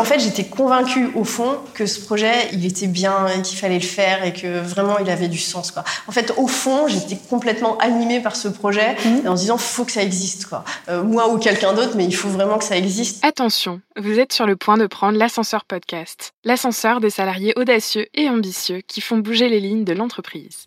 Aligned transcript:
En 0.00 0.04
fait, 0.04 0.18
j'étais 0.18 0.44
convaincue 0.44 1.10
au 1.14 1.24
fond 1.24 1.58
que 1.74 1.84
ce 1.84 2.00
projet, 2.00 2.48
il 2.54 2.64
était 2.64 2.86
bien 2.86 3.26
et 3.26 3.42
qu'il 3.42 3.58
fallait 3.58 3.78
le 3.78 3.84
faire 3.84 4.24
et 4.24 4.32
que 4.32 4.58
vraiment 4.60 4.98
il 4.98 5.10
avait 5.10 5.28
du 5.28 5.36
sens. 5.36 5.70
Quoi. 5.70 5.84
En 6.08 6.10
fait, 6.10 6.32
au 6.38 6.46
fond, 6.46 6.88
j'étais 6.88 7.18
complètement 7.28 7.76
animée 7.76 8.20
par 8.20 8.34
ce 8.34 8.48
projet 8.48 8.96
mmh. 9.04 9.28
en 9.28 9.36
se 9.36 9.42
disant 9.42 9.58
faut 9.58 9.84
que 9.84 9.92
ça 9.92 10.02
existe. 10.02 10.46
Quoi. 10.46 10.64
Euh, 10.88 11.02
moi 11.02 11.28
ou 11.28 11.36
quelqu'un 11.36 11.74
d'autre, 11.74 11.92
mais 11.96 12.06
il 12.06 12.16
faut 12.16 12.30
vraiment 12.30 12.56
que 12.56 12.64
ça 12.64 12.78
existe. 12.78 13.22
Attention, 13.22 13.82
vous 13.98 14.18
êtes 14.18 14.32
sur 14.32 14.46
le 14.46 14.56
point 14.56 14.78
de 14.78 14.86
prendre 14.86 15.18
l'ascenseur 15.18 15.66
podcast, 15.66 16.32
l'ascenseur 16.44 17.00
des 17.00 17.10
salariés 17.10 17.52
audacieux 17.56 18.06
et 18.14 18.30
ambitieux 18.30 18.80
qui 18.86 19.02
font 19.02 19.18
bouger 19.18 19.50
les 19.50 19.60
lignes 19.60 19.84
de 19.84 19.92
l'entreprise. 19.92 20.66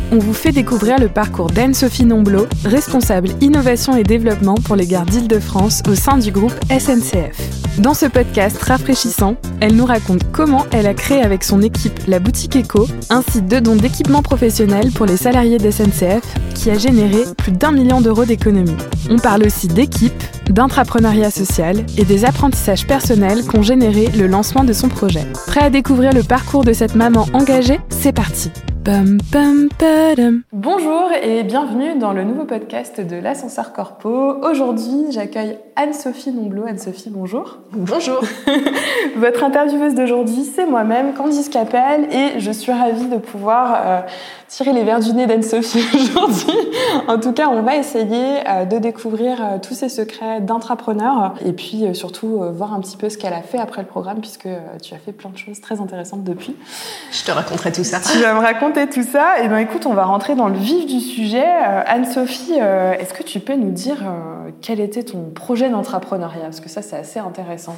on 0.11 0.17
vous 0.17 0.33
fait 0.33 0.51
découvrir 0.51 0.99
le 0.99 1.07
parcours 1.07 1.49
d'Anne-Sophie 1.49 2.05
Nomblot, 2.05 2.47
responsable 2.65 3.29
innovation 3.41 3.95
et 3.95 4.03
développement 4.03 4.55
pour 4.55 4.75
les 4.75 4.85
gares 4.85 5.05
d'Île-de-France 5.05 5.83
au 5.89 5.95
sein 5.95 6.17
du 6.17 6.31
groupe 6.31 6.53
SNCF. 6.69 7.61
Dans 7.77 7.93
ce 7.93 8.05
podcast 8.05 8.61
rafraîchissant, 8.61 9.37
elle 9.61 9.75
nous 9.75 9.85
raconte 9.85 10.29
comment 10.31 10.65
elle 10.71 10.87
a 10.87 10.93
créé 10.93 11.21
avec 11.21 11.43
son 11.43 11.61
équipe 11.61 11.99
la 12.07 12.19
boutique 12.19 12.57
Eco, 12.57 12.87
un 13.09 13.21
site 13.21 13.47
de 13.47 13.59
dons 13.59 13.75
d'équipements 13.75 14.21
professionnels 14.21 14.91
pour 14.91 15.05
les 15.05 15.17
salariés 15.17 15.57
de 15.57 15.71
SNCF 15.71 16.21
qui 16.53 16.69
a 16.69 16.77
généré 16.77 17.23
plus 17.37 17.53
d'un 17.53 17.71
million 17.71 18.01
d'euros 18.01 18.25
d'économies. 18.25 18.75
On 19.09 19.17
parle 19.17 19.45
aussi 19.45 19.67
d'équipe, 19.67 20.23
d'intrapreneuriat 20.49 21.31
social 21.31 21.85
et 21.97 22.03
des 22.03 22.25
apprentissages 22.25 22.85
personnels 22.85 23.45
qu'ont 23.45 23.61
généré 23.61 24.07
le 24.07 24.27
lancement 24.27 24.63
de 24.63 24.73
son 24.73 24.89
projet. 24.89 25.25
Prêt 25.47 25.61
à 25.61 25.69
découvrir 25.69 26.13
le 26.13 26.23
parcours 26.23 26.63
de 26.63 26.73
cette 26.73 26.95
maman 26.95 27.25
engagée? 27.33 27.79
C'est 27.89 28.13
parti 28.13 28.51
Bonjour 30.51 31.11
et 31.21 31.43
bienvenue 31.43 31.99
dans 31.99 32.13
le 32.13 32.23
nouveau 32.23 32.45
podcast 32.45 32.99
de 32.99 33.15
l'ascenseur 33.15 33.73
corpo. 33.73 34.09
Aujourd'hui, 34.43 35.11
j'accueille 35.11 35.59
Anne-Sophie 35.75 36.31
Nomblot. 36.31 36.65
Anne-Sophie, 36.65 37.11
bonjour. 37.11 37.59
Bonjour. 37.73 38.21
Votre 39.17 39.43
intervieweuse 39.43 39.93
d'aujourd'hui, 39.93 40.43
c'est 40.43 40.65
moi-même, 40.65 41.13
Candice 41.13 41.49
Capel, 41.49 42.07
et 42.11 42.39
je 42.39 42.49
suis 42.49 42.71
ravie 42.71 43.05
de 43.05 43.17
pouvoir 43.17 43.81
euh, 43.85 44.01
tirer 44.51 44.73
les 44.73 44.83
verres 44.83 44.99
du 44.99 45.13
nez 45.13 45.27
d'Anne-Sophie 45.27 45.85
aujourd'hui. 45.95 46.57
en 47.07 47.17
tout 47.19 47.31
cas, 47.31 47.47
on 47.47 47.61
va 47.61 47.77
essayer 47.77 48.47
euh, 48.47 48.65
de 48.65 48.77
découvrir 48.77 49.37
euh, 49.41 49.57
tous 49.59 49.73
ces 49.73 49.87
secrets 49.89 50.41
d'intrapreneur 50.41 51.33
et 51.45 51.53
puis 51.53 51.85
surtout 51.93 52.43
voir 52.53 52.73
un 52.73 52.81
petit 52.81 52.97
peu 52.97 53.09
ce 53.09 53.17
qu'elle 53.17 53.33
a 53.33 53.41
fait 53.41 53.57
après 53.57 53.81
le 53.81 53.87
programme 53.87 54.19
puisque 54.19 54.49
tu 54.83 54.93
as 54.93 54.97
fait 54.97 55.13
plein 55.13 55.29
de 55.29 55.37
choses 55.37 55.61
très 55.61 55.79
intéressantes 55.79 56.23
depuis. 56.23 56.55
Je 57.11 57.23
te 57.23 57.31
raconterai 57.31 57.71
tout 57.71 57.83
ça. 57.83 57.99
Tu 57.99 58.19
vas 58.19 58.33
me 58.33 58.39
raconter 58.39 58.87
tout 58.87 59.03
ça, 59.03 59.39
et 59.39 59.43
eh 59.45 59.47
ben 59.47 59.57
écoute, 59.57 59.85
on 59.85 59.93
va 59.93 60.05
rentrer 60.05 60.35
dans 60.35 60.47
le 60.47 60.57
vif 60.57 60.85
du 60.85 60.99
sujet. 60.99 61.43
Euh, 61.43 61.81
Anne-Sophie, 61.85 62.57
euh, 62.59 62.93
est-ce 62.93 63.13
que 63.13 63.23
tu 63.23 63.39
peux 63.39 63.55
nous 63.55 63.71
dire 63.71 63.97
euh, 64.01 64.49
quel 64.61 64.79
était 64.79 65.03
ton 65.03 65.29
projet 65.29 65.69
d'entrepreneuriat? 65.69 66.43
Parce 66.43 66.59
que 66.59 66.69
ça, 66.69 66.81
c'est 66.81 66.97
assez 66.97 67.19
intéressant. 67.19 67.75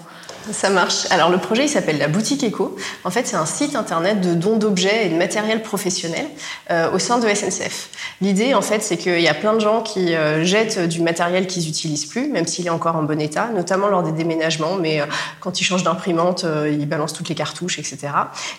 Ça 0.51 0.69
marche. 0.69 1.07
Alors 1.11 1.29
le 1.29 1.37
projet, 1.37 1.65
il 1.65 1.69
s'appelle 1.69 1.97
la 1.97 2.07
boutique 2.07 2.43
Eco. 2.43 2.75
En 3.03 3.09
fait, 3.09 3.27
c'est 3.27 3.35
un 3.35 3.45
site 3.45 3.75
internet 3.75 4.21
de 4.21 4.33
dons 4.33 4.57
d'objets 4.57 5.07
et 5.07 5.09
de 5.09 5.15
matériel 5.15 5.61
professionnel 5.61 6.25
au 6.69 6.99
sein 6.99 7.19
de 7.19 7.27
SNCF. 7.27 7.89
L'idée, 8.21 8.53
en 8.53 8.61
fait, 8.61 8.81
c'est 8.81 8.97
qu'il 8.97 9.19
y 9.19 9.27
a 9.27 9.33
plein 9.33 9.53
de 9.53 9.59
gens 9.59 9.81
qui 9.81 10.13
jettent 10.43 10.79
du 10.87 11.01
matériel 11.01 11.47
qu'ils 11.47 11.65
n'utilisent 11.65 12.05
plus, 12.05 12.27
même 12.27 12.47
s'il 12.47 12.65
est 12.65 12.71
encore 12.71 12.95
en 12.95 13.03
bon 13.03 13.19
état, 13.19 13.49
notamment 13.53 13.87
lors 13.87 14.03
des 14.03 14.11
déménagements, 14.11 14.75
mais 14.75 15.01
quand 15.39 15.59
ils 15.59 15.63
changent 15.63 15.83
d'imprimante, 15.83 16.45
ils 16.65 16.87
balancent 16.87 17.13
toutes 17.13 17.29
les 17.29 17.35
cartouches, 17.35 17.79
etc. 17.79 17.97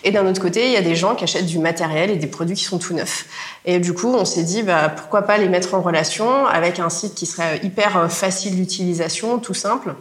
Et 0.03 0.11
d'un 0.11 0.25
autre 0.27 0.41
côté, 0.41 0.67
il 0.67 0.71
y 0.71 0.77
a 0.77 0.81
des 0.81 0.95
gens 0.95 1.15
qui 1.15 1.23
achètent 1.23 1.47
du 1.47 1.59
matériel 1.59 2.11
et 2.11 2.15
des 2.15 2.27
produits 2.27 2.55
qui 2.55 2.63
sont 2.63 2.77
tout 2.77 2.93
neufs. 2.93 3.25
Et 3.65 3.79
du 3.79 3.93
coup, 3.93 4.13
on 4.13 4.25
s'est 4.25 4.43
dit, 4.43 4.63
bah, 4.63 4.89
pourquoi 4.89 5.23
pas 5.23 5.37
les 5.37 5.49
mettre 5.49 5.73
en 5.73 5.81
relation 5.81 6.45
avec 6.45 6.79
un 6.79 6.89
site 6.89 7.15
qui 7.15 7.25
serait 7.25 7.59
hyper 7.63 7.97
euh, 7.97 8.07
facile 8.07 8.55
d'utilisation, 8.55 9.39
tout 9.39 9.53
simple 9.53 9.95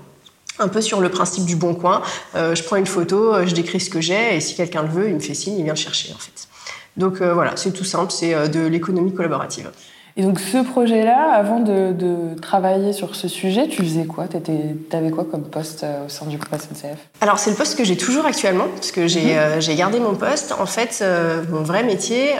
un 0.60 0.68
peu 0.68 0.80
sur 0.80 1.00
le 1.00 1.08
principe 1.08 1.46
du 1.46 1.56
bon 1.56 1.74
coin. 1.74 2.00
Euh, 2.36 2.54
je 2.54 2.62
prends 2.62 2.76
une 2.76 2.86
photo, 2.86 3.34
euh, 3.34 3.44
je 3.44 3.54
décris 3.54 3.80
ce 3.80 3.90
que 3.90 4.00
j'ai, 4.00 4.36
et 4.36 4.40
si 4.40 4.54
quelqu'un 4.54 4.82
le 4.82 4.88
veut, 4.88 5.08
il 5.08 5.14
me 5.16 5.20
fait 5.20 5.34
signe, 5.34 5.58
il 5.58 5.64
vient 5.64 5.72
le 5.72 5.78
chercher 5.78 6.12
en 6.14 6.18
fait. 6.18 6.46
Donc 6.96 7.20
voilà, 7.22 7.56
c'est 7.56 7.72
tout 7.72 7.84
simple, 7.84 8.12
c'est 8.12 8.48
de 8.48 8.66
l'économie 8.66 9.12
collaborative. 9.14 9.70
Et 10.16 10.22
donc 10.22 10.38
ce 10.38 10.58
projet-là, 10.58 11.32
avant 11.32 11.58
de, 11.58 11.92
de, 11.92 12.38
travailler 12.40 12.92
sur 12.92 13.16
ce 13.16 13.26
sujet, 13.26 13.66
tu 13.66 13.82
faisais 13.82 14.04
quoi? 14.04 14.26
Tu 14.28 14.96
avais 14.96 15.10
quoi 15.10 15.24
comme 15.24 15.42
poste 15.42 15.82
euh, 15.82 16.06
au 16.06 16.08
sein 16.08 16.26
du 16.26 16.38
groupe 16.38 16.54
SNCF 16.54 16.98
Alors 17.20 17.40
c'est 17.40 17.50
le 17.50 17.56
poste 17.56 17.76
que 17.76 17.82
j'ai 17.82 17.96
toujours 17.96 18.24
actuellement, 18.24 18.66
parce 18.76 18.92
que 18.92 19.08
j'ai 19.08 19.34
mhm. 19.34 19.38
euh, 19.38 19.76
gardé 19.76 19.98
mon 19.98 20.14
poste. 20.14 20.54
En 20.60 20.66
fait, 20.66 21.00
euh, 21.02 21.42
mon 21.50 21.62
vrai 21.62 21.82
métier 21.82 22.30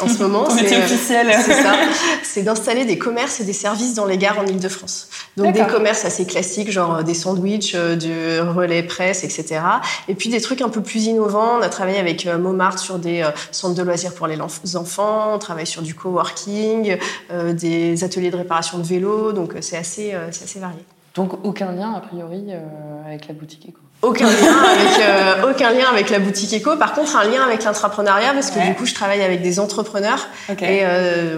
en 0.00 0.08
ce 0.08 0.20
moment, 0.20 0.48
c'est 2.24 2.42
d'installer 2.42 2.84
des 2.84 2.98
commerces 2.98 3.38
et 3.38 3.44
des 3.44 3.52
services 3.52 3.94
dans 3.94 4.06
les 4.06 4.18
gares 4.18 4.40
en 4.40 4.46
Ile-de-France. 4.46 5.08
Donc 5.36 5.54
des 5.54 5.66
commerces 5.66 6.04
assez 6.04 6.26
classiques, 6.26 6.72
genre 6.72 7.04
des 7.04 7.14
sandwichs, 7.14 7.76
du 7.76 8.40
relais 8.40 8.82
presse, 8.82 9.22
etc. 9.22 9.60
Et 10.08 10.16
puis 10.16 10.30
des 10.30 10.40
trucs 10.40 10.62
un 10.62 10.68
peu 10.68 10.80
plus 10.82 11.06
innovants. 11.06 11.58
On 11.60 11.62
a 11.62 11.68
travaillé 11.68 11.98
avec 11.98 12.26
Montmartre 12.26 12.82
sur 12.82 12.98
des 12.98 13.24
centres 13.52 13.76
de 13.76 13.82
loisirs 13.82 14.14
pour 14.14 14.26
les 14.26 14.36
enfants. 14.74 15.34
On 15.34 15.38
travaille 15.38 15.66
sur 15.66 15.82
du 15.82 15.94
coworking. 15.94 16.98
Euh, 17.30 17.52
des 17.52 18.02
ateliers 18.02 18.30
de 18.30 18.36
réparation 18.36 18.78
de 18.78 18.82
vélos, 18.82 19.32
donc 19.32 19.54
euh, 19.54 19.58
c'est 19.60 19.76
assez, 19.76 20.14
euh, 20.14 20.28
assez 20.28 20.58
varié. 20.58 20.80
Donc 21.14 21.44
aucun 21.44 21.72
lien 21.72 21.92
a 21.92 22.00
priori 22.00 22.46
avec 23.04 23.26
la 23.26 23.34
boutique 23.34 23.68
Eco 23.68 23.80
aucun 24.02 24.26
lien, 24.30 24.56
avec, 24.62 25.44
aucun 25.50 25.70
lien 25.72 25.86
avec 25.92 26.08
la 26.08 26.20
boutique 26.20 26.54
Eco. 26.54 26.76
Par 26.76 26.94
contre, 26.94 27.16
un 27.16 27.24
lien 27.24 27.42
avec 27.42 27.64
l'entrepreneuriat, 27.64 28.32
parce 28.32 28.50
que 28.50 28.66
du 28.66 28.74
coup, 28.74 28.86
je 28.86 28.94
travaille 28.94 29.20
avec 29.20 29.42
des 29.42 29.60
entrepreneurs. 29.60 30.26
Et 30.62 30.82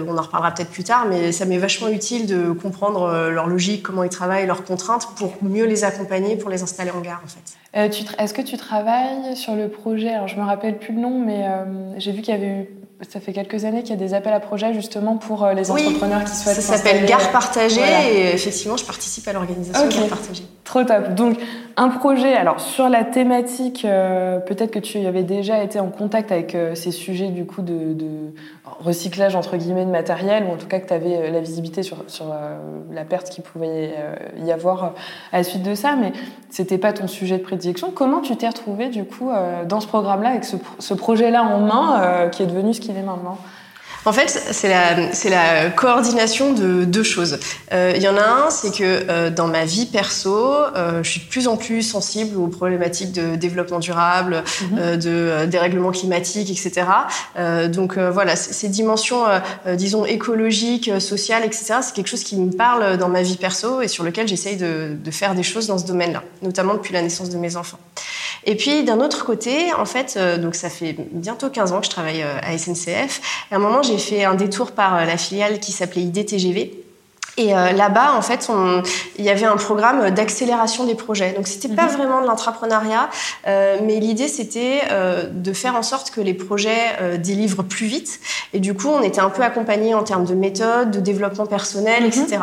on 0.07 0.17
en 0.17 0.21
reparlera 0.21 0.51
peut-être 0.53 0.69
plus 0.69 0.85
tard, 0.85 1.05
mais 1.09 1.33
ça 1.33 1.43
m'est 1.43 1.57
vachement 1.57 1.89
utile 1.89 2.25
de 2.25 2.53
comprendre 2.53 3.29
leur 3.29 3.47
logique, 3.47 3.83
comment 3.83 4.03
ils 4.03 4.09
travaillent, 4.09 4.47
leurs 4.47 4.63
contraintes, 4.63 5.09
pour 5.17 5.33
mieux 5.41 5.65
les 5.65 5.83
accompagner, 5.83 6.37
pour 6.37 6.49
les 6.49 6.63
installer 6.63 6.91
en 6.91 7.01
gare, 7.01 7.21
en 7.25 7.27
fait. 7.27 8.15
Est-ce 8.17 8.33
que 8.33 8.41
tu 8.41 8.55
travailles 8.55 9.35
sur 9.35 9.55
le 9.55 9.67
projet? 9.67 10.13
Alors, 10.13 10.29
je 10.29 10.37
me 10.37 10.45
rappelle 10.45 10.77
plus 10.77 10.93
le 10.93 11.01
nom, 11.01 11.19
mais 11.19 11.45
j'ai 11.97 12.13
vu 12.13 12.21
qu'il 12.21 12.33
y 12.33 12.37
avait 12.37 12.47
eu 12.47 12.67
ça 13.09 13.19
fait 13.19 13.33
quelques 13.33 13.65
années 13.65 13.81
qu'il 13.81 13.91
y 13.91 13.93
a 13.93 13.97
des 13.97 14.13
appels 14.13 14.33
à 14.33 14.39
projets 14.39 14.73
justement 14.73 15.17
pour 15.17 15.43
euh, 15.43 15.53
les 15.53 15.71
entrepreneurs 15.71 16.23
qui 16.23 16.35
souhaitent. 16.35 16.61
Ça 16.61 16.77
s'appelle 16.77 17.05
Gare 17.05 17.31
Partagée 17.31 17.81
et 17.81 18.33
effectivement, 18.33 18.77
je 18.77 18.85
participe 18.85 19.27
à 19.27 19.33
l'organisation 19.33 19.87
Gare 19.87 20.07
Partagée. 20.07 20.45
Trop 20.63 20.83
top. 20.83 21.13
Donc, 21.13 21.37
un 21.75 21.89
projet, 21.89 22.35
alors 22.35 22.61
sur 22.61 22.87
la 22.87 23.03
thématique, 23.03 23.83
euh, 23.83 24.39
peut-être 24.39 24.71
que 24.71 24.79
tu 24.79 25.05
avais 25.05 25.23
déjà 25.23 25.61
été 25.61 25.79
en 25.79 25.89
contact 25.89 26.31
avec 26.31 26.55
euh, 26.55 26.73
ces 26.73 26.91
sujets 26.91 27.27
du 27.27 27.45
coup 27.45 27.61
de, 27.61 27.95
recyclage 28.79 29.35
entre 29.35 29.57
guillemets 29.57 29.85
de 29.85 29.91
matériel, 29.91 30.45
ou 30.45 30.53
en 30.53 30.55
tout 30.55 30.67
cas 30.67 30.79
que 30.79 30.87
tu 30.87 30.93
avais 30.93 31.29
la 31.31 31.39
visibilité 31.41 31.83
sur, 31.83 31.97
la 32.91 33.05
perte 33.05 33.29
qu'il 33.29 33.43
pouvait 33.43 33.93
y 34.43 34.51
avoir 34.51 34.93
à 35.31 35.37
la 35.37 35.43
suite 35.43 35.63
de 35.63 35.75
ça, 35.75 35.95
mais 35.95 36.11
c'était 36.49 36.77
pas 36.77 36.91
ton 36.91 37.07
sujet 37.07 37.37
de 37.37 37.43
prédilection. 37.43 37.91
Comment 37.93 38.19
tu 38.19 38.35
t'es 38.35 38.47
retrouvé 38.47 38.89
du 38.89 39.05
coup 39.05 39.29
dans 39.69 39.79
ce 39.79 39.87
programme-là, 39.87 40.29
avec 40.29 40.43
ce 40.43 40.93
projet-là 40.93 41.43
en 41.43 41.59
main, 41.59 42.29
qui 42.29 42.43
est 42.43 42.47
devenu 42.47 42.73
ce 42.73 42.81
qu'il 42.81 42.97
est 42.97 43.03
maintenant? 43.03 43.37
En 44.05 44.11
fait, 44.11 44.27
c'est 44.29 44.69
la, 44.69 45.13
c'est 45.13 45.29
la 45.29 45.69
coordination 45.69 46.53
de 46.53 46.83
deux 46.83 47.03
choses. 47.03 47.39
Euh, 47.71 47.93
il 47.95 48.01
y 48.01 48.07
en 48.07 48.17
a 48.17 48.23
un, 48.23 48.49
c'est 48.49 48.71
que 48.71 48.83
euh, 48.83 49.29
dans 49.29 49.47
ma 49.47 49.65
vie 49.65 49.85
perso, 49.85 50.35
euh, 50.35 51.03
je 51.03 51.09
suis 51.09 51.21
de 51.21 51.25
plus 51.25 51.47
en 51.47 51.55
plus 51.55 51.83
sensible 51.83 52.37
aux 52.37 52.47
problématiques 52.47 53.13
de 53.13 53.35
développement 53.35 53.79
durable, 53.79 54.43
mhm. 54.71 54.97
de 54.97 55.45
dérèglement 55.45 55.91
climatique, 55.91 56.49
etc. 56.49 56.87
donc 57.69 57.97
voilà, 57.97 58.35
ces 58.35 58.69
dimensions, 58.69 59.23
disons, 59.75 60.05
écologiques, 60.05 60.91
sociales, 60.99 61.43
etc., 61.45 61.75
c'est 61.81 61.93
quelque 61.93 62.07
chose 62.07 62.23
qui 62.23 62.35
me 62.35 62.51
parle 62.51 62.97
dans 62.97 63.09
ma 63.09 63.21
vie 63.21 63.37
perso 63.37 63.81
et 63.81 63.87
sur 63.87 64.03
lequel 64.03 64.27
j'essaye 64.27 64.57
de, 64.57 64.95
de 65.01 65.11
faire 65.11 65.35
des 65.35 65.43
choses 65.43 65.67
dans 65.67 65.77
ce 65.77 65.85
domaine-là, 65.85 66.23
notamment 66.41 66.73
depuis 66.73 66.93
la 66.93 67.01
naissance 67.01 67.29
de 67.29 67.37
mes 67.37 67.55
enfants. 67.55 67.79
Et 68.45 68.55
puis 68.55 68.83
d'un 68.83 68.99
autre 68.99 69.25
côté, 69.25 69.73
en 69.73 69.85
fait, 69.85 70.17
donc 70.39 70.55
ça 70.55 70.69
fait 70.69 70.95
bientôt 71.11 71.49
15 71.49 71.71
ans 71.71 71.79
que 71.79 71.85
je 71.85 71.91
travaille 71.91 72.21
à 72.23 72.57
SNCF. 72.57 73.47
Et 73.51 73.53
à 73.53 73.57
un 73.57 73.59
moment, 73.59 73.81
j'ai 73.81 73.97
fait 73.97 74.23
un 74.25 74.35
détour 74.35 74.71
par 74.71 74.95
euh, 74.95 75.05
la 75.05 75.17
filiale 75.17 75.59
qui 75.59 75.71
s'appelait 75.71 76.01
IDTGV 76.01 76.82
Et 77.37 77.55
euh, 77.55 77.71
là-bas, 77.71 78.13
en 78.15 78.21
fait, 78.21 78.47
on, 78.49 78.83
il 79.17 79.25
y 79.25 79.29
avait 79.31 79.45
un 79.45 79.55
programme 79.57 80.11
d'accélération 80.11 80.83
des 80.85 80.93
projets. 80.93 81.31
Donc, 81.33 81.47
c'était 81.47 81.67
pas 81.73 81.87
Mhm. 81.87 81.97
vraiment 81.97 82.21
de 82.21 82.27
l'entrepreneuriat, 82.27 83.09
euh, 83.47 83.77
mais 83.83 83.99
l'idée, 83.99 84.27
c'était 84.27 84.81
euh, 84.91 85.23
de 85.31 85.51
faire 85.51 85.75
en 85.75 85.81
sorte 85.81 86.11
que 86.11 86.21
les 86.21 86.35
projets 86.35 86.69
euh, 87.01 87.17
délivrent 87.17 87.63
plus 87.63 87.87
vite. 87.87 88.19
Et 88.53 88.59
du 88.59 88.75
coup, 88.75 88.87
on 88.89 89.01
était 89.01 89.19
un 89.21 89.31
peu 89.31 89.41
accompagnés 89.41 89.95
en 89.95 90.03
termes 90.03 90.25
de 90.25 90.35
méthode, 90.35 90.91
de 90.91 90.99
développement 90.99 91.47
personnel, 91.47 92.03
Mhm. 92.03 92.07
etc. 92.09 92.37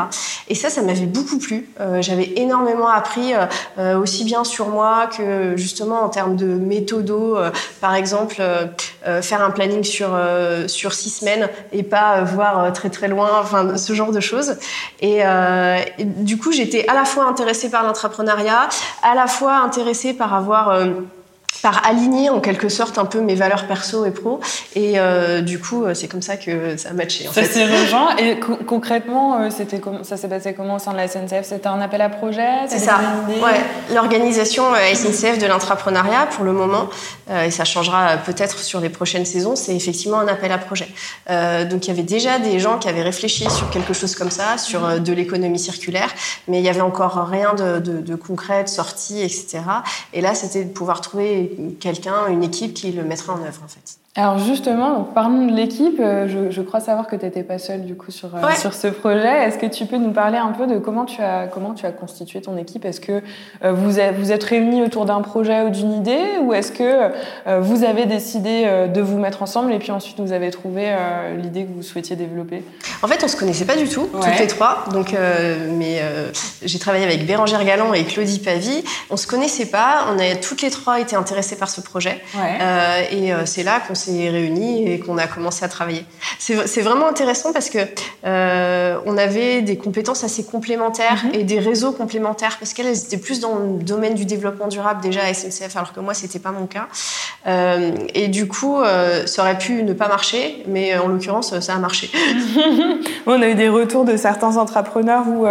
Et 0.49 0.57
ça, 0.57 0.71
ça 0.71 0.83
m'avait 0.83 1.07
beaucoup 1.07 1.39
plu. 1.39 1.69
Euh, 1.81 2.03
J'avais 2.03 2.33
énormément 2.37 2.89
appris, 2.89 3.33
euh, 3.79 3.97
aussi 3.99 4.25
bien 4.25 4.43
sur 4.43 4.69
moi 4.71 5.09
que 5.17 5.57
justement 5.57 6.01
en 6.03 6.09
termes 6.09 6.35
de 6.35 6.47
méthodo. 6.47 7.37
euh, 7.37 7.51
par 7.81 7.95
exemple, 7.95 8.37
euh, 8.41 8.67
euh, 9.07 9.23
faire 9.23 9.43
un 9.43 9.51
planning 9.51 9.85
sur, 9.85 10.11
euh, 10.15 10.67
sur 10.67 10.93
six 10.95 11.11
semaines 11.11 11.49
et 11.73 11.83
pas 11.85 12.19
euh, 12.19 12.25
voir 12.25 12.73
très 12.73 12.91
très 12.91 13.07
loin, 13.09 13.31
enfin, 13.41 13.77
ce 13.77 13.93
genre 13.93 14.11
de 14.11 14.21
choses. 14.21 14.57
Et, 15.01 15.25
euh, 15.25 15.79
et 15.99 16.05
du 16.05 16.39
coup, 16.39 16.53
j'étais 16.53 16.87
à 16.89 16.95
la 16.95 17.05
fois 17.05 17.27
intéressée 17.27 17.71
par 17.71 17.83
l'entrepreneuriat, 17.83 18.69
à 19.03 19.15
la 19.15 19.27
fois 19.27 19.59
intéressée 19.59 20.15
par 20.15 20.35
avoir... 20.35 20.71
euh, 20.71 20.87
par 21.63 21.87
aligner 21.87 22.31
en 22.31 22.41
quelque 22.41 22.69
sorte 22.69 22.99
un 22.99 23.05
peu 23.05 23.21
mes 23.21 23.35
valeurs 23.35 23.67
perso 23.67 24.05
et 24.05 24.11
pro. 24.11 24.41
Et 24.75 24.99
euh, 24.99 25.41
du 25.41 25.59
coup 25.61 25.85
euh, 25.85 25.95
c'est 25.95 26.09
comme 26.09 26.23
ça 26.23 26.37
que 26.37 26.77
ça 26.77 26.91
a 26.91 26.93
matché 26.93 27.29
en 27.29 27.33
Ça 27.33 27.45
s'est 27.45 27.65
rejoint. 27.65 28.17
Et 28.17 28.39
co- 28.41 28.57
concrètement, 28.67 29.41
euh, 29.41 29.51
ça 30.03 30.17
s'est 30.17 30.29
passé 30.29 30.55
comment 30.55 30.77
au 30.77 30.79
sein 30.79 30.93
de 30.93 30.97
la 30.97 31.09
SNCF 31.09 31.43
C'était 31.45 31.67
un 31.67 31.81
appel 31.81 32.01
à 32.01 32.09
projet? 32.09 32.49
C'est 32.69 32.79
ça. 32.79 32.99
Ouais, 33.43 33.61
l'organisation 33.95 34.65
euh, 34.75 34.95
SNCF 34.95 35.39
de 35.39 35.47
l'intrapreneuriat 35.47 36.27
pour 36.31 36.45
le 36.45 36.53
moment, 36.53 36.89
euh, 37.31 37.45
et 37.45 37.51
ça 37.51 37.65
changera 37.65 38.17
peut-être 38.19 38.59
sur 38.59 38.81
les 38.81 38.89
prochaines 38.89 39.25
saisons, 39.27 39.57
c'est 39.57 39.75
effectivement 39.77 40.19
un 40.19 40.29
appel 40.29 40.53
à 40.53 40.59
projet. 40.59 40.89
Euh, 41.31 41.65
donc 41.65 41.87
il 41.87 41.89
y 41.89 41.93
avait 41.93 42.03
déjà 42.03 42.39
des 42.39 42.59
gens 42.59 42.79
qui 42.79 42.89
avaient 42.89 43.03
réfléchi 43.03 43.49
sur 43.51 43.69
quelque 43.71 43.93
chose 43.93 44.15
comme 44.15 44.31
ça, 44.31 44.59
sur 44.59 45.01
de 45.01 45.13
l'économie 45.13 45.59
circulaire, 45.59 46.09
mais 46.49 46.59
il 46.59 46.65
y 46.65 46.69
avait 46.69 46.81
encore 46.81 47.27
rien 47.29 47.55
de, 47.55 47.79
de, 47.81 48.01
de 48.01 48.15
concret, 48.15 48.65
de 48.65 48.69
sortie, 48.69 49.21
etc. 49.23 49.61
Et 50.13 50.21
là, 50.21 50.35
c'était 50.35 50.65
de 50.65 50.71
pouvoir 50.71 51.01
trouver 51.01 51.50
quelqu'un, 51.79 52.29
une 52.29 52.43
équipe 52.43 52.75
qui 52.75 52.93
le 52.93 53.05
mettrait 53.05 53.33
en 53.33 53.43
œuvre 53.43 53.63
en 53.65 53.69
fait. 53.69 53.99
Alors 54.17 54.41
justement, 54.41 54.91
donc 54.93 55.15
parlons 55.15 55.47
de 55.47 55.53
l'équipe. 55.53 56.01
Euh, 56.01 56.27
Je, 56.27 56.51
je 56.51 56.63
crois 56.63 56.81
savoir 56.81 57.07
que 57.07 57.15
tu 57.15 57.25
n'étais 57.25 57.45
pas 57.45 57.59
seule 57.59 57.85
du 57.85 57.95
coup 57.95 58.11
sur, 58.11 58.35
euh, 58.35 58.41
Ouais. 58.45 58.57
sur 58.57 58.75
ce 58.75 58.89
projet. 58.89 59.45
Est-ce 59.45 59.57
que 59.57 59.67
tu 59.67 59.87
peux 59.87 59.99
nous 59.99 60.11
parler 60.11 60.37
un 60.37 60.49
peu 60.51 60.67
de 60.67 60.79
comment 60.79 61.05
tu 61.05 61.23
as, 61.23 61.47
comment 61.47 61.75
tu 61.75 61.87
as 61.87 61.93
constitué 61.93 62.41
ton 62.41 62.57
équipe? 62.57 62.85
Est-ce 62.85 63.01
que 63.01 63.23
euh, 63.65 63.73
vous, 63.73 64.01
êtes, 64.01 64.17
vous 64.17 64.33
êtes 64.33 64.43
réunis 64.43 64.83
autour 64.83 65.05
d'un 65.05 65.21
projet 65.21 65.63
ou 65.63 65.71
d'une 65.71 65.93
idée? 65.93 66.19
Ou 66.43 66.53
est-ce 66.55 66.73
que 66.73 66.83
euh, 67.47 67.61
vous 67.61 67.85
avez 67.85 68.05
décidé 68.07 68.65
euh, 68.67 68.89
de 68.89 69.01
vous 69.01 69.17
mettre 69.17 69.45
ensemble 69.45 69.73
et 69.73 69.79
puis 69.79 69.93
ensuite 69.93 70.19
vous 70.19 70.33
avez 70.33 70.51
trouvé 70.51 70.93
l'idée 71.41 71.63
que 71.65 71.73
vous 71.73 71.85
souhaitiez 71.85 72.17
développer? 72.17 72.65
En 73.05 73.07
fait, 73.07 73.23
on 73.23 73.29
se 73.29 73.37
connaissait 73.37 73.65
pas 73.65 73.77
du 73.77 73.89
tout, 73.89 74.09
Ouais. 74.13 74.21
toutes 74.29 74.41
les 74.41 74.49
trois. 74.49 74.87
Donc, 74.93 75.15
mais 75.79 76.01
j'ai 76.63 76.79
travaillé 76.81 77.05
avec 77.05 77.25
Bérangère 77.27 77.65
Galland 77.65 77.95
et 77.95 78.03
Claudie 78.05 78.41
Pavie. 78.41 78.83
On 79.09 79.17
se 79.17 79.29
connaissait 79.29 79.67
pas. 79.67 80.07
On 80.13 80.19
a 80.19 80.35
toutes 80.35 80.63
les 80.63 80.71
trois 80.71 80.99
été 80.99 81.15
intéressées 81.15 81.57
par 81.57 81.71
ce 81.71 81.81
projet. 81.81 82.21
Ouais. 82.35 83.09
Et 83.15 83.33
c'est 83.47 83.63
là 83.63 83.79
qu'on 83.87 83.95
s'est 84.01 84.31
réunis 84.31 84.91
et 84.91 84.99
qu'on 85.01 85.19
a 85.19 85.27
commencé 85.27 85.65
à 85.65 85.69
travailler. 85.69 86.05
C'est 86.39 86.83
vraiment 86.83 87.09
intéressant 87.09 87.53
parce 87.53 87.71
que 87.71 87.79
euh, 88.25 88.99
on 89.07 89.17
avait 89.17 89.63
des 89.63 89.77
compétences 89.77 90.25
assez 90.25 90.45
complémentaires 90.45 91.21
Mhm. 91.25 91.35
et 91.35 91.45
des 91.45 91.59
réseaux 91.59 91.93
complémentaires 91.93 92.57
parce 92.59 92.73
qu'elles 92.73 92.87
elles 92.87 92.99
étaient 92.99 93.17
plus 93.19 93.41
dans 93.41 93.57
le 93.57 93.83
domaine 93.83 94.15
du 94.15 94.25
développement 94.25 94.67
durable 94.67 95.01
déjà 95.01 95.21
à 95.23 95.33
SNCF 95.33 95.77
alors 95.77 95.93
que 95.93 96.01
moi 96.01 96.15
c'était 96.15 96.39
pas 96.39 96.51
mon 96.51 96.67
cas. 96.67 96.89
Euh, 97.47 97.93
et 98.15 98.29
du 98.29 98.49
coup, 98.49 98.81
euh, 98.81 99.27
ça 99.27 99.43
aurait 99.43 99.59
pu 99.59 99.83
ne 99.83 99.93
pas 99.93 100.09
marcher, 100.09 100.63
mais 100.67 100.97
en 100.99 101.09
l'occurrence, 101.09 101.59
ça 101.61 101.75
a 101.75 101.79
marché. 101.79 102.11
On 103.27 103.41
a 103.41 103.49
eu 103.49 103.55
des 103.55 103.69
retours 103.69 104.05
de 104.05 104.17
certains 104.17 104.57
entrepreneurs 104.57 105.25
où 105.29 105.47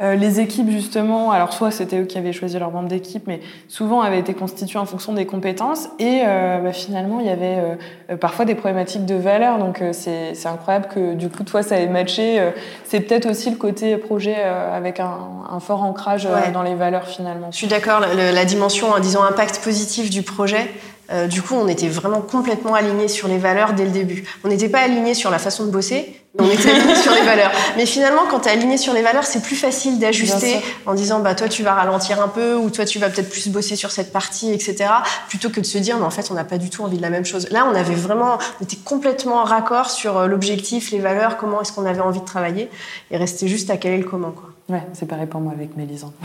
euh, 0.00 0.14
les 0.14 0.40
équipes, 0.40 0.70
justement, 0.70 1.30
alors 1.30 1.52
soit 1.52 1.70
c'était 1.70 1.98
eux 2.00 2.04
qui 2.04 2.18
avaient 2.18 2.32
choisi 2.32 2.58
leur 2.58 2.70
membre 2.70 2.88
d'équipe, 2.88 3.26
mais 3.26 3.40
souvent 3.68 4.00
avaient 4.02 4.18
été 4.18 4.34
constituées 4.34 4.78
en 4.78 4.84
fonction 4.86 5.12
des 5.12 5.26
compétences. 5.26 5.88
Et 5.98 6.22
euh, 6.26 6.58
bah, 6.58 6.72
finalement, 6.72 7.20
il 7.20 7.26
y 7.26 7.30
avait 7.30 7.56
euh, 7.58 7.74
euh, 8.10 8.16
parfois 8.16 8.44
des 8.44 8.54
problématiques 8.54 9.06
de 9.06 9.14
valeur. 9.14 9.58
Donc 9.58 9.80
euh, 9.80 9.90
c'est 9.92 10.34
c'est 10.34 10.48
incroyable 10.48 10.86
que 10.94 11.14
du 11.14 11.28
coup, 11.28 11.44
toi, 11.44 11.62
ça 11.62 11.78
ait 11.80 11.86
matché. 11.88 12.40
C'est 12.84 13.00
peut-être 13.00 13.26
aussi 13.30 13.50
le 13.50 13.56
côté 13.56 13.96
projet 13.96 14.36
euh, 14.38 14.76
avec 14.76 15.00
un, 15.00 15.16
un 15.50 15.60
fort 15.60 15.82
ancrage 15.82 16.26
Ouais. 16.26 16.50
dans 16.52 16.62
les 16.62 16.74
valeurs 16.74 17.06
finalement. 17.06 17.48
Je 17.50 17.56
suis 17.56 17.66
d'accord, 17.66 18.00
la, 18.00 18.32
la- 18.32 18.44
dimension, 18.44 18.88
disons, 19.00 19.22
impact 19.22 19.60
positif 19.62 20.10
du 20.10 20.22
projet, 20.22 20.70
euh, 21.10 21.26
du 21.26 21.42
coup, 21.42 21.54
on 21.54 21.68
était 21.68 21.88
vraiment 21.88 22.20
complètement 22.20 22.74
alignés 22.74 23.08
sur 23.08 23.28
les 23.28 23.38
valeurs 23.38 23.72
dès 23.74 23.84
le 23.84 23.90
début. 23.90 24.24
On 24.44 24.48
n'était 24.48 24.68
pas 24.68 24.80
alignés 24.80 25.14
sur 25.14 25.30
la 25.30 25.38
façon 25.38 25.64
de 25.64 25.70
bosser, 25.70 26.20
mais 26.38 26.46
on 26.46 26.50
était 26.50 26.70
alignés 26.70 26.96
sur 26.96 27.12
les 27.14 27.22
valeurs. 27.22 27.52
Mais 27.76 27.86
finalement, 27.86 28.22
quand 28.28 28.40
tu 28.40 28.48
es 28.48 28.52
aligné 28.52 28.76
sur 28.76 28.92
les 28.92 29.02
valeurs, 29.02 29.24
c'est 29.24 29.42
plus 29.42 29.56
facile 29.56 29.98
d'ajuster 29.98 30.60
en 30.84 30.94
disant, 30.94 31.20
bah, 31.20 31.34
toi, 31.34 31.48
tu 31.48 31.62
vas 31.62 31.74
ralentir 31.74 32.20
un 32.20 32.28
peu, 32.28 32.54
ou 32.56 32.70
toi, 32.70 32.84
tu 32.84 32.98
vas 32.98 33.08
peut-être 33.08 33.30
plus 33.30 33.48
bosser 33.48 33.76
sur 33.76 33.90
cette 33.90 34.12
partie, 34.12 34.52
etc. 34.52 34.90
Plutôt 35.28 35.50
que 35.50 35.60
de 35.60 35.66
se 35.66 35.78
dire, 35.78 35.96
mais 35.98 36.04
en 36.04 36.10
fait, 36.10 36.30
on 36.30 36.34
n'a 36.34 36.44
pas 36.44 36.58
du 36.58 36.70
tout 36.70 36.82
envie 36.82 36.96
de 36.96 37.02
la 37.02 37.10
même 37.10 37.24
chose. 37.24 37.48
Là, 37.50 37.66
on 37.70 37.74
avait 37.74 37.94
vraiment, 37.94 38.38
on 38.60 38.64
était 38.64 38.78
complètement 38.84 39.44
raccord 39.44 39.90
sur 39.90 40.18
euh, 40.18 40.26
l'objectif, 40.26 40.90
les 40.90 40.98
valeurs, 40.98 41.36
comment 41.36 41.60
est-ce 41.60 41.72
qu'on 41.72 41.86
avait 41.86 42.00
envie 42.00 42.20
de 42.20 42.24
travailler, 42.24 42.68
et 43.10 43.16
restait 43.16 43.48
juste 43.48 43.70
à 43.70 43.76
caler 43.76 43.98
le 43.98 44.04
comment, 44.04 44.32
quoi. 44.32 44.50
Ouais, 44.68 44.82
c'est 44.94 45.06
pareil 45.06 45.26
pour 45.26 45.40
moi 45.40 45.52
avec 45.52 45.76
Mélisande. 45.76 46.12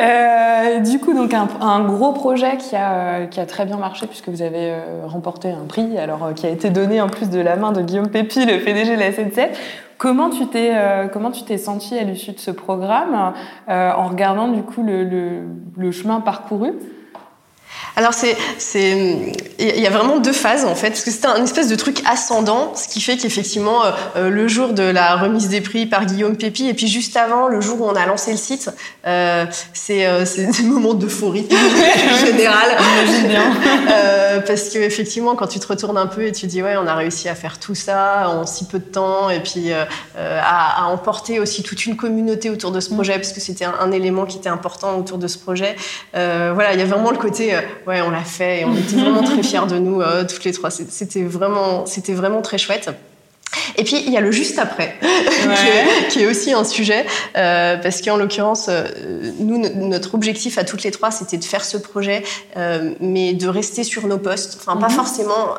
Euh, 0.00 0.80
du 0.80 0.98
coup, 0.98 1.14
donc 1.14 1.32
un, 1.34 1.48
un 1.60 1.80
gros 1.84 2.12
projet 2.12 2.56
qui 2.56 2.76
a, 2.76 3.26
qui 3.26 3.40
a 3.40 3.46
très 3.46 3.64
bien 3.64 3.76
marché 3.76 4.06
puisque 4.06 4.28
vous 4.28 4.42
avez 4.42 4.70
euh, 4.70 5.06
remporté 5.06 5.50
un 5.50 5.66
prix, 5.66 5.96
alors 5.98 6.24
euh, 6.24 6.32
qui 6.32 6.46
a 6.46 6.50
été 6.50 6.70
donné 6.70 7.00
en 7.00 7.08
plus 7.08 7.30
de 7.30 7.40
la 7.40 7.56
main 7.56 7.72
de 7.72 7.80
Guillaume 7.80 8.08
Pépi, 8.08 8.44
le 8.44 8.62
PDG 8.62 8.96
de 8.96 9.00
la 9.00 9.12
SNCF. 9.12 9.86
Comment 9.98 10.30
tu 10.30 10.46
t'es 10.46 10.70
euh, 10.74 11.08
comment 11.08 11.30
tu 11.30 11.44
t'es 11.44 11.58
senti 11.58 11.98
à 11.98 12.04
l'issue 12.04 12.32
de 12.32 12.38
ce 12.38 12.50
programme 12.50 13.34
euh, 13.68 13.92
en 13.92 14.08
regardant 14.08 14.48
du 14.48 14.62
coup 14.62 14.82
le, 14.82 15.04
le, 15.04 15.42
le 15.76 15.92
chemin 15.92 16.20
parcouru? 16.20 16.72
Alors 17.96 18.14
c'est 18.14 18.36
c'est 18.58 19.32
il 19.58 19.80
y 19.80 19.86
a 19.86 19.90
vraiment 19.90 20.18
deux 20.18 20.32
phases 20.32 20.64
en 20.64 20.74
fait 20.74 20.90
parce 20.90 21.04
que 21.04 21.10
c'était 21.10 21.26
un 21.26 21.42
espèce 21.42 21.68
de 21.68 21.76
truc 21.76 22.02
ascendant 22.06 22.74
ce 22.74 22.88
qui 22.88 23.00
fait 23.00 23.16
qu'effectivement 23.16 23.84
euh, 23.84 23.90
euh, 24.16 24.30
le 24.30 24.48
jour 24.48 24.72
de 24.72 24.82
la 24.82 25.16
remise 25.16 25.48
des 25.48 25.60
prix 25.60 25.86
par 25.86 26.06
Guillaume 26.06 26.36
Pépi 26.36 26.68
et 26.68 26.74
puis 26.74 26.88
juste 26.88 27.16
avant 27.16 27.48
le 27.48 27.60
jour 27.60 27.80
où 27.80 27.84
on 27.84 27.94
a 27.94 28.06
lancé 28.06 28.30
le 28.30 28.36
site 28.36 28.70
euh, 29.06 29.44
c'est 29.72 30.06
euh, 30.06 30.24
c'est 30.24 30.46
des 30.62 30.62
moments 30.62 30.94
d'euphorie 30.94 31.48
générale 32.24 32.76
bien. 33.26 33.42
Euh, 33.90 34.40
parce 34.40 34.68
que 34.68 34.78
effectivement 34.78 35.34
quand 35.34 35.48
tu 35.48 35.58
te 35.58 35.66
retournes 35.66 35.96
un 35.96 36.06
peu 36.06 36.24
et 36.24 36.32
tu 36.32 36.46
dis 36.46 36.62
ouais 36.62 36.76
on 36.76 36.86
a 36.86 36.94
réussi 36.94 37.28
à 37.28 37.34
faire 37.34 37.58
tout 37.58 37.74
ça 37.74 38.28
en 38.28 38.46
si 38.46 38.66
peu 38.66 38.78
de 38.78 38.84
temps 38.84 39.30
et 39.30 39.40
puis 39.40 39.72
à, 39.72 39.88
à 40.14 40.84
emporter 40.86 41.40
aussi 41.40 41.62
toute 41.62 41.86
une 41.86 41.96
communauté 41.96 42.50
autour 42.50 42.70
de 42.70 42.80
ce 42.80 42.90
projet 42.90 43.14
parce 43.14 43.32
que 43.32 43.40
c'était 43.40 43.64
un, 43.64 43.74
un 43.80 43.90
élément 43.90 44.26
qui 44.26 44.38
était 44.38 44.48
important 44.48 44.96
autour 44.96 45.18
de 45.18 45.26
ce 45.26 45.38
projet 45.38 45.74
voilà 46.12 46.72
il 46.72 46.78
y 46.78 46.82
a 46.82 46.86
vraiment 46.86 47.10
le 47.10 47.18
côté 47.18 47.52
ouais 47.86 48.00
on 48.02 48.10
l'a 48.10 48.24
fait 48.24 48.60
et 48.60 48.64
on 48.64 48.76
était 48.76 48.96
vraiment 48.96 49.22
très 49.22 49.42
fiers 49.42 49.66
de 49.68 49.78
nous 49.78 50.00
euh, 50.00 50.24
toutes 50.24 50.44
les 50.44 50.52
trois. 50.52 50.70
C'était 50.70 51.22
vraiment 51.22 51.86
c'était 51.86 52.14
vraiment 52.14 52.42
très 52.42 52.58
chouette. 52.58 52.90
Et 53.76 53.82
puis 53.82 53.96
il 54.06 54.12
y 54.12 54.16
a 54.16 54.20
le 54.20 54.30
juste 54.30 54.60
après, 54.60 54.94
qui, 55.02 55.48
est, 55.48 56.08
qui 56.08 56.22
est 56.22 56.26
aussi 56.28 56.52
un 56.52 56.62
sujet, 56.62 57.04
euh, 57.36 57.76
parce 57.78 58.00
qu'en 58.00 58.16
l'occurrence, 58.16 58.66
euh, 58.68 58.84
nous, 59.40 59.58
no- 59.58 59.68
notre 59.88 60.14
objectif 60.14 60.56
à 60.56 60.62
toutes 60.62 60.84
les 60.84 60.92
trois, 60.92 61.10
c'était 61.10 61.36
de 61.36 61.44
faire 61.44 61.64
ce 61.64 61.76
projet, 61.76 62.22
euh, 62.56 62.92
mais 63.00 63.32
de 63.32 63.48
rester 63.48 63.82
sur 63.82 64.06
nos 64.06 64.18
postes, 64.18 64.56
enfin 64.60 64.76
pas 64.78 64.86
Mhm. 64.88 64.94
forcément 64.94 65.56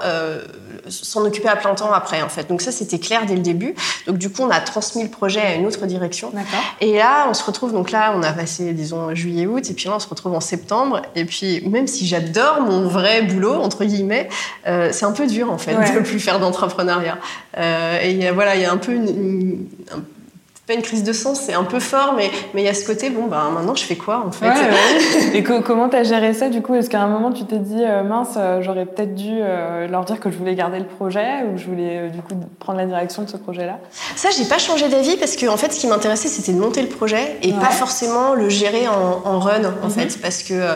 s'en 0.90 1.26
occuper 1.26 1.48
à 1.50 1.56
plein 1.56 1.74
temps 1.76 1.92
après, 1.92 2.22
en 2.22 2.30
fait. 2.30 2.48
Donc 2.50 2.62
ça, 2.62 2.72
c'était 2.72 3.00
clair 3.00 3.26
dès 3.26 3.36
le 3.36 3.42
début. 3.42 3.76
Donc 4.08 4.18
du 4.18 4.30
coup, 4.30 4.42
on 4.44 4.50
a 4.50 4.60
transmis 4.60 5.04
le 5.04 5.10
projet 5.10 5.42
à 5.42 5.56
une 5.56 5.66
autre 5.66 5.86
direction. 5.86 6.32
Et 6.80 6.98
là, 6.98 7.28
on 7.30 7.34
se 7.34 7.44
retrouve, 7.44 7.72
donc 7.74 7.92
là, 7.92 8.14
on 8.16 8.24
a 8.24 8.32
passé, 8.32 8.74
disons, 8.74 9.14
juillet-août, 9.16 9.70
et 9.70 9.74
puis 9.74 9.86
là, 9.88 9.94
on 9.96 10.00
se 10.00 10.08
retrouve 10.08 10.34
en 10.34 10.40
septembre. 10.42 11.02
Et 11.16 11.26
puis, 11.26 11.62
même 11.68 11.88
si 11.88 12.06
j'adore 12.08 12.62
mon 12.62 12.88
vrai 12.88 13.22
boulot, 13.24 13.56
entre 13.56 13.86
guillemets, 13.86 14.30
euh, 14.68 14.90
c'est 14.92 15.06
un 15.06 15.12
peu 15.12 15.28
dur, 15.28 15.52
en 15.52 15.58
fait, 15.58 15.76
Ouais. 15.76 15.94
de 15.96 16.00
plus 16.00 16.20
faire 16.20 16.40
d'entrepreneuriat. 16.40 17.18
Euh, 17.58 18.00
et 18.02 18.32
voilà, 18.32 18.56
il 18.56 18.62
y 18.62 18.66
a 18.66 18.72
un 18.72 18.78
peu 18.78 18.94
une, 18.94 19.66
pas 20.72 20.78
une 20.78 20.82
crise 20.84 21.04
de 21.04 21.14
sens, 21.14 21.42
c'est 21.42 21.54
un 21.54 21.64
peu 21.66 21.80
fort, 21.80 22.14
mais 22.16 22.32
mais 22.54 22.62
il 22.62 22.66
y 22.66 22.70
a 22.70 22.74
ce 22.74 22.86
côté, 22.86 23.10
bon, 23.10 23.28
bah, 23.28 23.50
maintenant, 23.54 23.76
je 23.76 23.84
fais 23.84 23.96
quoi, 23.98 24.24
en 24.26 24.32
fait 24.32 24.48
Ouais, 24.48 24.54
ouais. 24.56 25.34
Et 25.36 25.44
co- 25.44 25.62
comment 25.62 25.90
t'as 25.90 26.04
géré 26.04 26.34
ça 26.34 26.50
du 26.50 26.62
coup? 26.62 26.76
Est-ce 26.76 26.90
qu'à 26.90 27.02
un 27.02 27.08
moment 27.08 27.32
tu 27.32 27.44
t'es 27.46 27.58
dit 27.60 27.84
euh, 27.84 28.04
mince, 28.04 28.36
euh, 28.38 28.62
j'aurais 28.62 28.86
peut-être 28.86 29.14
dû 29.16 29.30
euh, 29.42 29.88
leur 29.88 30.06
dire 30.06 30.20
que 30.20 30.32
je 30.32 30.38
voulais 30.38 30.56
garder 30.56 30.80
le 30.80 30.86
projet 30.86 31.44
ou 31.48 31.56
que 31.56 31.62
je 31.62 31.66
voulais 31.68 31.98
euh, 31.98 32.10
du 32.10 32.22
coup 32.22 32.36
prendre 32.60 32.80
la 32.80 32.86
direction 32.86 33.24
de 33.24 33.30
ce 33.30 33.38
projet-là? 33.38 33.80
Ça, 34.16 34.30
j'ai 34.36 34.46
pas 34.46 34.58
changé 34.60 34.88
d'avis 34.90 35.18
parce 35.18 35.36
que 35.36 35.46
en 35.48 35.58
fait, 35.58 35.74
ce 35.74 35.80
qui 35.80 35.88
m'intéressait, 35.88 36.28
c'était 36.30 36.54
de 36.54 36.60
monter 36.60 36.82
le 36.82 36.88
projet 36.88 37.38
et 37.44 37.52
Ouais. 37.52 37.60
pas 37.60 37.72
forcément 37.72 38.34
le 38.34 38.48
gérer 38.50 38.88
en, 38.88 39.22
en 39.26 39.40
run, 39.40 39.64
en 39.84 39.88
Mhm. 39.88 39.92
fait, 39.92 40.22
parce 40.22 40.42
que 40.44 40.76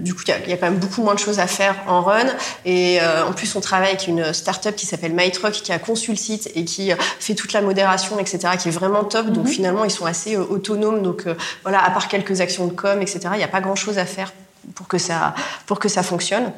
du 0.00 0.14
coup, 0.14 0.22
il 0.26 0.30
y 0.30 0.32
a- 0.32 0.38
il 0.44 0.50
y, 0.50 0.52
a 0.52 0.56
quand 0.56 0.66
même 0.70 0.78
beaucoup 0.80 1.02
moins 1.02 1.14
de 1.14 1.18
choses 1.20 1.38
à 1.38 1.46
faire 1.46 1.76
en 1.86 2.02
run. 2.02 2.26
Et 2.66 2.98
en 3.28 3.32
plus, 3.32 3.54
on 3.56 3.60
travaille 3.60 3.88
avec 3.90 4.06
une 4.08 4.32
start-up 4.32 4.74
qui 4.76 4.86
s'appelle 4.86 5.12
MyTruck, 5.14 5.52
qui 5.52 5.72
a 5.72 5.78
conçu 5.78 6.10
le 6.10 6.16
site 6.16 6.50
et 6.54 6.64
qui 6.64 6.90
fait 7.20 7.34
toute 7.34 7.52
la 7.52 7.60
modération, 7.62 8.18
etc., 8.18 8.38
qui 8.58 8.63
est 8.66 8.72
vraiment 8.72 9.04
top. 9.04 9.26
Donc 9.26 9.44
Mhm. 9.44 9.50
finalement, 9.50 9.84
ils 9.84 9.90
sont 9.90 10.06
assez 10.06 10.36
euh, 10.36 10.44
autonomes. 10.48 11.02
Donc 11.02 11.26
euh, 11.26 11.34
voilà, 11.62 11.84
à 11.84 11.90
part 11.90 12.08
quelques 12.08 12.40
actions 12.40 12.66
de 12.66 12.72
com, 12.72 13.00
etc., 13.02 13.20
il 13.32 13.38
n'y 13.38 13.44
a 13.44 13.48
pas 13.48 13.60
grand-chose 13.60 13.98
à 13.98 14.06
faire 14.06 14.32
pour 14.74 14.88
que 14.88 14.98
ça, 14.98 15.34
pour 15.66 15.78
que 15.78 15.88
ça 15.88 16.02
fonctionne. 16.02 16.52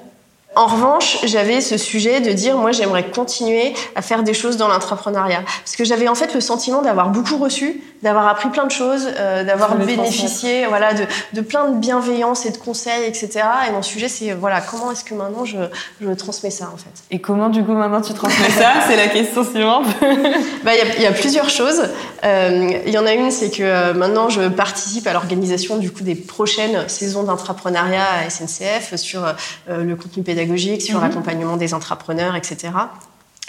en 0.58 0.68
revanche, 0.68 1.18
j'avais 1.24 1.60
ce 1.60 1.76
sujet 1.76 2.22
de 2.22 2.32
dire, 2.32 2.56
moi, 2.56 2.72
j'aimerais 2.72 3.10
continuer 3.10 3.74
à 3.94 4.00
faire 4.00 4.22
des 4.22 4.32
choses 4.32 4.56
dans 4.56 4.68
l'entrepreneuriat. 4.68 5.42
Parce 5.62 5.76
que 5.76 5.84
j'avais 5.84 6.08
en 6.08 6.14
fait 6.14 6.32
le 6.32 6.40
sentiment 6.40 6.80
d'avoir 6.80 7.10
beaucoup 7.10 7.36
reçu, 7.36 7.82
d'avoir 8.02 8.28
appris 8.28 8.48
plein 8.50 8.66
de 8.66 8.70
choses, 8.70 9.08
euh, 9.18 9.44
d'avoir 9.44 9.76
bénéficié 9.76 10.66
voilà, 10.66 10.94
de, 10.94 11.04
de, 11.32 11.40
plein 11.40 11.70
de 11.70 11.78
bienveillance 11.78 12.46
et 12.46 12.50
de 12.50 12.56
conseils, 12.56 13.04
etc. 13.04 13.40
Et 13.68 13.72
mon 13.72 13.82
sujet, 13.82 14.08
c'est 14.08 14.32
voilà, 14.32 14.60
comment 14.60 14.92
est-ce 14.92 15.04
que 15.04 15.14
maintenant 15.14 15.44
je, 15.44 15.58
je, 16.00 16.10
transmets 16.10 16.50
ça, 16.50 16.70
en 16.72 16.76
fait. 16.76 16.90
Et 17.10 17.20
comment, 17.20 17.48
du 17.48 17.64
coup, 17.64 17.72
maintenant 17.72 18.00
tu 18.00 18.14
transmets 18.14 18.50
ça? 18.50 18.72
C'est 18.86 18.96
la 18.96 19.08
question 19.08 19.44
suivante. 19.44 19.86
Bah, 20.64 20.72
il 20.74 20.88
bah, 20.88 20.94
y, 20.98 21.02
y, 21.02 21.06
a 21.06 21.12
plusieurs 21.12 21.48
choses. 21.48 21.82
Euh, 22.24 22.80
il 22.86 22.92
y 22.92 22.98
en 22.98 23.06
a 23.06 23.12
une, 23.12 23.30
c'est 23.30 23.50
que 23.50 23.62
euh, 23.62 23.94
maintenant, 23.94 24.28
je 24.28 24.48
participe 24.48 25.06
à 25.06 25.12
l'organisation 25.12 25.76
du 25.76 25.92
coup 25.92 26.02
des 26.02 26.14
prochaines 26.14 26.88
saisons 26.88 27.22
d'entrepreneuriat 27.22 28.04
à 28.26 28.30
SNCF 28.30 28.96
sur 28.96 29.22
le 29.68 29.94
contenu 29.94 30.22
pédagogique 30.22 30.82
sur 30.82 30.96
mhm. 30.96 31.04
l'accompagnement 31.04 31.56
des 31.56 31.74
entrepreneurs, 31.74 32.34
etc. 32.34 32.70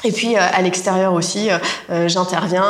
Et 0.08 0.14
puis 0.14 0.36
euh, 0.36 0.40
à 0.40 0.62
l'extérieur 0.62 1.14
aussi, 1.14 1.52
euh, 1.52 1.58
euh, 1.90 2.08
j'interviens 2.08 2.64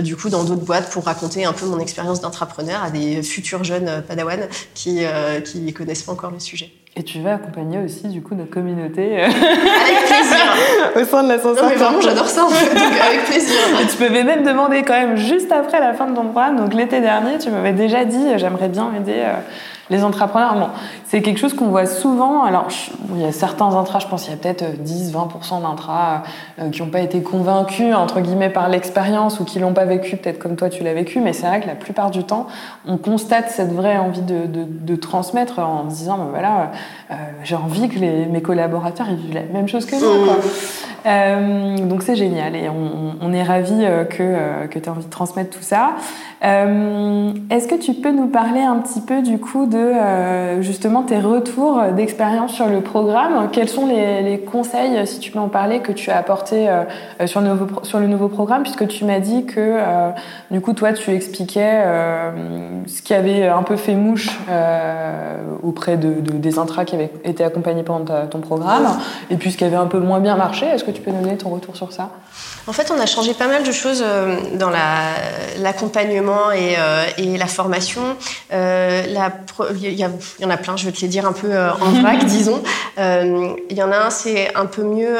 du 0.00 0.16
coup 0.16 0.30
dans 0.30 0.44
d'autres 0.44 0.64
boîtes 0.64 0.90
pour 0.90 1.04
raconter 1.04 1.44
un 1.44 1.52
peu 1.52 1.66
mon 1.66 1.78
expérience 1.78 2.20
d'entrepreneur 2.20 2.82
à 2.82 2.90
des 2.90 3.22
futurs 3.22 3.64
jeunes 3.64 4.02
padawans 4.06 4.48
qui 4.74 5.00
qui 5.44 5.72
connaissent 5.72 6.02
pas 6.02 6.12
encore 6.12 6.30
le 6.30 6.40
sujet. 6.40 6.70
Et 6.96 7.02
tu 7.02 7.20
vas 7.20 7.34
accompagner 7.34 7.78
aussi 7.78 8.08
du 8.08 8.22
coup 8.22 8.34
notre 8.34 8.50
communauté 8.50 9.20
avec 9.20 9.34
plaisir 10.06 10.56
au 10.96 11.04
sein 11.04 11.22
de 11.22 11.28
l'ascenseur. 11.28 11.64
Non 11.64 11.70
mais 11.70 11.76
vraiment 11.76 12.00
j'adore 12.00 12.28
ça 12.28 12.44
en 12.44 12.48
fait, 12.48 12.74
donc 12.74 13.00
avec 13.00 13.24
plaisir. 13.24 13.56
Et 13.82 13.86
tu 13.86 14.02
m'avais 14.02 14.24
même 14.24 14.44
demandé 14.44 14.82
quand 14.82 14.94
même 14.94 15.16
juste 15.16 15.52
après 15.52 15.80
la 15.80 15.92
fin 15.94 16.06
de 16.06 16.16
ton 16.16 16.24
programme, 16.24 16.56
donc 16.56 16.74
l'été 16.74 17.00
dernier, 17.00 17.38
tu 17.38 17.50
m'avais 17.50 17.72
déjà 17.72 18.04
dit 18.04 18.38
j'aimerais 18.38 18.68
bien 18.68 18.90
aider 18.94 19.22
les 19.90 20.04
entrepreneurs, 20.04 20.54
bon, 20.54 20.68
c'est 21.08 21.22
quelque 21.22 21.38
chose 21.38 21.54
qu'on 21.54 21.68
voit 21.68 21.86
souvent. 21.86 22.42
Alors, 22.42 22.68
il 23.14 23.22
y 23.22 23.24
a 23.24 23.32
certains 23.32 23.74
intras, 23.74 23.98
je 23.98 24.06
pense 24.06 24.24
qu'il 24.24 24.32
y 24.32 24.34
a 24.34 24.36
peut-être 24.36 24.64
10-20% 24.84 25.14
euh, 25.58 25.62
d'intras 25.62 26.22
euh, 26.58 26.68
qui 26.68 26.82
n'ont 26.82 26.90
pas 26.90 27.00
été 27.00 27.22
convaincus, 27.22 27.94
entre 27.94 28.20
guillemets, 28.20 28.50
par 28.50 28.68
l'expérience 28.68 29.40
ou 29.40 29.44
qui 29.44 29.58
l'ont 29.58 29.72
pas 29.72 29.86
vécu, 29.86 30.18
peut-être 30.18 30.38
comme 30.38 30.56
toi 30.56 30.68
tu 30.68 30.84
l'as 30.84 30.92
vécu, 30.92 31.20
mais 31.20 31.32
c'est 31.32 31.46
vrai 31.46 31.60
que 31.60 31.66
la 31.66 31.76
plupart 31.76 32.10
du 32.10 32.24
temps, 32.24 32.46
on 32.86 32.98
constate 32.98 33.48
cette 33.48 33.72
vraie 33.72 33.96
envie 33.96 34.20
de, 34.20 34.44
de, 34.46 34.66
de 34.68 34.96
transmettre 34.96 35.60
en 35.60 35.84
disant, 35.84 36.18
ben 36.18 36.26
voilà, 36.28 36.72
euh, 37.10 37.14
j'ai 37.42 37.56
envie 37.56 37.88
que 37.88 37.98
les, 37.98 38.26
mes 38.26 38.42
collaborateurs 38.42 39.06
ils 39.08 39.16
vivent 39.16 39.34
la 39.34 39.44
même 39.44 39.66
chose 39.66 39.86
que 39.86 39.96
moi. 39.96 40.34
Quoi. 40.34 40.44
Euh, 41.06 41.78
donc 41.86 42.02
c'est 42.02 42.16
génial 42.16 42.54
et 42.54 42.68
on, 42.68 43.14
on 43.22 43.32
est 43.32 43.42
ravis 43.42 43.86
que, 44.10 44.66
que 44.66 44.78
tu 44.78 44.84
aies 44.84 44.88
envie 44.90 45.06
de 45.06 45.10
transmettre 45.10 45.56
tout 45.56 45.62
ça. 45.62 45.92
Est-ce 46.42 47.66
que 47.66 47.76
tu 47.76 47.94
peux 47.94 48.12
nous 48.12 48.26
parler 48.26 48.60
un 48.60 48.76
petit 48.76 49.00
peu 49.00 49.22
du 49.22 49.38
coup 49.38 49.66
de 49.66 49.78
euh, 49.78 50.62
tes 51.02 51.18
retours 51.18 51.82
d'expérience 51.96 52.52
sur 52.52 52.66
le 52.66 52.80
programme. 52.80 53.48
Quels 53.50 53.68
sont 53.68 53.86
les, 53.86 54.38
conseils, 54.40 55.06
si 55.06 55.18
tu 55.18 55.30
peux 55.30 55.38
en 55.38 55.48
parler, 55.48 55.80
que 55.80 55.92
tu 55.92 56.10
as 56.10 56.18
apportés 56.18 56.68
euh, 56.68 56.84
sur, 57.26 57.40
le 57.40 57.48
nouveau, 57.48 57.84
sur 57.84 57.98
le 57.98 58.06
nouveau 58.06 58.28
programme, 58.28 58.62
puisque 58.62 58.86
tu 58.88 59.04
m'as 59.04 59.20
dit 59.20 59.46
que 59.46 59.54
euh, 59.58 60.10
du 60.50 60.60
coup 60.60 60.72
toi 60.72 60.92
tu 60.92 61.10
expliquais 61.12 61.82
ce 62.86 63.02
qui 63.02 63.14
avait 63.14 63.46
un 63.46 63.62
peu 63.62 63.76
fait 63.76 63.94
mouche 63.94 64.38
auprès 65.62 65.96
de, 65.96 66.20
des 66.20 66.58
intras 66.58 66.84
qui 66.84 66.94
avaient 66.94 67.12
été 67.24 67.44
accompagnés 67.44 67.82
pendant 67.82 68.26
ton 68.26 68.40
programme, 68.40 68.86
et 69.30 69.36
puis 69.36 69.50
ce 69.50 69.56
qui 69.56 69.64
avait 69.64 69.76
un 69.76 69.86
peu 69.86 69.98
moins 69.98 70.20
bien 70.20 70.36
marché. 70.36 70.66
Est-ce 70.66 70.84
que 70.84 70.90
tu 70.90 71.02
peux 71.02 71.10
donner 71.10 71.36
ton 71.36 71.50
retour 71.50 71.76
sur 71.76 71.92
ça? 71.92 72.10
En 72.66 72.72
fait, 72.72 72.90
on 72.90 73.00
a 73.00 73.06
changé 73.06 73.34
pas 73.34 73.48
mal 73.48 73.62
de 73.62 73.72
choses 73.72 74.04
dans 74.54 74.70
l'accompagnement 74.70 76.52
et, 76.52 76.76
et, 77.16 77.38
la 77.38 77.46
formation. 77.46 78.16
la, 78.50 79.30
il 79.74 79.94
y, 79.94 80.04
en 80.44 80.50
a 80.50 80.56
plein, 80.56 80.76
je 80.76 80.84
vais 80.84 80.92
te 80.92 81.00
les 81.00 81.08
dire 81.08 81.26
un 81.26 81.32
peu 81.32 81.52
euh, 81.52 81.72
en 81.72 81.90
vrac, 82.02 82.24
disons. 82.24 82.62
Euh, 82.98 83.54
il 83.70 83.76
y 83.76 83.82
en 83.82 83.92
a 83.92 83.98
un, 83.98 84.10
c'est 84.10 84.54
un 84.54 84.66
peu 84.66 84.82
mieux 84.82 85.16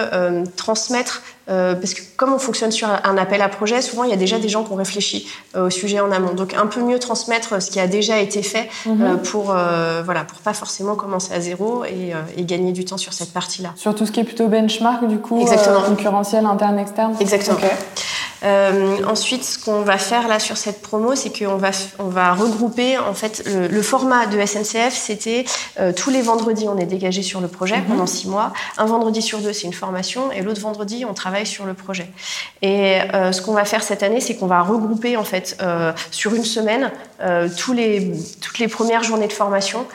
euh, 1.48 1.74
parce 1.74 1.94
que 1.94 2.02
comme 2.16 2.32
on 2.32 2.38
fonctionne 2.38 2.70
sur 2.70 2.88
un 2.88 3.16
appel 3.16 3.42
à 3.42 3.48
projet, 3.48 3.82
souvent 3.82 4.04
il 4.04 4.10
y 4.10 4.12
a 4.12 4.16
déjà 4.16 4.38
des 4.38 4.48
gens 4.48 4.64
qui 4.64 4.72
ont 4.72 4.76
réfléchi 4.76 5.28
au 5.56 5.70
sujet 5.70 6.00
en 6.00 6.10
amont. 6.12 6.34
Donc 6.34 6.54
un 6.54 6.66
peu 6.66 6.82
mieux 6.82 6.98
transmettre 6.98 7.60
ce 7.62 7.70
qui 7.70 7.80
a 7.80 7.86
déjà 7.86 8.18
été 8.18 8.42
fait 8.42 8.68
mhm. 8.86 9.18
pour 9.18 9.44
voilà 9.44 10.24
pour 10.24 10.38
pas 10.38 10.54
forcément 10.54 10.94
commencer 10.94 11.32
à 11.32 11.40
zéro 11.40 11.84
et, 11.84 12.12
gagner 12.44 12.72
du 12.72 12.84
temps 12.84 12.96
sur 12.96 13.12
cette 13.12 13.32
partie-là. 13.32 13.72
Sur 13.76 13.94
tout 13.94 14.06
ce 14.06 14.12
qui 14.12 14.20
est 14.20 14.24
plutôt 14.24 14.48
benchmark 14.48 15.06
du 15.06 15.18
coup, 15.18 15.44
concurrentiel 15.86 16.44
interne 16.46 16.78
externe. 16.78 17.14
Exactement. 17.20 17.58
Euh, 18.44 18.98
ensuite, 19.06 19.44
ce 19.44 19.58
qu'on 19.58 19.82
va 19.82 19.98
faire 19.98 20.28
là 20.28 20.38
sur 20.38 20.56
cette 20.56 20.82
promo, 20.82 21.14
c'est 21.14 21.36
qu'on 21.36 21.56
va, 21.56 21.70
on 21.98 22.08
va 22.08 22.34
regrouper 22.34 22.98
en 22.98 23.14
fait 23.14 23.42
le, 23.46 23.82
format 23.82 24.26
de 24.26 24.44
SNCF. 24.44 24.94
C'était 24.94 25.44
euh, 25.80 25.92
tous 25.92 26.10
les 26.10 26.22
vendredis, 26.22 26.66
on 26.68 26.78
est 26.78 26.86
dégagé 26.86 27.22
sur 27.22 27.40
le 27.40 27.48
projet 27.48 27.78
mhm. 27.78 27.84
pendant 27.84 28.06
six 28.06 28.28
mois. 28.28 28.52
Un 28.76 28.86
vendredi 28.86 29.22
sur 29.22 29.38
deux, 29.38 29.52
c'est 29.52 29.66
une 29.66 29.72
formation, 29.72 30.30
et 30.32 30.42
l'autre 30.42 30.60
vendredi, 30.60 31.04
on 31.08 31.14
travaille 31.14 31.46
sur 31.46 31.64
le 31.64 31.74
projet. 31.74 32.08
Et 32.62 32.98
euh, 33.14 33.32
ce 33.32 33.42
qu'on 33.42 33.54
va 33.54 33.64
faire 33.64 33.82
cette 33.82 34.02
année, 34.02 34.20
c'est 34.20 34.36
qu'on 34.36 34.46
va 34.46 34.62
regrouper 34.62 35.16
en 35.16 35.24
fait 35.24 35.56
sur 36.10 36.34
une 36.34 36.44
semaine 36.44 36.90
tous 37.56 37.72
les, 37.72 38.12
toutes 38.40 38.58
les 38.58 38.68
premières 38.68 39.02
journées 39.02 39.26
de 39.26 39.32
formation 39.32 39.86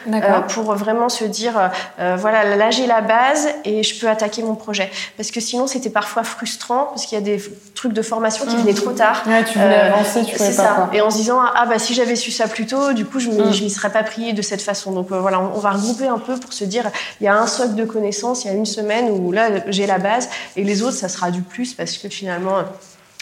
pour 0.50 0.74
vraiment 0.74 1.10
se 1.10 1.24
dire 1.24 1.54
voilà, 1.98 2.56
là 2.56 2.72
j'ai 2.72 2.86
la 2.86 3.02
base 3.02 3.48
et 3.64 3.84
je 3.84 4.00
peux 4.00 4.10
attaquer 4.10 4.44
mon 4.44 4.56
projet. 4.56 4.90
Parce 5.18 5.32
que 5.32 5.40
sinon, 5.40 5.68
c'était 5.68 5.90
parfois 5.90 6.24
frustrant 6.24 6.86
parce 6.86 7.06
qu'il 7.06 7.18
y 7.18 7.22
a 7.22 7.24
des 7.24 7.42
trucs 7.76 7.94
de 7.94 8.02
formation 8.02 8.33
qui 8.40 8.56
venait 8.56 8.74
trop 8.74 8.92
tard. 8.92 9.24
Ouais, 9.26 9.44
tu 9.44 9.58
voulais 9.58 9.78
euh, 9.78 9.94
avancer, 9.94 10.24
tu 10.24 10.36
pouvais 10.36 10.50
pas. 10.50 10.54
Ça. 10.54 10.90
Et 10.94 11.02
en 11.02 11.10
se 11.10 11.18
disant 11.18 11.40
ah 11.42 11.66
bah 11.66 11.80
si 11.80 11.94
j'avais 11.94 12.16
su 12.16 12.32
ça 12.32 12.48
plus 12.48 12.66
tôt, 12.66 12.94
du 12.94 13.06
coup 13.06 13.20
je 13.20 13.30
m'y 13.30 13.70
serais 13.70 13.92
pas 13.92 14.04
pris 14.04 14.34
de 14.34 14.42
cette 14.42 14.62
façon. 14.62 14.92
Donc 14.92 15.12
euh, 15.12 15.20
voilà, 15.20 15.40
on, 15.40 15.60
va 15.60 15.72
regrouper 15.72 16.08
un 16.08 16.20
peu 16.20 16.38
pour 16.38 16.54
se 16.54 16.64
dire 16.64 16.90
il 17.22 17.26
y 17.26 17.28
a 17.28 17.36
un 17.36 17.48
socle 17.48 17.76
de 17.76 17.86
connaissances, 17.86 18.44
il 18.44 18.48
y 18.48 18.52
a 18.52 18.54
une 18.54 18.66
semaine 18.66 19.10
où 19.10 19.32
là 19.32 19.50
j'ai 19.68 19.86
la 19.86 20.00
base 20.00 20.30
et 20.56 20.64
les 20.64 20.82
autres 20.82 20.98
ça 20.98 21.10
sera 21.10 21.32
du 21.32 21.42
plus 21.42 21.74
parce 21.74 21.98
que 21.98 22.10
finalement 22.10 22.64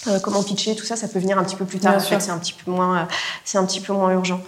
euh, 0.08 0.20
comment 0.20 0.42
pitcher, 0.42 0.76
tout 0.76 0.86
ça, 0.86 0.96
ça 0.96 1.08
peut 1.08 1.20
venir 1.20 1.38
un 1.38 1.44
petit 1.44 1.56
peu 1.56 1.66
plus 1.66 1.80
tard. 1.80 1.96
en 1.96 2.00
fait, 2.00 2.20
c'est 2.20 2.32
un 2.32 2.40
petit 2.40 2.54
peu 2.54 2.72
moins, 2.72 3.08
c'est 3.46 3.58
un 3.58 3.66
petit 3.66 3.80
peu 3.80 3.94
moins 3.94 4.12
urgent. 4.12 4.42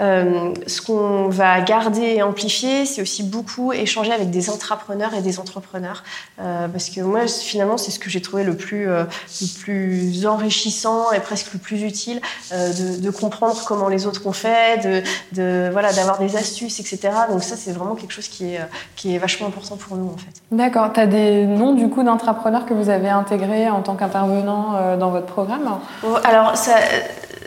Euh, 0.00 0.54
ce 0.66 0.80
qu'on 0.80 1.28
va 1.28 1.60
garder 1.60 2.02
et 2.02 2.22
amplifier, 2.22 2.86
c'est 2.86 3.02
aussi 3.02 3.22
beaucoup 3.22 3.72
échanger 3.72 4.12
avec 4.12 4.30
des 4.30 4.50
entrepreneurs 4.50 5.14
et 5.14 5.20
des 5.20 5.40
entrepreneurs, 5.40 6.04
euh, 6.40 6.68
parce 6.68 6.90
que 6.90 7.00
moi, 7.00 7.26
finalement, 7.26 7.76
c'est 7.76 7.90
ce 7.90 7.98
que 7.98 8.08
j'ai 8.08 8.22
trouvé 8.22 8.44
le 8.44 8.56
plus, 8.56 8.88
euh, 8.88 9.04
le 9.40 9.60
plus 9.60 10.26
enrichissant 10.26 11.10
et 11.12 11.20
presque 11.20 11.52
le 11.52 11.58
plus 11.58 11.82
utile, 11.82 12.20
euh, 12.52 12.72
de, 12.72 13.00
de, 13.00 13.10
comprendre 13.10 13.60
comment 13.66 13.88
les 13.88 14.06
autres 14.06 14.26
ont 14.26 14.32
fait, 14.32 14.82
de, 14.84 15.02
de 15.32 15.70
voilà, 15.72 15.92
d'avoir 15.92 16.18
des 16.18 16.36
astuces, 16.36 16.78
etc. 16.78 17.10
Donc 17.30 17.42
ça, 17.42 17.56
c'est 17.56 17.72
vraiment 17.72 17.96
quelque 17.96 18.12
chose 18.12 18.28
qui 18.28 18.54
est, 18.54 18.60
qui 18.94 19.14
est 19.14 19.18
vachement 19.18 19.48
important 19.48 19.76
pour 19.76 19.96
nous, 19.96 20.06
en 20.06 20.16
fait. 20.16 20.40
D'accord. 20.52 20.92
Tu 20.92 21.00
as 21.00 21.06
des 21.06 21.46
noms 21.46 21.74
du 21.74 21.88
coup 21.88 22.04
d'entrepreneurs 22.04 22.64
que 22.64 22.74
vous 22.74 22.90
avez 22.90 23.08
intégrés 23.08 23.68
en 23.68 23.82
tant 23.82 23.96
qu'intervenant 23.96 24.98
dans 25.00 25.10
votre 25.10 25.26
programme 25.26 25.80
Alors, 26.24 26.56
ça, 26.56 26.76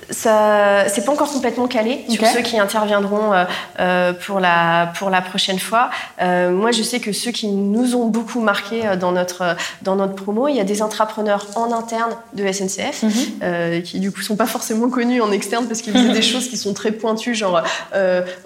ça, 0.10 0.86
c'est 0.88 1.06
pas 1.06 1.12
encore 1.12 1.32
complètement 1.32 1.68
calé 1.68 2.06
sur 2.10 2.26
ceux 2.28 2.42
qui 2.42 2.60
interviendront 2.60 3.34
euh, 3.34 3.46
euh, 3.80 4.14
pour, 4.14 4.40
la, 4.40 4.92
pour 4.98 5.10
la 5.10 5.22
prochaine 5.22 5.60
fois. 5.60 5.90
Euh, 6.22 6.52
moi, 6.52 6.72
je 6.72 6.84
sais 6.84 7.00
que 7.00 7.12
ceux 7.12 7.32
qui 7.32 7.48
nous 7.48 7.96
ont 7.96 8.08
beaucoup 8.08 8.42
marqué 8.42 8.96
dans 9.00 9.12
notre, 9.12 9.56
dans 9.82 9.96
notre 9.96 10.16
promo, 10.16 10.48
il 10.48 10.56
y 10.56 10.60
a 10.60 10.64
des 10.64 10.82
entrepreneurs 10.82 11.48
en 11.56 11.72
interne 11.72 12.12
de 12.34 12.50
SNCF 12.52 13.04
mhm. 13.04 13.82
qui, 13.84 14.00
du 14.00 14.12
coup, 14.12 14.22
sont 14.22 14.36
pas 14.36 14.46
forcément 14.46 14.90
connus 14.90 15.22
en 15.22 15.32
externe 15.32 15.68
parce 15.68 15.82
qu'ils 15.82 15.94
faisaient 15.94 16.10
des 16.14 16.22
choses 16.22 16.48
qui 16.50 16.58
sont 16.58 16.74
très 16.74 16.92
pointues, 16.92 17.36
genre 17.36 17.62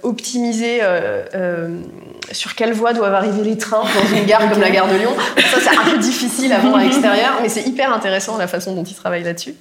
optimiser 0.04 0.82
sur 2.32 2.56
quelle 2.56 2.74
voie 2.74 2.94
doivent 2.94 3.14
arriver 3.14 3.44
les 3.44 3.58
trains 3.58 3.84
dans 3.84 4.18
une 4.18 4.26
gare 4.26 4.50
comme 4.50 4.62
la 4.62 4.70
gare 4.70 4.88
de 4.88 4.96
Lyon. 4.96 5.12
Ça, 5.38 5.58
c'est 5.62 5.78
un 5.78 5.92
peu 5.92 5.98
difficile 5.98 6.52
à 6.54 6.60
voir 6.60 6.76
à 6.76 6.84
l'extérieur, 6.84 7.40
mais 7.42 7.50
c'est 7.50 7.64
hyper 7.64 7.94
intéressant 7.94 8.38
la 8.38 8.48
façon 8.48 8.74
dont 8.74 8.84
ils 8.84 8.96
travaillent 8.96 9.24
là-dessus. 9.24 9.56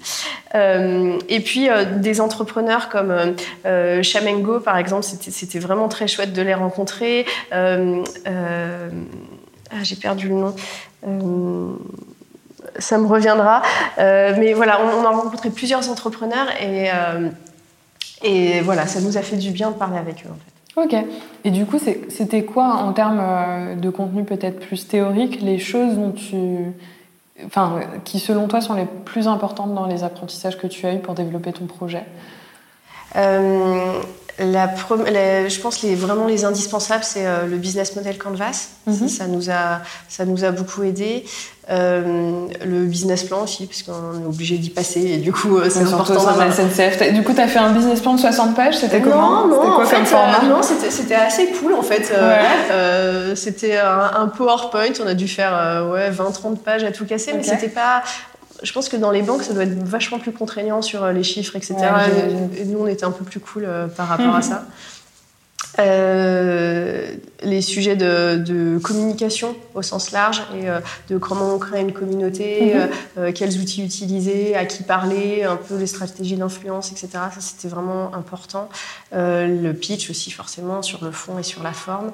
et 0.55 1.41
puis, 1.41 1.69
des 1.97 2.21
entrepreneurs 2.21 2.89
comme 2.89 3.11
euh, 3.11 3.33
euh, 3.65 4.03
Chamengo, 4.03 4.61
par 4.61 4.77
exemple, 4.77 5.05
c'était 5.05 5.59
vraiment 5.59 5.89
très 5.89 6.09
chouette 6.09 6.33
de 6.33 6.43
les 6.43 6.55
rencontrer. 6.55 7.27
Euh, 7.53 8.03
ah, 8.27 9.83
j'ai 9.83 9.97
perdu 9.97 10.29
le 10.29 10.35
nom 10.35 10.55
ça 12.79 12.99
me 12.99 13.07
reviendra. 13.07 13.63
mais 13.97 14.53
voilà, 14.53 14.81
on, 14.83 15.05
a 15.05 15.11
rencontré 15.11 15.51
plusieurs 15.51 15.89
entrepreneurs 15.89 16.49
et, 16.61 16.91
et 18.23 18.61
voilà, 18.61 18.87
ça 18.87 19.01
nous 19.01 19.17
a 19.17 19.23
fait 19.23 19.37
du 19.37 19.51
bien 19.51 19.71
de 19.71 19.77
parler 19.77 19.99
avec 19.99 20.25
eux 20.27 20.31
en 20.31 20.35
fait. 20.35 20.56
Ok. 20.77 20.95
Et 21.45 21.51
du 21.51 21.65
coup, 21.65 21.79
c'était 21.79 22.45
quoi 22.45 22.75
en 22.75 22.93
termes 22.93 23.81
de 23.81 23.91
contenu 23.91 24.25
peut-être 24.25 24.61
plus 24.61 24.87
théorique, 24.87 25.41
les 25.41 25.59
choses 25.59 25.95
dont 25.95 26.13
tu 26.13 26.75
enfin, 27.45 27.81
qui 28.05 28.19
selon 28.19 28.49
toi 28.49 28.61
sont 28.61 28.75
les 28.75 28.87
plus 29.05 29.29
importantes 29.29 29.75
dans 29.75 29.87
les 29.87 30.05
apprentissages 30.05 30.59
que 30.59 30.67
tu 30.67 30.87
as 30.87 30.95
eu 30.95 30.99
pour 30.99 31.15
développer 31.15 31.53
ton 31.53 31.67
projet? 31.67 32.05
Euh, 33.17 34.01
la, 34.39 34.67
la, 35.11 35.49
je 35.49 35.61
pense 35.61 35.83
les 35.83 35.95
vraiment 35.95 36.27
les 36.27 36.45
indispensables, 36.45 37.05
c'est 37.05 37.27
euh, 37.27 37.47
le 37.47 37.57
business 37.57 37.97
model 37.97 38.19
Canvas. 38.19 38.69
Mhm. 38.87 39.09
ça, 39.09 39.27
nous 39.27 39.51
a, 39.51 39.81
ça 40.09 40.25
nous 40.25 40.45
a 40.45 40.51
beaucoup 40.51 40.83
aidé. 40.83 41.25
Euh, 41.69 42.47
le 42.65 42.85
business 42.85 43.25
plan 43.25 43.43
aussi, 43.43 43.67
parce 43.67 43.83
qu'on 43.83 44.23
est 44.23 44.27
obligé 44.27 44.57
d'y 44.57 44.71
passer 44.71 45.01
et 45.01 45.17
du 45.17 45.33
coup, 45.33 45.57
euh, 45.57 45.69
c'est 45.69 45.81
important. 45.81 46.33
de 46.35 46.39
la 46.39 46.53
SNCF. 46.53 47.13
Du 47.13 47.25
coup, 47.25 47.33
tu 47.33 47.41
as 47.41 47.49
fait 47.49 47.59
un 47.59 47.73
business 47.73 48.01
plan 48.01 48.15
de 48.15 48.21
60 48.21 48.55
pages, 48.55 48.79
c'était 48.79 49.01
comment? 49.01 49.47
non, 49.47 49.49
non, 49.49 49.55
C'était 49.57 49.67
quoi 49.75 49.83
en 49.83 49.87
fait, 49.87 50.45
euh, 50.45 50.49
non, 50.49 50.63
c'était 50.63 51.15
assez 51.17 51.49
cool 51.59 51.75
en 51.75 51.83
fait. 51.83 52.13
Ouais. 52.13 53.35
c'était 53.35 53.79
un, 53.79 54.11
un 54.15 54.29
PowerPoint, 54.29 54.93
on 55.03 55.09
a 55.09 55.15
dû 55.15 55.27
faire 55.27 55.53
euh, 55.57 55.91
ouais, 55.91 56.11
20-30 56.11 56.59
pages 56.59 56.85
à 56.85 56.93
tout 56.93 57.05
casser, 57.05 57.33
mais 57.35 57.43
c'était 57.43 57.69
pas. 57.69 58.03
Je 58.63 58.73
pense 58.73 58.89
que 58.89 58.97
dans 58.97 59.11
les 59.11 59.23
banques, 59.23 59.43
ça 59.43 59.53
doit 59.53 59.65
être 59.65 59.83
vachement 59.85 60.19
plus 60.19 60.33
contraignant 60.33 60.83
sur 60.83 61.05
euh, 61.05 61.13
les 61.13 61.23
chiffres, 61.23 61.57
etc. 61.57 61.75
Ouais, 61.77 62.61
et, 62.61 62.65
nous, 62.65 62.79
on 62.79 62.87
était 62.87 63.05
un 63.05 63.11
peu 63.11 63.25
plus 63.25 63.41
cool 63.41 63.65
euh, 63.67 63.87
par 63.87 64.09
rapport 64.09 64.35
à 64.35 64.43
ça. 64.43 64.65
Euh, 65.79 67.15
les 67.43 67.61
sujets 67.61 67.97
de, 67.97 68.37
de 68.39 68.79
communication 68.79 69.55
au 69.75 69.83
sens 69.83 70.11
large 70.11 70.43
et 70.55 70.71
euh, 70.71 70.81
de 71.11 71.19
comment 71.19 71.55
on 71.55 71.59
crée 71.59 71.81
une 71.83 71.93
communauté, 71.93 72.75
Mhm. 72.75 72.89
euh, 73.19 73.33
quels 73.35 73.59
outils 73.59 73.85
utiliser, 73.85 74.57
à 74.57 74.65
qui 74.65 74.85
parler, 74.85 75.45
un 75.45 75.57
peu 75.57 75.77
les 75.77 75.87
stratégies 75.87 76.37
d'influence, 76.37 76.93
etc. 76.93 77.09
Ça, 77.13 77.41
c'était 77.41 77.69
vraiment 77.69 78.15
important. 78.15 78.71
Le 79.13 79.73
pitch 79.73 80.09
aussi, 80.09 80.31
forcément, 80.31 80.81
sur 80.83 81.05
le 81.05 81.11
fond 81.11 81.39
et 81.39 81.43
sur 81.43 81.63
la 81.63 81.73
forme. 81.73 82.13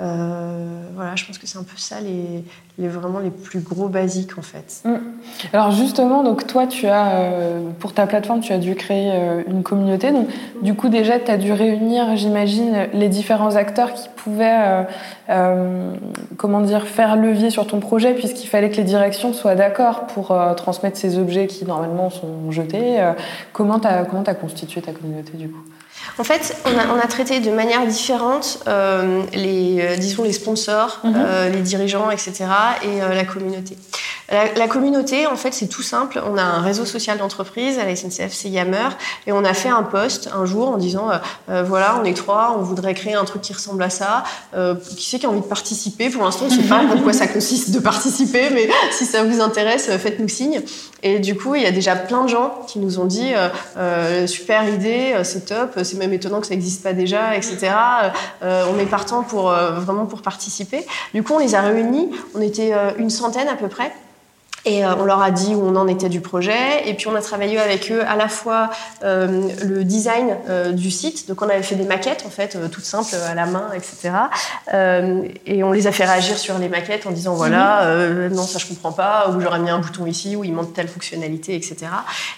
Euh, 0.00 0.82
voilà, 0.94 1.14
je 1.14 1.26
pense 1.26 1.36
que 1.36 1.46
c'est 1.46 1.58
un 1.58 1.62
peu 1.62 1.76
ça, 1.76 1.96
les, 2.00 2.88
vraiment 2.88 3.18
les 3.18 3.30
plus 3.30 3.60
gros 3.60 3.88
basiques, 3.88 4.38
en 4.38 4.42
fait. 4.42 4.82
Alors 5.52 5.72
justement, 5.72 6.22
donc 6.22 6.46
toi, 6.46 6.66
tu 6.66 6.86
as 6.86 7.16
euh, 7.16 7.68
pour 7.78 7.92
ta 7.92 8.06
plateforme, 8.06 8.40
tu 8.40 8.52
as 8.52 8.58
dû 8.58 8.74
créer 8.74 9.10
euh, 9.12 9.42
une 9.46 9.62
communauté. 9.62 10.10
Donc 10.10 10.28
du 10.62 10.74
coup, 10.74 10.88
déjà, 10.88 11.18
tu 11.18 11.30
as 11.30 11.36
dû 11.36 11.52
réunir, 11.52 12.16
j'imagine, 12.16 12.88
les 12.94 13.08
différents 13.08 13.56
acteurs 13.56 13.92
qui 13.92 14.08
pouvaient, 14.16 14.86
comment 16.36 16.60
dire, 16.60 16.86
faire 16.86 17.16
levier 17.16 17.50
sur 17.50 17.66
ton 17.66 17.80
projet, 17.80 18.14
puisqu'il 18.14 18.46
fallait 18.46 18.70
que 18.70 18.76
les 18.76 18.84
directions 18.84 19.34
soient 19.34 19.54
d'accord 19.54 20.06
pour 20.06 20.34
transmettre 20.56 20.96
ces 20.96 21.18
objets 21.18 21.46
qui 21.46 21.66
normalement 21.66 22.08
sont 22.08 22.50
jetés. 22.50 22.98
Comment 23.52 23.80
tu 23.80 23.86
as, 23.86 24.00
as 24.00 24.34
constitué 24.34 24.80
ta 24.80 24.92
communauté 24.92 25.36
du 25.36 25.48
coup? 25.48 25.62
En 26.18 26.24
fait, 26.24 26.56
on 26.66 26.78
a, 26.78 26.94
on 26.94 26.98
a 26.98 27.06
traité 27.06 27.40
de 27.40 27.50
manière 27.50 27.86
différente 27.86 28.60
euh, 28.66 29.22
les, 29.32 29.78
euh, 29.80 29.96
disons 29.96 30.22
les 30.24 30.32
sponsors, 30.32 31.00
Mhm. 31.04 31.14
euh, 31.16 31.48
les 31.48 31.60
dirigeants, 31.60 32.10
etc. 32.10 32.44
et 32.82 33.02
euh, 33.02 33.14
la 33.14 33.24
communauté. 33.24 33.76
La, 34.30 34.52
la 34.54 34.68
communauté, 34.68 35.26
en 35.26 35.34
fait, 35.36 35.52
c'est 35.52 35.66
tout 35.66 35.82
simple. 35.82 36.22
On 36.24 36.36
a 36.38 36.42
un 36.42 36.60
réseau 36.60 36.84
social 36.84 37.18
d'entreprise 37.18 37.78
à 37.80 37.84
la 37.84 37.96
SNCF, 37.96 38.32
c'est 38.32 38.48
Yammer, 38.48 38.90
et 39.26 39.32
on 39.32 39.44
a 39.44 39.54
fait 39.54 39.70
un 39.70 39.82
post 39.82 40.30
un 40.32 40.44
jour 40.44 40.68
en 40.68 40.76
disant 40.76 41.08
voilà, 41.48 41.96
on 42.00 42.04
est 42.04 42.16
trois, 42.16 42.54
on 42.56 42.62
voudrait 42.62 42.94
créer 42.94 43.14
un 43.14 43.24
truc 43.24 43.42
qui 43.42 43.52
ressemble 43.52 43.82
à 43.82 43.90
ça. 43.90 44.22
Euh, 44.54 44.76
qui 44.96 45.08
c'est 45.10 45.18
qui 45.18 45.26
a 45.26 45.30
envie 45.30 45.40
de 45.40 45.46
participer? 45.46 46.10
Pour 46.10 46.22
l'instant, 46.24 46.44
on 46.48 46.54
ne 46.54 46.60
sait 46.62 46.68
pas 46.68 46.80
en 46.94 46.98
quoi 47.02 47.12
ça 47.12 47.26
consiste 47.26 47.70
de 47.72 47.80
participer, 47.80 48.50
mais 48.52 48.68
si 48.92 49.04
ça 49.04 49.24
vous 49.24 49.40
intéresse, 49.40 49.90
faites-nous 49.98 50.28
signe. 50.28 50.60
Et 51.02 51.18
du 51.18 51.36
coup, 51.36 51.54
il 51.54 51.62
y 51.62 51.66
a 51.66 51.70
déjà 51.70 51.96
plein 51.96 52.24
de 52.24 52.28
gens 52.28 52.62
qui 52.66 52.78
nous 52.78 52.98
ont 52.98 53.06
dit 53.06 53.32
euh, 53.34 53.48
euh, 53.78 54.26
super 54.26 54.68
idée, 54.68 55.12
euh, 55.14 55.24
c'est 55.24 55.46
top, 55.46 55.78
c'est 55.82 55.96
même 55.96 56.12
étonnant 56.12 56.40
que 56.40 56.46
ça 56.46 56.54
n'existe 56.54 56.82
pas 56.82 56.92
déjà, 56.92 57.36
etc. 57.36 57.72
On 58.42 58.78
est 58.78 58.86
partant 58.86 59.22
pour 59.22 59.50
vraiment 59.50 60.06
pour 60.06 60.22
participer. 60.22 60.84
Du 61.14 61.22
coup, 61.22 61.34
on 61.34 61.38
les 61.38 61.54
a 61.54 61.62
réunis. 61.62 62.10
On 62.34 62.40
était 62.40 62.72
une 62.98 63.10
centaine 63.10 63.48
à 63.48 63.56
peu 63.56 63.68
près. 63.68 63.92
Et 64.64 64.84
euh, 64.84 64.94
on 64.98 65.04
leur 65.04 65.22
a 65.22 65.30
dit 65.30 65.54
où 65.54 65.62
on 65.66 65.76
en 65.76 65.88
était 65.88 66.08
du 66.08 66.20
projet. 66.20 66.88
Et 66.88 66.94
puis 66.94 67.08
on 67.08 67.14
a 67.14 67.22
travaillé 67.22 67.58
avec 67.58 67.90
eux 67.90 68.02
à 68.06 68.16
la 68.16 68.28
fois 68.28 68.70
euh, 69.04 69.48
le 69.64 69.84
design 69.84 70.36
euh, 70.48 70.72
du 70.72 70.90
site. 70.90 71.28
Donc 71.28 71.42
on 71.42 71.48
avait 71.48 71.62
fait 71.62 71.76
des 71.76 71.84
maquettes 71.84 72.24
en 72.26 72.30
fait, 72.30 72.56
euh, 72.56 72.68
toutes 72.68 72.84
simples 72.84 73.14
à 73.14 73.34
la 73.34 73.46
main, 73.46 73.68
etc. 73.74 74.10
Et 75.46 75.64
on 75.64 75.72
les 75.72 75.86
a 75.86 75.92
fait 75.92 76.04
réagir 76.04 76.38
sur 76.38 76.58
les 76.58 76.68
maquettes 76.68 77.06
en 77.06 77.10
disant 77.10 77.34
voilà, 77.34 77.84
euh, 77.84 78.28
non 78.28 78.42
ça 78.42 78.58
je 78.58 78.66
comprends 78.66 78.92
pas, 78.92 79.30
ou 79.30 79.40
j'aurais 79.40 79.58
mis 79.58 79.70
un 79.70 79.78
bouton 79.78 80.06
ici, 80.06 80.36
où 80.36 80.44
il 80.44 80.52
manque 80.52 80.72
telle 80.72 80.88
fonctionnalité, 80.88 81.54
etc. 81.54 81.76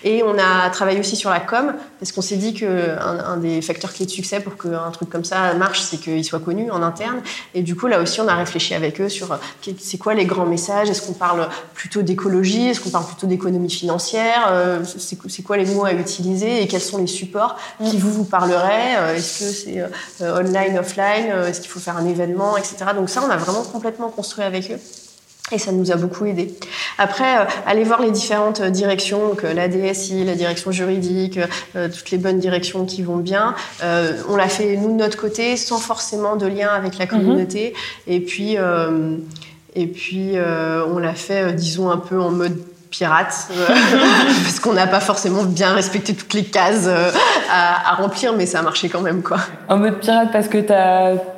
Et 0.05 0.23
on 0.23 0.39
a 0.39 0.71
travaillé 0.71 1.01
aussi 1.01 1.17
sur 1.17 1.31
la 1.31 1.41
com 1.41 1.75
parce 1.99 2.13
qu'on 2.13 2.23
s'est 2.23 2.37
dit 2.37 2.55
que 2.55 2.99
un, 3.01 3.33
un 3.33 3.37
des 3.37 3.63
facteurs 3.63 3.93
clés 3.93 4.07
de 4.07 4.11
succès 4.11 4.41
pour 4.41 4.57
qu'un 4.57 4.91
truc 4.91 5.11
comme 5.11 5.25
ça 5.25 5.55
marche, 5.55 5.81
c'est 5.81 5.99
qu'il 5.99 6.25
soit 6.25 6.41
connu 6.41 6.71
en 6.71 6.83
interne. 6.83 7.21
Et 7.55 7.63
du 7.63 7.75
coup 7.77 7.87
là 7.87 8.01
aussi 8.01 8.21
on 8.21 8.29
a 8.29 8.35
réfléchi 8.35 8.75
avec 8.75 9.01
eux 9.01 9.09
sur 9.09 9.39
c'est 9.79 9.99
quoi 9.99 10.15
les 10.15 10.25
grands 10.25 10.47
messages? 10.47 10.91
Est-ce 10.91 11.03
qu'on 11.03 11.13
parle 11.13 11.49
plutôt 11.75 12.03
d'écologie 12.13 12.69
Est-ce 12.69 12.81
qu'on 12.81 12.91
parle 12.91 13.07
plutôt 13.07 13.27
d'économie 13.27 13.71
financière 13.71 14.49
Euh, 14.51 14.81
C'est 15.29 15.43
quoi 15.43 15.57
les 15.57 15.67
mots 15.67 15.85
à 15.85 15.93
utiliser 15.93 16.63
et 16.63 16.67
quels 16.67 16.81
sont 16.81 16.99
les 16.99 17.07
supports 17.07 17.57
qui 17.85 17.97
vous 17.99 18.13
vous 18.13 18.25
parleraient 18.25 18.97
Euh, 18.99 19.17
Est-ce 19.17 19.39
que 19.41 19.51
c'est 19.51 19.81
euh, 20.23 20.41
online, 20.41 20.79
offline 20.79 21.27
Est-ce 21.49 21.61
qu'il 21.61 21.71
faut 21.71 21.81
faire 21.81 21.97
un 21.97 22.07
événement, 22.07 22.57
etc. 22.57 22.77
Donc 22.95 23.09
ça, 23.11 23.23
on 23.27 23.31
a 23.31 23.37
vraiment 23.37 23.63
complètement 23.63 24.09
construit 24.09 24.45
avec 24.45 24.71
eux. 24.71 24.79
Et 25.51 25.59
ça 25.59 25.71
nous 25.71 25.91
a 25.93 25.97
beaucoup 25.97 26.25
aidé. 26.25 26.55
Après, 26.99 27.41
euh, 27.41 27.45
aller 27.67 27.85
voir 27.85 28.01
les 28.01 28.11
différentes 28.11 28.63
directions, 28.63 29.29
donc 29.29 29.45
euh, 29.45 29.53
la 29.53 29.69
DSI, 29.69 30.25
la 30.25 30.35
direction 30.35 30.71
juridique, 30.71 31.39
euh, 31.77 31.89
toutes 31.89 32.11
les 32.11 32.17
bonnes 32.19 32.39
directions 32.39 32.87
qui 32.87 33.03
vont 33.03 33.17
bien. 33.17 33.55
On 34.29 34.37
l'a 34.37 34.49
fait 34.49 34.77
nous 34.77 34.93
de 34.93 34.97
notre 34.97 35.19
côté, 35.19 35.57
sans 35.57 35.79
forcément 35.79 36.37
de 36.37 36.47
lien 36.47 36.69
avec 36.69 36.97
la 36.97 37.07
communauté. 37.07 37.75
Et 38.07 38.21
puis, 38.21 38.57
et 39.75 39.87
puis 39.87 40.33
euh, 40.35 40.85
on 40.93 40.99
l'a 40.99 41.15
fait, 41.15 41.43
euh, 41.43 41.53
disons 41.53 41.91
un 41.91 41.97
peu 41.97 42.21
en 42.21 42.31
mode 42.31 42.57
pirate, 42.91 43.49
euh, 43.53 43.67
parce 44.45 44.61
qu'on 44.61 44.75
n'a 44.75 44.87
pas 44.87 45.01
forcément 45.01 45.45
bien 45.45 45.73
respecté 45.73 46.13
toutes 46.15 46.35
les 46.35 46.45
cases 46.45 46.87
à, 47.51 47.91
à 47.91 47.95
remplir, 47.95 48.35
mais 48.37 48.45
ça 48.45 48.59
a 48.59 48.63
marché 48.63 48.91
quand 48.91 49.01
même, 49.01 49.23
quoi. 49.23 49.39
En 49.71 49.79
mode 49.79 50.01
pirate 50.01 50.29
parce 50.31 50.49
que 50.49 50.59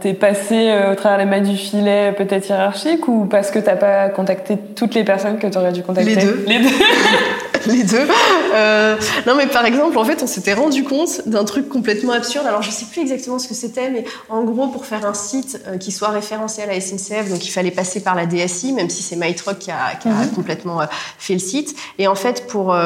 t'es 0.00 0.14
passé 0.14 0.74
au 0.90 0.94
travers 0.96 1.18
les 1.18 1.26
mailles 1.26 1.48
du 1.48 1.56
filet 1.56 2.12
peut-être 2.12 2.48
hiérarchique 2.48 3.06
ou 3.06 3.26
parce 3.26 3.52
que 3.52 3.60
t'as 3.60 3.76
pas 3.76 4.08
contacté 4.08 4.58
toutes 4.74 4.94
les 4.94 5.04
personnes 5.04 5.38
que 5.38 5.46
t'aurais 5.46 5.72
dû 5.72 5.82
contacter? 5.82 6.16
Les 6.16 6.24
deux. 6.24 6.44
Les 6.46 6.58
deux. 6.58 6.74
les 7.72 7.84
deux. 7.84 8.06
Euh, 8.54 8.96
non, 9.26 9.34
mais 9.34 9.46
par 9.46 9.64
exemple, 9.64 9.96
en 9.98 10.04
fait, 10.04 10.22
on 10.22 10.26
s'était 10.26 10.54
rendu 10.54 10.84
compte 10.84 11.26
d'un 11.26 11.44
truc 11.44 11.68
complètement 11.68 12.12
absurde. 12.12 12.46
Alors, 12.46 12.62
je 12.62 12.70
sais 12.70 12.86
plus 12.86 13.00
exactement 13.00 13.38
ce 13.38 13.48
que 13.48 13.54
c'était, 13.54 13.90
mais 13.90 14.04
en 14.28 14.44
gros, 14.44 14.68
pour 14.68 14.86
faire 14.86 15.06
un 15.06 15.14
site 15.14 15.60
euh, 15.66 15.78
qui 15.78 15.92
soit 15.92 16.08
référencé 16.08 16.62
à 16.62 16.66
la 16.66 16.80
SNCF, 16.80 17.28
donc 17.30 17.46
il 17.46 17.50
fallait 17.50 17.70
passer 17.70 18.00
par 18.00 18.14
la 18.14 18.26
DSI, 18.26 18.72
même 18.72 18.90
si 18.90 19.02
c'est 19.02 19.16
MyTruck 19.16 19.58
qui 19.58 19.70
a, 19.70 19.94
qui 20.00 20.08
a 20.08 20.26
complètement 20.34 20.80
euh, 20.80 20.86
fait 21.18 21.34
le 21.34 21.40
site. 21.40 21.74
Et 21.98 22.06
en 22.06 22.14
fait, 22.14 22.46
pour 22.46 22.76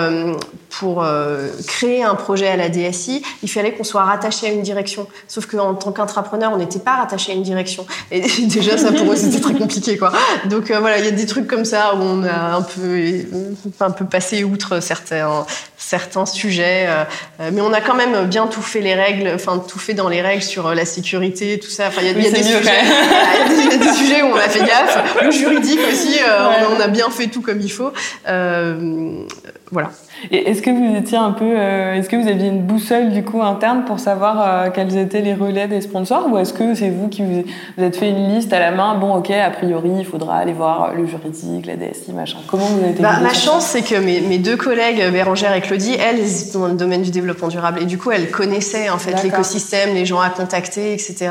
pour 0.71 1.05
créer 1.67 2.05
un 2.05 2.15
projet 2.15 2.49
à 2.49 2.57
la 2.57 2.69
DSI, 2.69 3.23
il 3.43 3.51
fallait 3.51 3.73
qu'on 3.73 3.85
soit 3.85 4.03
rattaché 4.03 4.47
à 4.47 4.51
une 4.51 4.63
direction. 4.63 5.07
Sauf 5.27 5.47
qu'en 5.47 5.75
tant 5.75 5.93
qu'intrapreneur, 5.93 6.53
on 6.53 6.59
n'était 6.59 6.79
pas 6.79 6.97
rattaché 6.97 7.33
à 7.33 7.35
une 7.35 7.43
direction. 7.43 7.87
Et 8.11 8.21
déjà, 8.47 8.77
ça 8.77 8.93
pour 8.93 9.11
eux, 9.13 9.17
c'était 9.17 9.41
très 9.41 9.55
compliqué, 9.55 9.97
quoi. 9.97 10.13
Donc 10.47 10.71
euh, 10.71 10.81
voilà, 10.81 10.99
il 10.99 11.05
y 11.05 11.09
a 11.09 11.13
des 11.13 11.27
trucs 11.27 11.47
comme 11.47 11.65
ça 11.65 11.95
où 11.95 11.99
on 11.99 12.23
a 12.25 12.57
un 12.57 12.63
peu 12.63 13.11
un 13.81 13.91
peu 13.91 14.05
passé 14.05 14.45
outre 14.45 14.68
certains 14.81 15.47
certains 15.89 16.27
sujets, 16.27 16.85
euh, 16.87 17.05
euh, 17.41 17.51
mais 17.53 17.63
on 17.63 17.73
a 17.73 17.81
quand 17.81 17.95
même 17.95 18.27
bien 18.27 18.47
tout 18.47 18.61
fait 18.61 18.81
les 18.81 18.95
règles, 18.95 19.31
enfin 19.35 19.59
tout 19.67 19.79
fait 19.79 19.95
dans 19.95 20.09
les 20.09 20.21
règles 20.21 20.43
sur 20.43 20.67
euh, 20.67 20.75
la 20.75 20.85
sécurité, 20.85 21.59
tout 21.59 21.71
ça. 21.71 21.89
Enfin, 21.89 22.03
il 22.03 22.09
y 22.09 22.11
a, 22.11 22.15
Oui, 22.15 22.27
y 22.27 22.31
des 22.31 22.43
sujets, 22.43 22.59
y 22.59 22.59
y, 23.71 23.75
a 23.75 24.17
des 24.17 24.23
où 24.23 24.27
on 24.27 24.37
a 24.37 24.49
fait 24.49 24.61
gaffe. 24.61 25.23
Le 25.23 25.31
juridique 25.31 25.81
aussi, 25.91 26.19
Ouais. 26.19 26.67
on, 26.77 26.81
a, 26.81 26.89
bien 26.89 27.09
fait 27.11 27.29
tout 27.29 27.41
comme 27.41 27.61
il 27.61 27.73
faut. 27.73 27.93
Euh, 28.29 29.25
voilà. 29.71 29.91
Et 30.31 30.51
est-ce 30.51 30.63
que 30.63 30.71
vous 30.71 30.97
étiez 30.97 31.17
un 31.17 31.31
peu, 31.31 31.45
euh, 31.45 31.95
est-ce 31.95 32.09
que 32.09 32.17
vous 32.17 32.29
aviez 32.29 32.49
une 32.49 32.63
boussole 32.63 33.11
du 33.11 33.23
coup 33.23 33.43
interne 33.43 33.85
pour 33.85 34.01
savoir 34.01 34.37
euh, 34.41 34.71
quels 34.75 34.97
étaient 34.97 35.21
les 35.21 35.35
relais 35.35 35.69
des 35.69 35.81
sponsors 35.81 36.27
ou 36.31 36.39
est-ce 36.39 36.53
que 36.53 36.75
c'est 36.75 36.91
vous 36.91 37.09
qui 37.09 37.23
vous, 37.23 37.45
vous 37.77 37.85
êtes 37.85 37.97
fait 37.97 38.09
une 38.09 38.35
liste 38.35 38.53
à 38.53 38.59
la 38.59 38.71
main 38.71 38.97
Bon, 38.97 39.15
ok, 39.15 39.31
a 39.31 39.51
priori, 39.51 39.91
il 39.99 40.05
faudra 40.05 40.37
aller 40.37 40.53
voir 40.53 40.95
le 40.95 41.07
juridique, 41.07 41.67
la 41.67 41.77
DSI, 41.77 42.13
machin. 42.13 42.39
Comment 42.49 42.65
vous 42.65 42.81
avez 42.81 42.91
été 42.91 43.03
Bah, 43.03 43.21
ma 43.23 43.33
chance, 43.33 43.67
c'est 43.67 43.83
que 43.83 43.95
mes, 43.97 44.21
mes 44.21 44.39
deux 44.39 44.57
collègues, 44.57 45.03
Bérangère 45.13 45.55
et 45.55 45.61
Claudie, 45.61 45.78
elles 45.87 46.43
étaient 46.43 46.59
dans 46.59 46.69
le 46.69 46.75
domaine 46.75 47.03
du 47.03 47.11
développement 47.11 47.49
durable. 47.49 47.83
Et 47.83 47.85
du 47.85 47.99
coup, 47.99 48.11
elles 48.11 48.31
connaissaient 48.31 48.89
en 48.91 48.99
fait 48.99 49.23
l'écosystème, 49.23 49.95
les 49.95 50.07
gens 50.07 50.21
à 50.21 50.31
contacter, 50.31 50.93
etc. 50.93 51.31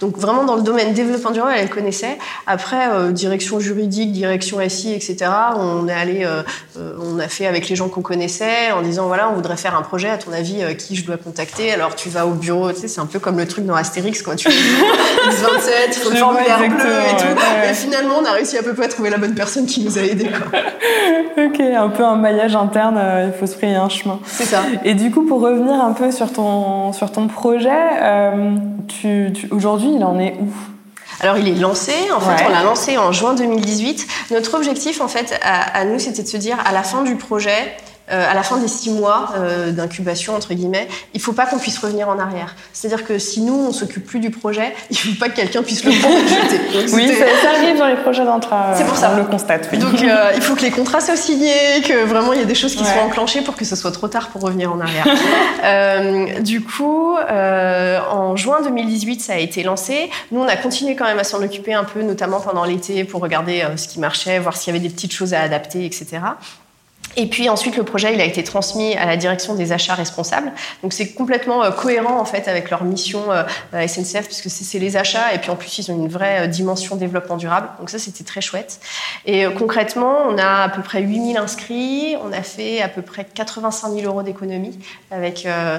Donc 0.00 0.16
vraiment 0.18 0.44
dans 0.44 0.56
le 0.56 0.62
domaine 0.62 0.92
développement 0.92 1.30
durable, 1.30 1.54
elles 1.56 1.70
connaissaient. 1.70 2.18
Après, 2.46 2.88
euh, 2.90 3.10
direction 3.10 3.60
juridique, 3.60 4.12
direction 4.12 4.58
SI, 4.68 4.92
etc. 4.92 5.30
On 5.56 5.88
est 5.88 5.92
allé, 5.92 6.24
euh, 6.24 6.42
euh, 6.78 6.94
on 7.00 7.18
a 7.18 7.28
fait 7.28 7.46
avec 7.46 7.68
les 7.68 7.76
gens 7.76 7.88
qu'on 7.88 8.02
connaissait 8.02 8.72
en 8.72 8.82
disant 8.82 9.06
voilà, 9.06 9.30
on 9.30 9.34
voudrait 9.34 9.56
faire 9.56 9.76
un 9.76 9.82
projet. 9.82 10.08
À 10.08 10.18
ton 10.18 10.32
avis, 10.32 10.76
qui 10.76 10.96
je 10.96 11.04
dois 11.04 11.16
contacter? 11.16 11.72
Alors 11.72 11.94
tu 11.94 12.08
vas 12.08 12.26
au 12.26 12.32
bureau, 12.32 12.72
tu 12.72 12.80
sais, 12.80 12.88
c'est 12.88 13.00
un 13.00 13.06
peu 13.06 13.18
comme 13.18 13.38
le 13.38 13.46
truc 13.46 13.66
dans 13.66 13.74
Astérix, 13.74 14.22
quoi. 14.22 14.36
Tu 14.36 14.48
bureau, 14.48 14.92
X27, 15.30 15.70
il 15.88 15.94
faut 15.94 16.10
le 16.10 16.16
formulaire 16.16 16.58
bleu 16.58 16.68
et 16.68 17.16
tout. 17.16 17.24
ouais, 17.24 17.62
ouais. 17.62 17.70
Et 17.70 17.74
finalement, 17.74 18.16
on 18.20 18.24
a 18.24 18.32
réussi 18.32 18.56
à 18.58 18.62
peu 18.62 18.74
près 18.74 18.86
à 18.86 18.88
trouver 18.88 19.10
la 19.10 19.18
bonne 19.18 19.34
personne 19.34 19.66
qui 19.66 19.84
nous 19.84 19.98
a 19.98 20.02
aidés, 20.02 20.28
quoi. 20.30 20.60
Ok, 21.38 21.60
un 21.60 21.88
peu 21.88 22.04
un 22.04 22.16
maillage 22.16 22.56
interne, 22.56 23.00
il 23.26 23.38
faut 23.38 23.46
se 23.46 23.54
frayer 23.54 23.76
un 23.88 23.90
chemin. 23.90 24.18
C'est 24.26 24.44
ça. 24.44 24.62
Et 24.84 24.94
du 24.94 25.10
coup, 25.10 25.22
pour 25.26 25.40
revenir 25.40 25.74
un 25.82 25.92
peu 25.92 26.10
sur 26.12 26.32
ton, 26.32 26.92
sur 26.92 27.10
ton 27.10 27.26
projet, 27.26 27.70
euh, 28.02 28.56
tu, 28.86 29.32
tu- 29.34 29.48
aujourd'hui, 29.50 29.90
il 29.94 30.04
en 30.04 30.18
est 30.18 30.34
où? 30.40 30.48
Alors 31.20 31.36
il 31.36 31.48
est 31.48 31.58
lancé, 31.58 31.92
en 32.14 32.20
fait 32.20 32.30
Ouais. 32.44 32.48
on 32.48 32.52
l'a 32.52 32.62
lancé 32.62 32.96
en 32.96 33.10
juin 33.10 33.34
2018. 33.34 34.06
Notre 34.30 34.54
objectif 34.54 35.00
en 35.00 35.08
fait 35.08 35.40
à, 35.42 35.78
à 35.78 35.84
nous 35.84 35.98
c'était 35.98 36.22
de 36.22 36.28
se 36.28 36.36
dire 36.36 36.56
à 36.64 36.70
la 36.72 36.84
fin 36.84 37.02
du 37.02 37.16
projet, 37.16 37.74
à 38.10 38.34
la 38.34 38.42
fin 38.42 38.58
des 38.58 38.68
six 38.68 38.90
mois 38.90 39.34
d'incubation 39.68 40.34
entre 40.34 40.54
guillemets, 40.54 40.88
il 41.14 41.20
faut 41.20 41.32
pas 41.32 41.46
qu'on 41.46 41.58
puisse 41.58 41.78
revenir 41.78 42.08
en 42.08 42.18
arrière. 42.18 42.54
C'est-à-dire 42.72 43.06
que 43.06 43.18
si 43.18 43.40
nous 43.40 43.54
on 43.54 43.72
s'occupe 43.72 44.06
plus 44.06 44.20
du 44.20 44.30
projet, 44.30 44.74
il 44.90 44.96
faut 44.96 45.18
pas 45.18 45.28
que 45.28 45.36
quelqu'un 45.36 45.62
puisse 45.62 45.84
le 45.84 45.92
prendre 45.92 46.16
et 46.24 46.28
jeter. 46.28 46.94
oui, 46.94 47.10
ça, 47.14 47.50
arrive 47.50 47.78
dans 47.78 47.86
les 47.86 47.96
projets 47.96 48.24
d'entra. 48.24 48.74
C'est 48.76 48.86
pour 48.86 48.96
ça. 48.96 49.12
On 49.14 49.16
le 49.16 49.24
constate. 49.24 49.68
Oui. 49.72 49.78
Donc 49.78 50.00
il 50.00 50.42
faut 50.42 50.54
que 50.54 50.62
les 50.62 50.70
contrats 50.70 51.00
soient 51.00 51.16
signés, 51.16 51.82
que 51.86 52.04
vraiment 52.04 52.32
il 52.32 52.40
y 52.40 52.42
ait 52.42 52.46
des 52.46 52.54
choses 52.54 52.74
qui 52.74 52.84
soient 52.84 53.02
enclenchées 53.02 53.42
pour 53.42 53.56
que 53.56 53.64
ce 53.64 53.76
soit 53.76 53.92
trop 53.92 54.08
tard 54.08 54.28
pour 54.28 54.42
revenir 54.42 54.72
en 54.72 54.80
arrière. 54.80 55.06
du 56.42 56.62
coup, 56.62 57.16
en 57.16 58.36
juin 58.36 58.58
2018, 58.62 59.20
ça 59.20 59.34
a 59.34 59.38
été 59.38 59.62
lancé. 59.62 60.10
Nous, 60.30 60.40
on 60.40 60.48
a 60.48 60.56
continué 60.56 60.96
quand 60.96 61.04
même 61.04 61.18
à 61.18 61.24
s'en 61.24 61.42
occuper 61.42 61.74
un 61.74 61.84
peu, 61.84 62.02
notamment 62.02 62.40
pendant 62.40 62.64
l'été, 62.64 63.04
pour 63.04 63.20
regarder 63.20 63.64
ce 63.76 63.88
qui 63.88 64.00
marchait, 64.00 64.38
voir 64.38 64.56
s'il 64.56 64.72
y 64.74 64.76
avait 64.76 64.86
des 64.86 64.92
petites 64.92 65.12
choses 65.12 65.34
à 65.34 65.40
adapter, 65.40 65.84
etc. 65.84 66.18
Et 67.16 67.26
puis 67.26 67.48
ensuite, 67.48 67.76
le 67.76 67.82
projet, 67.82 68.14
il 68.14 68.20
a 68.20 68.24
été 68.24 68.44
transmis 68.44 68.94
à 68.94 69.06
la 69.06 69.16
direction 69.16 69.54
des 69.54 69.72
achats 69.72 69.94
responsables. 69.94 70.52
Donc 70.82 70.92
c'est 70.92 71.12
complètement 71.12 71.64
euh, 71.64 71.70
cohérent 71.70 72.18
en 72.20 72.24
fait 72.24 72.48
avec 72.48 72.70
leur 72.70 72.84
mission 72.84 73.20
euh, 73.30 73.86
SNCF, 73.86 74.26
puisque 74.26 74.50
c'est 74.50 74.78
les 74.78 74.96
achats. 74.96 75.34
Et 75.34 75.38
puis 75.38 75.50
en 75.50 75.56
plus, 75.56 75.78
ils 75.78 75.90
ont 75.90 75.96
une 75.96 76.08
vraie 76.08 76.44
euh, 76.44 76.46
dimension 76.46 76.96
développement 76.96 77.36
durable. 77.36 77.68
Donc 77.78 77.90
ça, 77.90 77.98
c'était 77.98 78.24
très 78.24 78.40
chouette. 78.40 78.80
Et 79.26 79.46
concrètement, 79.58 80.16
on 80.28 80.38
a 80.38 80.64
à 80.64 80.68
peu 80.68 80.82
près 80.82 81.02
8000 81.02 81.36
inscrits. 81.36 82.16
On 82.24 82.32
a 82.32 82.42
fait 82.42 82.80
à 82.82 82.88
peu 82.88 83.02
près 83.02 83.24
85 83.24 83.92
000 83.94 84.06
euros 84.06 84.22
d'économie. 84.22 84.78
Avec, 85.10 85.46
ah 85.46 85.78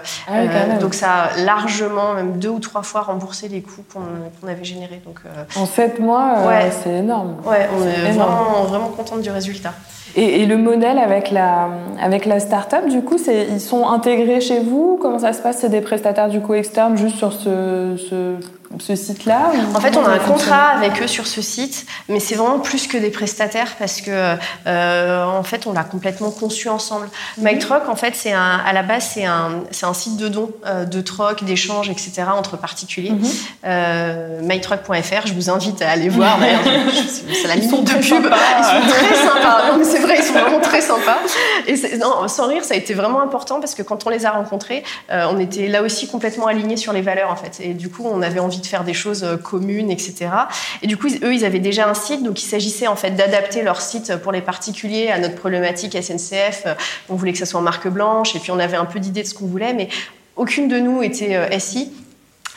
donc 0.80 0.94
ça 0.94 1.12
a 1.12 1.38
largement, 1.38 2.14
même 2.14 2.40
deux 2.40 2.50
ou 2.50 2.60
trois 2.60 2.84
fois 2.84 3.02
remboursé 3.02 3.48
les 3.48 3.62
coûts 3.62 3.84
qu'on 3.94 4.48
avait 4.48 4.64
générés. 4.64 5.02
Donc, 5.06 5.20
en 5.56 5.66
sept 5.66 6.00
mois, 6.00 6.46
ouais, 6.46 6.72
c'est 6.84 6.98
énorme. 6.98 7.38
Ouais, 7.46 7.68
on 7.76 7.88
est, 7.88 8.12
vraiment, 8.12 8.64
vraiment 8.64 8.90
contente 8.90 9.22
du 9.22 9.32
résultat. 9.32 9.74
Et, 10.16 10.46
le 10.46 10.58
modèle 10.58 10.98
avec 10.98 11.32
la, 11.32 11.70
avec 12.02 12.26
la 12.26 12.40
start-up, 12.40 12.88
du 12.88 13.02
coup, 13.02 13.18
ils 13.28 13.60
sont 13.60 13.88
intégrés 13.88 14.42
chez 14.42 14.60
vous? 14.60 14.98
Comment 15.02 15.20
ça 15.20 15.34
se 15.34 15.42
passe? 15.42 15.60
C'est 15.60 15.70
des 15.70 15.82
prestataires 15.82 16.30
du 16.30 16.42
coup 16.42 16.54
externes 16.54 16.98
juste 16.98 17.18
sur 17.18 17.32
ce 17.32 18.36
ce 18.78 18.96
site-là 18.96 19.52
En 19.74 19.80
fait, 19.80 19.98
on 19.98 20.06
a 20.06 20.10
un 20.10 20.20
contrat 20.20 20.68
avec 20.68 21.02
eux 21.02 21.08
sur 21.08 21.26
ce 21.26 21.42
site, 21.42 21.88
mais 22.08 22.20
c'est 22.20 22.36
vraiment 22.36 22.60
plus 22.60 22.88
que 22.88 22.98
des 22.98 23.10
prestataires 23.10 23.76
parce 23.80 24.02
que, 24.02 24.36
euh, 24.68 25.26
en 25.26 25.44
fait, 25.44 25.66
on 25.66 25.74
l'a 25.74 25.84
complètement 25.84 26.30
conçu 26.32 26.70
ensemble. 26.70 27.10
Mm 27.38 27.50
en 27.90 27.96
fait, 27.96 28.14
c'est 28.16 28.32
à 28.32 28.72
la 28.74 28.84
base, 28.84 29.10
c'est 29.14 29.26
un, 29.26 29.64
un 29.82 29.94
site 29.94 30.18
de 30.18 30.28
dons, 30.28 30.52
euh, 30.66 30.86
de 30.86 31.02
troc, 31.02 31.44
d'échanges, 31.44 31.90
etc. 31.90 32.24
entre 32.36 32.58
particuliers. 32.58 33.12
Mhm. 33.12 33.28
Euh, 33.66 34.42
MyTruck.fr, 34.44 35.28
je 35.28 35.34
vous 35.34 35.50
invite 35.50 35.82
à 35.82 35.90
aller 35.92 36.10
voir. 36.10 36.38
c'est 37.34 37.48
la 37.48 37.56
minute 37.56 37.84
de 37.84 37.94
pub. 37.94 38.04
Ils 38.04 38.64
sont 38.64 38.88
très 38.88 39.16
sympas. 39.16 39.62
C'est 39.84 40.00
vrai, 40.00 40.16
ils 40.20 40.24
sont 40.24 40.34
vraiment 40.40 40.60
très 40.60 40.82
sympas. 40.82 41.18
Et 41.68 41.98
non, 41.98 42.28
sans 42.28 42.48
rire, 42.48 42.64
ça 42.64 42.76
a 42.76 42.78
été 42.78 42.94
vraiment 42.94 43.22
important 43.22 43.60
parce 43.60 43.76
que 43.76 43.82
quand 43.82 44.06
on 44.06 44.10
les 44.10 44.26
a 44.26 44.32
rencontrés, 44.32 44.84
on 45.10 45.40
était 45.40 45.68
là 45.68 45.82
aussi 45.82 46.08
complètement 46.08 46.48
alignés 46.48 46.78
sur 46.78 46.94
les 46.94 47.02
valeurs, 47.02 47.32
en 47.32 47.36
fait. 47.36 47.60
Et 47.62 47.74
du 47.74 47.90
coup, 47.90 48.04
on 48.06 48.22
avait 48.22 48.40
envie 48.40 48.59
de 48.60 48.66
faire 48.66 48.84
des 48.84 48.94
choses 48.94 49.24
euh, 49.24 49.38
communes, 49.38 49.92
etc. 49.92 50.30
Et 50.82 50.88
du 50.88 50.98
coup, 50.98 51.08
eux, 51.08 51.34
ils 51.34 51.46
avaient 51.46 51.60
déjà 51.60 51.90
un 51.90 51.94
site, 51.94 52.24
donc 52.24 52.42
il 52.42 52.48
s'agissait 52.48 52.88
en 52.88 52.96
fait 52.96 53.12
d'adapter 53.12 53.64
leur 53.64 53.82
site 53.82 54.16
pour 54.18 54.32
les 54.32 54.42
particuliers 54.42 55.10
à 55.10 55.20
notre 55.20 55.36
problématique 55.36 55.98
SNCF. 56.02 56.66
On 57.10 57.16
voulait 57.16 57.34
que 57.34 57.40
ça 57.40 57.46
soit 57.46 57.60
en 57.60 57.64
marque 57.64 57.88
blanche, 57.88 58.36
et 58.36 58.40
puis 58.40 58.52
on 58.52 58.60
avait 58.60 58.78
un 58.78 58.86
peu 58.86 59.00
d'idée 59.00 59.24
de 59.24 59.28
ce 59.28 59.34
qu'on 59.34 59.48
voulait, 59.48 59.74
mais 59.74 59.90
aucune 60.40 60.68
de 60.68 60.80
nous 60.80 61.04
était 61.04 61.36
euh, 61.36 61.60
SI. 61.60 61.92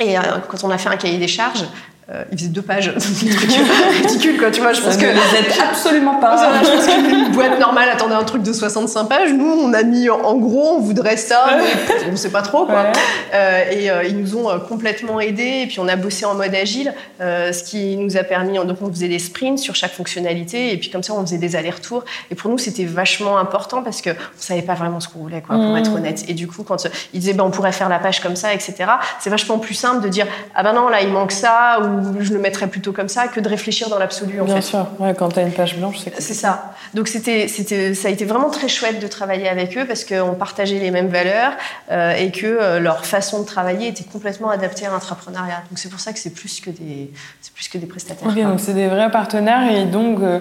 Et 0.01 0.17
euh, 0.17 0.23
quand 0.49 0.65
on 0.65 0.71
a 0.71 0.79
fait 0.79 0.89
un 0.89 0.97
cahier 0.97 1.19
des 1.19 1.29
charges, 1.29 1.65
euh, 2.11 2.25
il 2.33 2.39
faisait 2.39 2.51
deux 2.51 2.63
pages, 2.63 2.89
ridicule 4.03 4.39
quoi, 4.39 4.51
tu 4.51 4.61
vois. 4.61 4.73
Je 4.73 4.81
pense 4.81 4.97
que 4.97 5.07
vous 5.07 5.37
êtes 5.37 5.61
absolument 5.61 6.17
pas. 6.17 6.63
je 6.63 6.71
pense 6.71 6.87
qu'une 6.87 7.33
boîte 7.33 7.61
normale 7.61 7.89
attendait 7.89 8.15
un 8.15 8.25
truc 8.25 8.43
de 8.43 8.53
65 8.53 9.05
pages. 9.05 9.33
Nous, 9.33 9.47
on 9.47 9.73
a 9.73 9.83
mis 9.83 10.11
en 10.11 10.37
gros, 10.37 10.77
on 10.77 10.81
voudrait 10.81 11.17
ça, 11.17 11.59
mais 11.59 12.13
on 12.13 12.17
sait 12.17 12.31
pas 12.31 12.43
trop 12.43 12.67
quoi. 12.67 12.87
Euh, 13.35 13.71
et 13.71 13.91
euh, 13.91 14.05
ils 14.05 14.17
nous 14.17 14.37
ont 14.37 14.51
euh, 14.51 14.59
complètement 14.59 15.21
aidés. 15.21 15.63
Et 15.63 15.67
puis 15.67 15.81
on 15.81 15.89
a 15.89 15.97
bossé 15.97 16.25
en 16.25 16.35
mode 16.35 16.55
agile, 16.55 16.93
ce 17.21 17.63
qui 17.63 17.97
nous 17.97 18.17
a 18.17 18.25
permis. 18.25 18.55
Donc 18.55 18.79
on 18.83 18.91
faisait 18.91 19.09
des 19.09 19.19
sprints 19.19 19.59
sur 19.59 19.75
chaque 19.75 19.93
fonctionnalité, 19.93 20.73
et 20.73 20.77
puis 20.77 20.91
comme 20.91 21.03
ça 21.03 21.15
on 21.15 21.21
faisait 21.23 21.39
des 21.39 21.57
allers-retours. 21.57 22.05
Et 22.31 22.35
pour 22.35 22.51
nous, 22.51 22.59
c'était 22.59 22.85
vachement 22.85 23.39
important 23.39 23.83
parce 23.83 24.03
que 24.03 24.11
on 24.11 24.39
savait 24.39 24.63
pas 24.63 24.75
vraiment 24.75 25.01
ce 25.01 25.09
qu'on 25.09 25.21
voulait, 25.21 25.41
quoi, 25.41 25.57
pour 25.57 25.73
mmh. 25.73 25.79
être 25.79 25.95
honnête. 25.95 26.25
Et 26.29 26.35
du 26.35 26.47
coup, 26.47 26.63
quand 26.63 26.85
ils 27.13 27.21
disaient 27.21 27.33
ben 27.33 27.45
on 27.45 27.51
pourrait 27.51 27.73
faire 27.73 27.89
la 27.89 27.99
page 27.99 28.21
comme 28.21 28.37
ça, 28.37 28.53
etc. 28.53 28.75
C'est 29.21 29.31
vachement 29.31 29.59
plus 29.59 29.75
simple 29.75 30.03
de 30.03 30.09
dire 30.09 30.27
ah 30.55 30.63
ben 30.63 30.73
non 30.73 30.89
là 30.89 31.03
il 31.03 31.09
manque 31.09 31.33
ça 31.33 31.81
ou 31.81 31.92
je 32.21 32.33
le 32.33 32.39
mettrais 32.39 32.67
plutôt 32.67 32.93
comme 32.93 33.09
ça 33.09 33.29
que 33.29 33.41
de 33.41 33.49
réfléchir 33.49 33.89
dans 33.89 33.99
l'absolu. 33.99 34.41
Bien 34.43 34.61
sûr, 34.61 34.87
ouais, 34.99 35.15
quand 35.15 35.31
tu 35.31 35.39
as 35.39 35.43
une 35.43 35.53
page 35.53 35.77
blanche, 35.77 35.97
c'est 36.03 36.21
C'est 36.21 36.35
ça. 36.35 36.73
Donc 36.95 37.09
c'était, 37.09 37.49
c'était, 37.49 37.95
ça 37.95 38.09
a 38.09 38.11
été 38.11 38.25
vraiment 38.25 38.51
très 38.51 38.69
chouette 38.69 39.01
de 39.01 39.07
travailler 39.07 39.49
avec 39.49 39.77
eux 39.79 39.85
parce 39.87 40.05
qu'on 40.05 40.35
partageait 40.35 40.79
les 40.79 40.91
mêmes 40.91 41.09
valeurs 41.09 41.53
euh, 41.91 42.15
et 42.15 42.31
que 42.31 42.47
euh, 42.47 42.81
leur 42.81 43.07
façon 43.07 43.41
de 43.41 43.47
travailler 43.47 43.89
était 43.89 44.05
complètement 44.05 44.51
adaptée 44.51 44.87
à 44.87 44.91
l'entrepreneuriat. 44.91 45.63
Donc 45.71 45.79
c'est 45.79 45.89
pour 45.89 46.01
ça 46.01 46.13
que 46.13 46.19
c'est 46.19 46.35
plus 46.35 46.61
que 46.61 46.71
des, 46.71 47.11
c'est 47.41 47.53
plus 47.53 47.69
que 47.69 47.79
des 47.79 47.87
prestataires. 47.87 48.29
Ok, 48.29 48.43
donc 48.43 48.61
c'est 48.61 48.75
des 48.75 48.89
vrais 48.89 49.11
partenaires 49.11 49.71
et 49.73 49.85
donc, 49.85 50.21
euh, 50.21 50.41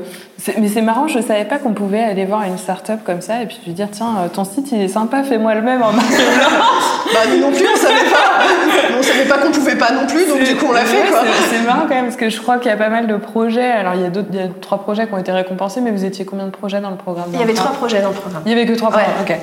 mais 0.57 0.67
c'est 0.67 0.81
marrant, 0.81 1.07
je 1.07 1.21
savais 1.21 1.45
pas 1.45 1.57
qu'on 1.57 1.73
pouvait 1.73 2.03
aller 2.03 2.25
voir 2.25 2.43
une 2.43 2.57
start-up 2.57 3.01
comme 3.05 3.21
ça 3.21 3.41
et 3.41 3.45
puis 3.45 3.59
lui 3.65 3.73
dire 3.73 3.89
tiens, 3.91 4.29
ton 4.33 4.43
site 4.43 4.71
il 4.71 4.81
est 4.81 4.87
sympa, 4.87 5.23
fais-moi 5.23 5.55
le 5.55 5.61
même 5.61 5.81
en 5.81 5.91
marque 5.91 6.11
bah 7.13 7.19
nous 7.29 7.39
non 7.39 7.51
plus, 7.51 7.65
on 7.71 7.77
savait 7.77 8.09
pas, 8.09 8.97
on 8.97 9.03
savait 9.03 9.25
pas 9.25 9.37
qu'on 9.37 9.51
pouvait 9.51 9.75
pas 9.75 9.91
non 9.91 10.07
plus, 10.07 10.25
donc 10.27 10.43
du 10.43 10.55
coup 10.55 10.67
on 10.69 10.73
l'a 10.73 10.85
fait 10.85 11.07
quoi 11.09 11.23
c'est 11.49 11.63
marrant 11.65 11.82
quand 11.82 11.95
même 11.95 12.06
parce 12.06 12.17
que 12.17 12.30
je 12.30 12.39
crois 12.41 12.58
qu'il 12.58 12.69
y 12.69 12.73
a 12.73 12.77
pas 12.77 12.89
mal 12.89 13.08
de 13.08 13.15
projets. 13.17 13.71
Alors 13.71 13.95
il 13.95 14.01
y 14.01 14.06
a 14.06 14.10
d'autres, 14.10 14.30
il 14.32 14.39
y 14.39 14.43
a 14.43 14.47
trois 14.47 14.80
projets 14.80 15.08
qui 15.08 15.13
ont 15.13 15.17
été 15.17 15.32
récompensés, 15.32 15.82
mais 15.82 15.91
vous 15.91 16.06
étiez 16.06 16.25
combien 16.25 16.45
de 16.45 16.51
projets 16.51 16.82
dans 16.82 16.89
le 16.89 16.97
programme? 16.97 17.30
Il 17.34 17.39
y 17.39 17.43
avait 17.43 17.54
trois 17.54 17.71
projets 17.71 18.01
dans 18.01 18.10
le 18.10 18.15
programme. 18.15 18.43
Il 18.45 18.51
y 18.51 18.56
avait 18.56 18.65
que 18.65 18.73
trois 18.73 18.89
projets. 18.91 19.06
Ok. 19.21 19.36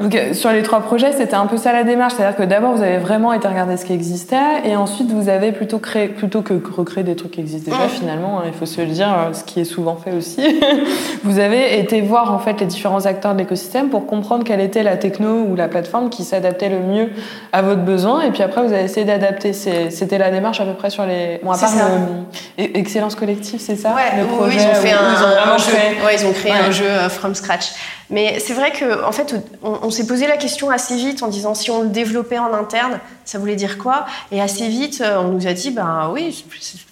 Donc 0.00 0.14
euh, 0.14 0.32
sur 0.32 0.50
les 0.52 0.62
trois 0.62 0.80
projets, 0.80 1.12
c'était 1.12 1.34
un 1.34 1.46
peu 1.46 1.56
ça 1.56 1.72
la 1.72 1.82
démarche, 1.82 2.14
c'est-à-dire 2.14 2.36
que 2.36 2.44
d'abord 2.44 2.74
vous 2.74 2.82
avez 2.82 2.98
vraiment 2.98 3.32
été 3.32 3.48
regarder 3.48 3.76
ce 3.76 3.84
qui 3.84 3.92
existait, 3.92 4.64
et 4.64 4.76
ensuite 4.76 5.10
vous 5.10 5.28
avez 5.28 5.50
plutôt 5.50 5.78
créé, 5.78 6.08
plutôt 6.08 6.42
que 6.42 6.54
recréer 6.54 7.02
des 7.02 7.16
trucs 7.16 7.32
qui 7.32 7.40
existent 7.40 7.72
déjà, 7.72 7.88
finalement, 7.88 8.38
hein, 8.38 8.44
il 8.46 8.52
faut 8.52 8.66
se 8.66 8.80
le 8.80 8.86
dire, 8.86 9.08
euh, 9.08 9.32
ce 9.32 9.42
qui 9.42 9.60
est 9.60 9.64
souvent 9.64 9.96
fait 9.96 10.12
aussi, 10.12 10.40
vous 11.24 11.40
avez 11.40 11.80
été 11.80 12.00
voir 12.00 12.32
en 12.32 12.38
fait 12.38 12.60
les 12.60 12.66
différents 12.66 13.06
acteurs 13.06 13.34
de 13.34 13.38
l'écosystème 13.38 13.88
pour 13.88 14.06
comprendre 14.06 14.44
quelle 14.44 14.60
était 14.60 14.84
la 14.84 14.96
techno 14.96 15.44
ou 15.48 15.56
la 15.56 15.66
plateforme 15.66 16.10
qui 16.10 16.22
s'adaptait 16.22 16.68
le 16.68 16.78
mieux 16.78 17.10
à 17.52 17.62
votre 17.62 17.82
besoin, 17.82 18.22
et 18.22 18.30
puis 18.30 18.42
après 18.42 18.62
vous 18.62 18.72
avez 18.72 18.84
essayé 18.84 19.04
d'adapter. 19.04 19.52
C'était 19.52 20.18
la 20.18 20.30
démarche 20.30 20.60
à 20.60 20.64
peu 20.64 20.74
près 20.74 20.90
sur 20.90 21.06
les. 21.06 21.40
Bon, 21.42 21.50
à 21.50 21.58
part 21.58 21.70
le... 22.56 22.64
Excellence 22.78 23.14
collective, 23.14 23.60
c'est 23.60 23.76
ça 23.76 23.94
Ouais. 23.94 24.20
Le 24.20 24.26
projet. 24.26 24.58
ils 24.60 24.66
ont 24.66 24.74
fait 24.74 24.92
un, 24.92 24.98
ils 25.12 25.52
ont, 25.52 25.58
jeu. 25.58 25.72
Ouais, 26.04 26.14
ils 26.14 26.26
ont 26.26 26.32
créé 26.32 26.52
un 26.52 26.70
jeu 26.70 26.84
euh, 26.84 27.08
from 27.08 27.34
scratch. 27.34 27.72
Mais 28.10 28.38
c'est 28.38 28.54
vrai 28.54 28.72
qu'en 28.72 29.08
en 29.08 29.12
fait, 29.12 29.34
on, 29.62 29.87
s'est 29.90 30.06
posé 30.06 30.26
la 30.26 30.36
question 30.36 30.70
assez 30.70 30.96
vite 30.96 31.22
en 31.22 31.28
disant 31.28 31.54
si 31.54 31.70
on 31.70 31.82
le 31.82 31.88
développait 31.88 32.38
en 32.38 32.52
interne, 32.52 33.00
ça 33.24 33.38
voulait 33.38 33.56
dire 33.56 33.78
quoi? 33.78 34.06
Et 34.32 34.40
assez 34.40 34.68
vite, 34.68 35.02
euh, 35.02 35.18
on 35.20 35.28
nous 35.28 35.46
a 35.46 35.52
dit 35.52 35.70
ben 35.70 36.10
oui, 36.12 36.44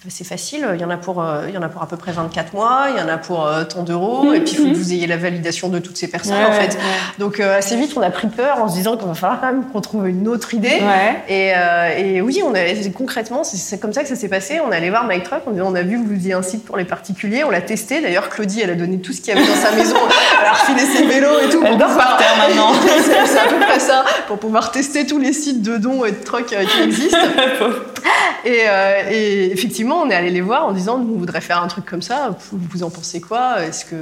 c'est 0.07 0.23
facile, 0.23 0.67
il 0.75 0.79
y 0.79 0.85
en 0.85 0.89
a 0.89 0.97
pour 0.97 1.21
euh, 1.21 1.45
il 1.47 1.55
y 1.55 1.57
en 1.57 1.63
a 1.63 1.69
pour 1.69 1.81
à 1.81 1.87
peu 1.87 1.97
près 1.97 2.11
24 2.11 2.53
mois, 2.53 2.87
il 2.93 2.99
y 2.99 3.01
en 3.01 3.09
a 3.09 3.17
pour 3.17 3.47
euh, 3.47 3.63
tant 3.63 3.83
d'euros, 3.83 4.33
et 4.33 4.41
puis 4.41 4.51
il 4.51 4.57
faut 4.57 4.69
que 4.71 4.77
vous 4.77 4.93
ayez 4.93 5.07
la 5.07 5.17
validation 5.17 5.69
de 5.69 5.79
toutes 5.79 5.97
ces 5.97 6.07
personnes 6.07 6.35
en 6.35 6.51
fait. 6.51 6.77
Donc 7.17 7.39
assez 7.39 7.75
vite, 7.75 7.93
on 7.95 8.01
a 8.01 8.11
pris 8.11 8.27
peur 8.27 8.61
en 8.61 8.69
se 8.69 8.75
disant 8.75 8.97
qu'il 8.97 9.07
va 9.07 9.13
falloir 9.13 9.41
quand 9.41 9.47
même 9.47 9.65
qu'on 9.65 9.81
trouve 9.81 10.07
une 10.07 10.27
autre 10.27 10.53
idée. 10.53 10.79
Et, 11.27 11.53
et, 11.97 12.21
oui, 12.21 12.41
on 12.45 12.53
a 12.53 12.59
concrètement, 12.95 13.43
c'est 13.43 13.79
comme 13.79 13.93
ça 13.93 14.03
que 14.03 14.09
ça 14.09 14.15
s'est 14.15 14.29
passé. 14.29 14.59
On 14.65 14.71
est 14.71 14.75
allé 14.75 14.89
voir 14.89 15.07
MyTruck, 15.07 15.41
on, 15.47 15.59
on 15.59 15.75
a 15.75 15.81
vu 15.81 16.01
que 16.01 16.07
vous 16.07 16.13
aviez 16.13 16.33
un 16.33 16.41
site 16.41 16.65
pour 16.65 16.77
les 16.77 16.85
particuliers, 16.85 17.43
on 17.43 17.49
l'a 17.49 17.61
testé. 17.61 18.01
D'ailleurs, 18.01 18.29
Claudie, 18.29 18.61
elle 18.61 18.71
a 18.71 18.75
donné 18.75 18.99
tout 18.99 19.13
ce 19.13 19.21
qu'il 19.21 19.33
y 19.33 19.37
avait 19.37 19.47
dans 19.47 19.55
sa 19.55 19.71
maison, 19.71 19.97
elle 20.39 20.47
a 20.47 20.53
refilé 20.53 20.81
ses 20.81 21.05
vélos 21.05 21.39
et 21.45 21.49
tout. 21.49 21.63
Elle 21.65 21.77
dort 21.77 21.95
par 21.97 22.17
terre 22.17 22.35
maintenant. 22.37 22.73
C'est 22.87 23.39
à 23.39 23.47
peu 23.47 23.59
près 23.59 23.79
ça, 23.79 24.05
pour 24.27 24.39
pouvoir 24.39 24.71
tester 24.71 25.05
tous 25.05 25.19
les 25.19 25.33
sites 25.33 25.61
de 25.61 25.77
dons 25.77 26.05
et 26.05 26.11
de 26.11 26.23
troc 26.23 26.53
euh, 26.53 26.65
qui 26.65 26.81
existent. 26.81 27.17
et, 28.45 28.61
euh, 28.67 29.01
et, 29.11 29.51
effectivement, 29.51 30.01
on 30.01 30.09
est 30.09 30.15
allé 30.15 30.29
les 30.29 30.41
voir 30.41 30.65
en 30.65 30.71
disant, 30.71 30.97
nous, 30.97 31.15
on 31.15 31.17
voudrait 31.17 31.41
faire 31.41 31.61
un 31.61 31.67
truc 31.67 31.85
comme 31.85 32.01
ça, 32.01 32.35
vous 32.51 32.83
en 32.83 32.89
pensez 32.89 33.21
quoi? 33.21 33.63
Est-ce 33.63 33.85
que... 33.85 33.95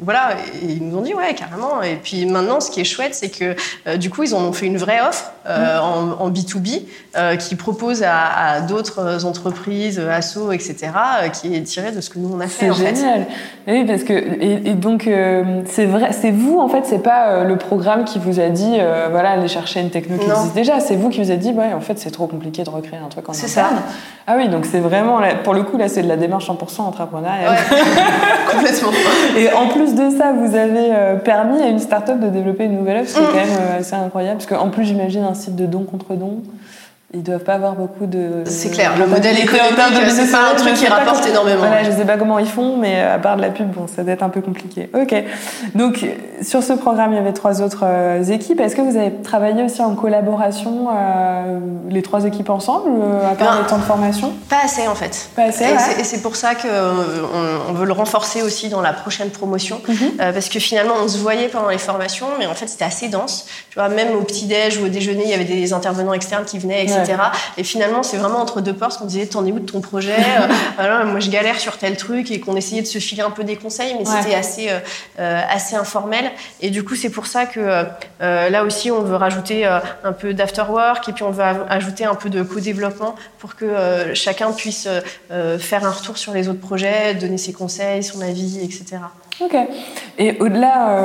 Voilà, 0.00 0.36
et 0.62 0.72
ils 0.72 0.86
nous 0.86 0.98
ont 0.98 1.02
dit, 1.02 1.14
ouais, 1.14 1.34
carrément. 1.34 1.82
Et 1.82 1.96
puis 1.96 2.26
maintenant, 2.26 2.60
ce 2.60 2.70
qui 2.70 2.80
est 2.80 2.84
chouette, 2.84 3.14
c'est 3.14 3.30
que 3.30 3.54
euh, 3.86 3.96
du 3.96 4.10
coup, 4.10 4.22
ils 4.22 4.34
en 4.34 4.42
ont 4.42 4.52
fait 4.52 4.66
une 4.66 4.78
vraie 4.78 5.00
offre 5.00 5.32
en, 5.46 6.30
B2B 6.30 6.82
qui 7.38 7.54
propose 7.54 8.02
à, 8.02 8.60
d'autres 8.62 9.24
entreprises, 9.26 9.98
assos, 9.98 10.52
etc., 10.52 10.88
qui 11.32 11.54
est 11.54 11.62
tirée 11.62 11.92
de 11.92 12.00
ce 12.00 12.10
que 12.10 12.18
nous, 12.18 12.30
on 12.32 12.40
a 12.40 12.48
fait. 12.48 12.72
C'est 12.72 12.94
génial. 12.94 13.26
Oui, 13.66 13.84
parce 13.84 14.04
que... 14.04 14.12
Et, 14.14 14.70
et 14.70 14.74
donc, 14.74 15.08
c'est 15.66 15.86
vrai, 15.86 16.12
c'est 16.12 16.30
vous, 16.30 16.58
en 16.58 16.68
fait, 16.68 16.84
c'est 16.84 17.02
pas 17.02 17.24
euh, 17.28 17.44
le 17.44 17.56
programme 17.56 18.03
qui 18.04 18.18
vous 18.18 18.40
a 18.40 18.48
dit, 18.48 18.76
euh, 18.78 19.08
voilà, 19.10 19.30
allez 19.30 19.48
chercher 19.48 19.80
une 19.80 19.90
techno 19.90 20.18
qui 20.18 20.30
existe 20.30 20.54
déjà. 20.54 20.80
C'est 20.80 20.96
vous 20.96 21.08
qui 21.08 21.22
vous 21.22 21.30
avez 21.30 21.38
dit, 21.38 21.52
ouais, 21.52 21.72
en 21.72 21.80
fait, 21.80 21.98
c'est 21.98 22.10
trop 22.10 22.26
compliqué 22.26 22.62
de 22.62 22.70
recréer 22.70 23.00
un 23.04 23.08
truc 23.08 23.28
en 23.28 23.32
interne. 23.32 23.48
C'est 23.48 23.52
ça. 23.52 23.70
Ah 24.26 24.34
oui, 24.36 24.48
donc 24.48 24.66
c'est 24.66 24.80
vraiment, 24.80 25.20
pour 25.42 25.54
le 25.54 25.62
coup, 25.62 25.76
là, 25.76 25.88
c'est 25.88 26.02
de 26.02 26.08
la 26.08 26.16
démarche 26.16 26.48
100% 26.48 26.82
entrepreneuriale. 26.82 27.50
Ouais. 27.50 27.78
Complètement. 28.52 28.90
Et 29.36 29.52
en 29.52 29.68
plus 29.68 29.94
de 29.94 30.10
ça, 30.10 30.32
vous 30.32 30.54
avez 30.54 30.92
euh, 30.92 31.16
permis 31.16 31.60
à 31.62 31.68
une 31.68 31.78
start-up 31.78 32.20
de 32.20 32.28
développer 32.28 32.64
une 32.64 32.76
nouvelle 32.76 33.02
offre, 33.02 33.10
ce 33.10 33.14
qui 33.14 33.20
est 33.20 33.26
mm. 33.26 33.32
quand 33.32 33.34
même 33.34 33.80
assez 33.80 33.94
incroyable, 33.94 34.38
parce 34.38 34.46
qu'en 34.46 34.70
plus, 34.70 34.84
j'imagine 34.84 35.24
un 35.24 35.34
site 35.34 35.56
de 35.56 35.66
don 35.66 35.84
contre 35.84 36.14
don. 36.14 36.42
Ils 37.14 37.22
doivent 37.22 37.44
pas 37.44 37.54
avoir 37.54 37.74
beaucoup 37.74 38.06
de. 38.06 38.42
C'est 38.44 38.70
clair, 38.70 38.92
le 38.98 39.06
modèle 39.06 39.38
économique, 39.38 39.78
c'est 40.10 40.30
pas 40.30 40.50
un 40.52 40.54
truc 40.54 40.74
qui 40.74 40.86
rapporte 40.86 41.26
énormément. 41.26 41.60
Voilà, 41.60 41.84
je 41.84 41.90
sais 41.90 42.04
pas 42.04 42.16
comment 42.16 42.38
ils 42.38 42.48
font, 42.48 42.76
mais 42.76 43.00
à 43.00 43.18
part 43.18 43.36
de 43.36 43.42
la 43.42 43.50
pub, 43.50 43.70
bon, 43.70 43.86
ça 43.86 44.02
doit 44.02 44.12
être 44.12 44.22
un 44.22 44.28
peu 44.28 44.40
compliqué. 44.40 44.90
Ok. 44.94 45.14
Donc, 45.74 46.04
sur 46.42 46.62
ce 46.62 46.72
programme, 46.72 47.12
il 47.12 47.16
y 47.16 47.18
avait 47.18 47.32
trois 47.32 47.62
autres 47.62 47.84
euh, 47.84 48.22
équipes. 48.24 48.60
Est-ce 48.60 48.76
que 48.76 48.80
vous 48.80 48.96
avez 48.96 49.12
travaillé 49.22 49.62
aussi 49.62 49.82
en 49.82 49.94
collaboration, 49.94 50.88
euh, 50.90 51.58
les 51.88 52.02
trois 52.02 52.24
équipes 52.24 52.50
ensemble, 52.50 52.90
euh, 52.90 53.30
à 53.30 53.34
part 53.34 53.54
ben, 53.54 53.62
le 53.62 53.66
temps 53.66 53.78
de 53.78 53.82
formation? 53.82 54.32
Pas 54.48 54.64
assez, 54.64 54.86
en 54.88 54.94
fait. 54.94 55.28
Pas 55.36 55.44
assez, 55.44 55.64
Et 55.98 56.04
c'est 56.04 56.22
pour 56.22 56.36
ça 56.36 56.54
qu'on 56.54 56.68
on 57.68 57.72
veut 57.72 57.86
le 57.86 57.92
renforcer 57.92 58.42
aussi 58.42 58.68
dans 58.68 58.80
la 58.80 58.92
prochaine 58.92 59.30
promotion, 59.30 59.80
mhm. 59.88 60.16
parce 60.16 60.48
que 60.48 60.58
finalement, 60.58 60.94
on 61.02 61.08
se 61.08 61.18
voyait 61.18 61.48
pendant 61.48 61.68
les 61.68 61.78
formations, 61.78 62.26
mais 62.38 62.46
en 62.46 62.54
fait, 62.54 62.68
c'était 62.68 62.84
assez 62.84 63.08
dense. 63.08 63.46
Tu 63.70 63.78
vois, 63.78 63.88
même 63.88 64.16
au 64.16 64.22
petit-déj 64.22 64.78
ou 64.78 64.86
au 64.86 64.88
déjeuner, 64.88 65.22
il 65.24 65.30
y 65.30 65.34
avait 65.34 65.44
des 65.44 65.72
intervenants 65.72 66.12
externes 66.12 66.44
qui 66.44 66.58
venaient, 66.58 66.82
etc. 66.84 67.03
Et 67.56 67.64
finalement, 67.64 68.02
c'est 68.02 68.16
vraiment 68.16 68.40
entre 68.40 68.60
deux 68.60 68.72
portes 68.72 68.98
qu'on 68.98 69.04
disait 69.06 69.26
T'en 69.26 69.44
es 69.46 69.52
où 69.52 69.58
de 69.58 69.70
ton 69.70 69.80
projet 69.80 70.16
euh, 70.78 71.04
Moi, 71.06 71.20
je 71.20 71.30
galère 71.30 71.58
sur 71.58 71.78
tel 71.78 71.96
truc 71.96 72.30
et 72.30 72.40
qu'on 72.40 72.56
essayait 72.56 72.82
de 72.82 72.86
se 72.86 72.98
filer 72.98 73.22
un 73.22 73.30
peu 73.30 73.44
des 73.44 73.56
conseils, 73.56 73.94
mais 73.98 74.04
c'était 74.04 74.34
assez, 74.34 74.70
euh, 74.70 74.78
euh, 75.18 75.40
assez 75.48 75.76
informel. 75.76 76.30
Et 76.60 76.70
du 76.70 76.84
coup, 76.84 76.94
c'est 76.94 77.10
pour 77.10 77.26
ça 77.26 77.46
que 77.46 77.86
là 78.20 78.64
aussi, 78.64 78.90
on 78.90 79.02
veut 79.02 79.16
rajouter 79.16 79.64
un 79.64 80.12
peu 80.12 80.34
d'afterwork 80.34 81.08
et 81.08 81.12
puis 81.12 81.24
on 81.24 81.30
veut 81.30 81.44
ajouter 81.68 82.04
un 82.04 82.14
peu 82.14 82.30
de 82.30 82.42
co-développement 82.42 83.14
pour 83.38 83.56
que 83.56 84.14
chacun 84.14 84.52
puisse 84.52 84.88
faire 85.28 85.84
un 85.84 85.90
retour 85.90 86.18
sur 86.18 86.32
les 86.32 86.48
autres 86.48 86.60
projets, 86.60 87.14
donner 87.14 87.38
ses 87.38 87.52
conseils, 87.52 88.02
son 88.02 88.20
avis, 88.20 88.58
etc. 88.62 88.98
Ok. 89.40 89.56
Et 90.18 90.36
au-delà 90.40 91.04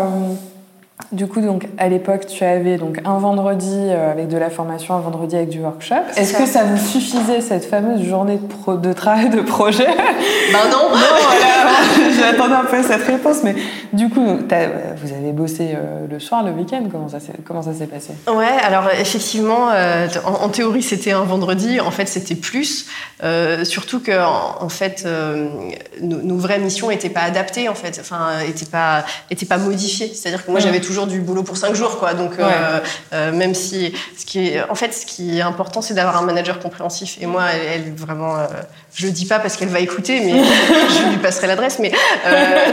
du 1.12 1.26
coup, 1.26 1.42
donc, 1.42 1.68
à 1.80 1.90
l'époque, 1.90 2.28
tu 2.28 2.44
avais 2.44 2.78
donc 2.78 3.00
un 3.04 3.18
vendredi 3.18 3.74
euh, 3.74 4.12
avec 4.12 4.28
de 4.28 4.38
la 4.38 4.52
formation, 4.52 4.94
un 4.94 5.00
vendredi 5.00 5.36
avec 5.36 5.50
du 5.50 5.60
workshop. 5.60 5.96
Est-ce 6.16 6.34
que 6.34 6.46
ça 6.46 6.64
vous 6.64 6.78
suffisait 6.78 7.42
cette 7.42 7.66
fameuse 7.66 8.04
journée 8.04 8.38
de, 8.38 8.76
de 8.76 8.94
travail 8.94 9.30
de 9.30 9.42
projet? 9.42 9.88
Ben 9.88 10.60
non. 10.72 10.90
non 10.92 10.98
voilà, 11.00 12.12
j'attendais 12.20 12.54
un 12.54 12.66
peu 12.66 12.84
cette 12.84 13.04
réponse, 13.08 13.38
mais 13.44 13.56
du 13.92 14.10
coup, 14.10 14.24
vous 14.24 15.14
avez 15.14 15.32
bossé 15.32 15.72
euh, 15.74 16.06
le 16.08 16.20
soir, 16.20 16.44
le 16.44 16.52
week-end. 16.52 16.84
Comment 16.92 17.10
ça 17.10 17.18
comment 17.44 17.64
ça 17.64 17.74
s'est 17.74 17.88
passé? 17.88 18.14
Ouais, 18.28 18.46
alors 18.64 18.84
effectivement, 19.00 19.70
euh, 19.72 20.08
en, 20.26 20.50
théorie, 20.50 20.84
c'était 20.84 21.12
un 21.12 21.24
vendredi. 21.24 21.80
En 21.80 21.92
fait, 21.92 22.08
c'était 22.08 22.36
plus. 22.36 22.86
surtout 23.64 24.00
que, 24.00 24.12
en, 24.62 24.70
fait, 24.70 25.08
nos, 26.02 26.38
vraies 26.38 26.60
missions 26.60 26.90
n'étaient 26.90 27.10
pas 27.10 27.22
adaptées. 27.22 27.68
En 27.68 27.76
fait, 27.76 27.98
enfin, 28.00 28.44
n'étaient 28.46 28.66
pas, 28.68 29.06
étaient 29.32 29.48
pas 29.48 29.58
modifiées. 29.58 30.12
C'est-à-dire 30.14 30.46
que 30.46 30.52
moi, 30.52 30.60
j'avais 30.60 30.82
toujours 30.82 30.99
du 31.08 31.22
boulot 31.22 31.44
pour 31.44 31.58
cinq 31.58 31.76
jours, 31.76 32.00
quoi. 32.00 32.14
Donc, 32.14 32.34
euh, 32.40 32.80
euh, 33.14 33.32
même 33.32 33.54
si, 33.54 33.94
ce 34.18 34.26
qui 34.26 34.50
est, 34.50 34.70
en 34.70 34.76
fait, 34.76 34.94
ce 34.94 35.06
qui 35.06 35.38
est 35.38 35.42
important, 35.42 35.82
c'est 35.82 35.94
d'avoir 35.94 36.18
un 36.18 36.22
manager 36.24 36.60
compréhensif. 36.60 37.18
Et 37.22 37.26
moi, 37.26 37.46
elle, 37.52 37.94
vraiment, 37.94 38.38
euh, 38.38 38.48
je 38.94 39.06
le 39.06 39.12
dis 39.12 39.26
pas 39.26 39.40
parce 39.40 39.58
qu'elle 39.58 39.70
va 39.70 39.80
écouter, 39.80 40.20
mais 40.20 40.44
je 40.44 41.10
lui 41.10 41.18
passerai 41.18 41.48
l'adresse. 41.48 41.80
Mais 41.80 41.92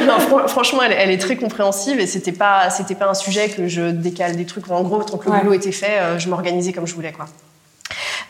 non, 0.06 0.18
franchement, 0.48 0.80
elle, 0.82 1.10
est 1.10 1.18
très 1.18 1.36
compréhensive 1.36 2.00
et 2.00 2.06
c'était 2.06 2.32
pas, 2.32 2.70
c'était 2.70 2.94
pas 2.94 3.08
un 3.08 3.14
sujet 3.14 3.48
que 3.48 3.68
je 3.68 3.90
décale 3.90 4.36
des 4.36 4.46
trucs. 4.46 4.70
En 4.70 4.82
gros, 4.82 5.02
tant 5.02 5.18
que 5.18 5.30
le 5.30 5.38
boulot 5.38 5.52
était 5.52 5.72
fait, 5.72 6.18
je 6.18 6.28
m'organisais 6.28 6.72
comme 6.72 6.86
je 6.86 6.94
voulais, 6.94 7.12
quoi. 7.12 7.26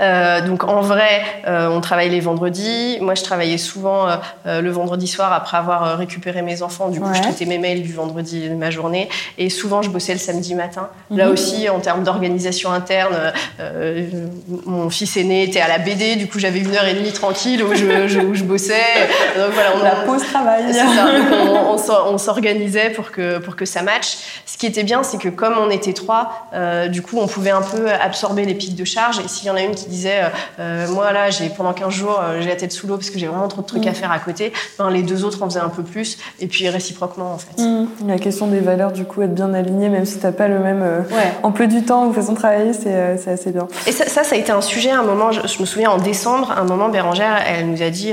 Euh, 0.01 0.41
donc 0.47 0.65
en 0.65 0.81
vrai, 0.81 1.23
euh, 1.47 1.69
on 1.69 1.81
travaille 1.81 2.11
les 2.11 2.21
vendredis. 2.21 2.99
Moi, 3.01 3.15
je 3.15 3.23
travaillais 3.23 3.59
souvent 3.59 4.09
euh, 4.47 4.61
le 4.61 4.71
vendredi 4.71 5.07
soir 5.07 5.33
après 5.33 5.57
avoir 5.57 5.99
récupéré 5.99 6.43
mes 6.43 6.63
enfants. 6.63 6.89
Du 6.89 7.01
coup, 7.01 7.13
je 7.15 7.23
traitais 7.23 7.47
mes 7.47 7.59
mails 7.59 7.83
du 7.83 7.93
vendredi 7.93 8.49
de 8.49 8.55
ma 8.55 8.71
journée. 8.71 9.09
Et 9.39 9.51
souvent, 9.51 9.83
je 9.83 9.91
bossais 9.91 10.13
le 10.13 10.19
samedi 10.19 10.55
matin. 10.55 10.89
Là 11.11 11.27
mhm. 11.27 11.33
aussi, 11.33 11.69
en 11.69 11.81
termes 11.81 12.03
d'organisation 12.03 12.73
interne, 12.73 13.33
mon 14.67 14.91
fils 14.91 15.17
aîné 15.17 15.45
était 15.45 15.61
à 15.61 15.69
la 15.69 15.79
BD. 15.79 16.17
Du 16.17 16.29
coup, 16.29 16.39
j'avais 16.39 16.61
une 16.61 16.75
heure 16.75 16.87
et 16.87 16.95
demie 16.95 17.13
tranquille 17.13 17.63
où 17.63 17.75
je, 17.75 18.21
où 18.21 18.35
je 18.35 18.45
bossais. 18.45 18.75
Donc 19.37 19.53
voilà, 19.53 19.71
on, 19.77 19.83
la 19.83 19.91
pause 20.07 20.23
travail. 20.25 20.65
on, 22.07 22.19
s'organisait 22.19 22.91
pour 22.91 23.11
que, 23.11 23.39
pour 23.39 23.57
que 23.57 23.65
ça 23.65 23.83
matche. 23.83 24.19
Ce 24.45 24.57
qui 24.59 24.67
était 24.67 24.83
bien, 24.83 25.03
c'est 25.03 25.19
que 25.19 25.29
comme 25.29 25.55
on 25.59 25.71
était 25.71 25.93
trois, 25.93 26.49
du 26.89 27.03
coup, 27.03 27.19
on 27.19 27.27
pouvait 27.27 27.51
un 27.51 27.63
peu 27.63 27.91
absorber 27.91 28.45
les 28.45 28.55
pics 28.55 28.77
de 28.77 28.85
charge. 28.85 29.21
Et 29.21 29.29
s'il 29.29 29.47
y 29.47 29.51
en 29.51 29.57
a 29.57 29.63
une 29.63 29.75
qui 29.75 29.86
disait 29.89 30.23
euh, 30.23 30.29
euh, 30.61 30.89
moi 30.89 31.13
là 31.13 31.31
j'ai 31.31 31.49
pendant 31.49 31.73
15 31.73 31.93
jours 31.93 32.21
euh, 32.21 32.41
j'ai 32.41 32.49
la 32.49 32.57
tête 32.57 32.73
sous 32.73 32.87
l'eau 32.87 32.97
parce 32.97 33.11
que 33.11 33.19
j'ai 33.19 33.27
vraiment 33.27 33.49
trop 33.49 33.63
de 33.63 33.67
trucs 33.67 33.87
à 33.87 33.91
mm. 33.91 33.95
faire 33.95 34.11
à 34.11 34.19
côté. 34.19 34.53
Ben, 34.79 34.91
les 34.91 35.03
deux 35.03 35.25
autres 35.25 35.43
en 35.43 35.49
faisaient 35.49 35.61
un 35.61 35.69
peu 35.69 35.83
plus. 35.83 36.19
Et 36.41 36.47
puis 36.47 36.69
réciproquement 36.69 37.33
en 37.33 37.39
fait. 37.39 37.63
Mm. 37.63 37.89
la 38.07 38.19
question 38.19 38.47
des 38.47 38.61
valeurs 38.61 38.93
du 38.93 39.05
coup 39.05 39.23
être 39.23 39.35
bien 39.35 39.53
aligné 39.55 39.89
même 39.89 40.05
si 40.05 40.19
t'as 40.19 40.33
pas 40.33 40.49
le 40.49 40.59
même 40.59 40.85
emploi 41.43 41.67
du 41.67 41.83
temps 41.83 42.07
ou 42.07 42.13
façon 42.13 42.33
de 42.33 42.39
travailler 42.39 42.73
c'est 42.73 43.31
assez 43.31 43.51
bien. 43.51 43.69
Et 43.87 43.93
ça, 43.93 44.07
ça, 44.07 44.23
a 44.35 44.39
été 44.39 44.53
un 44.53 44.61
sujet 44.61 44.91
à 44.91 45.01
un 45.01 45.05
moment 45.05 45.33
je, 45.33 45.61
me 45.61 45.67
souviens 45.67 45.91
en 45.91 45.99
décembre 45.99 46.53
un 46.57 46.65
moment 46.65 46.89
Bérangère 46.89 47.39
elle 47.47 47.71
nous 47.71 47.83
a 47.83 47.91
dit 47.91 48.13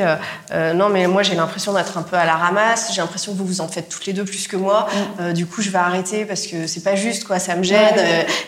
non 0.75 0.89
mais 0.89 1.07
moi 1.07 1.23
j'ai 1.23 1.35
l'impression 1.35 1.73
d'être 1.73 1.97
un 1.97 2.03
peu 2.03 2.15
à 2.15 2.25
la 2.25 2.35
ramasse. 2.35 2.91
J'ai 2.93 3.01
l'impression 3.01 3.33
que 3.33 3.37
vous 3.37 3.45
vous 3.45 3.61
en 3.61 3.67
faites 3.67 3.89
toutes 3.89 4.05
les 4.05 4.13
deux 4.13 4.25
plus 4.25 4.47
que 4.47 4.55
moi. 4.55 4.87
Mm. 5.19 5.33
du 5.33 5.45
coup 5.45 5.61
je 5.61 5.69
vais 5.69 5.77
arrêter 5.77 6.25
parce 6.25 6.47
que 6.47 6.67
c'est 6.67 6.83
pas 6.83 6.95
juste 6.95 7.25
quoi. 7.25 7.39
Ça 7.39 7.55
me 7.55 7.63
gêne 7.63 7.95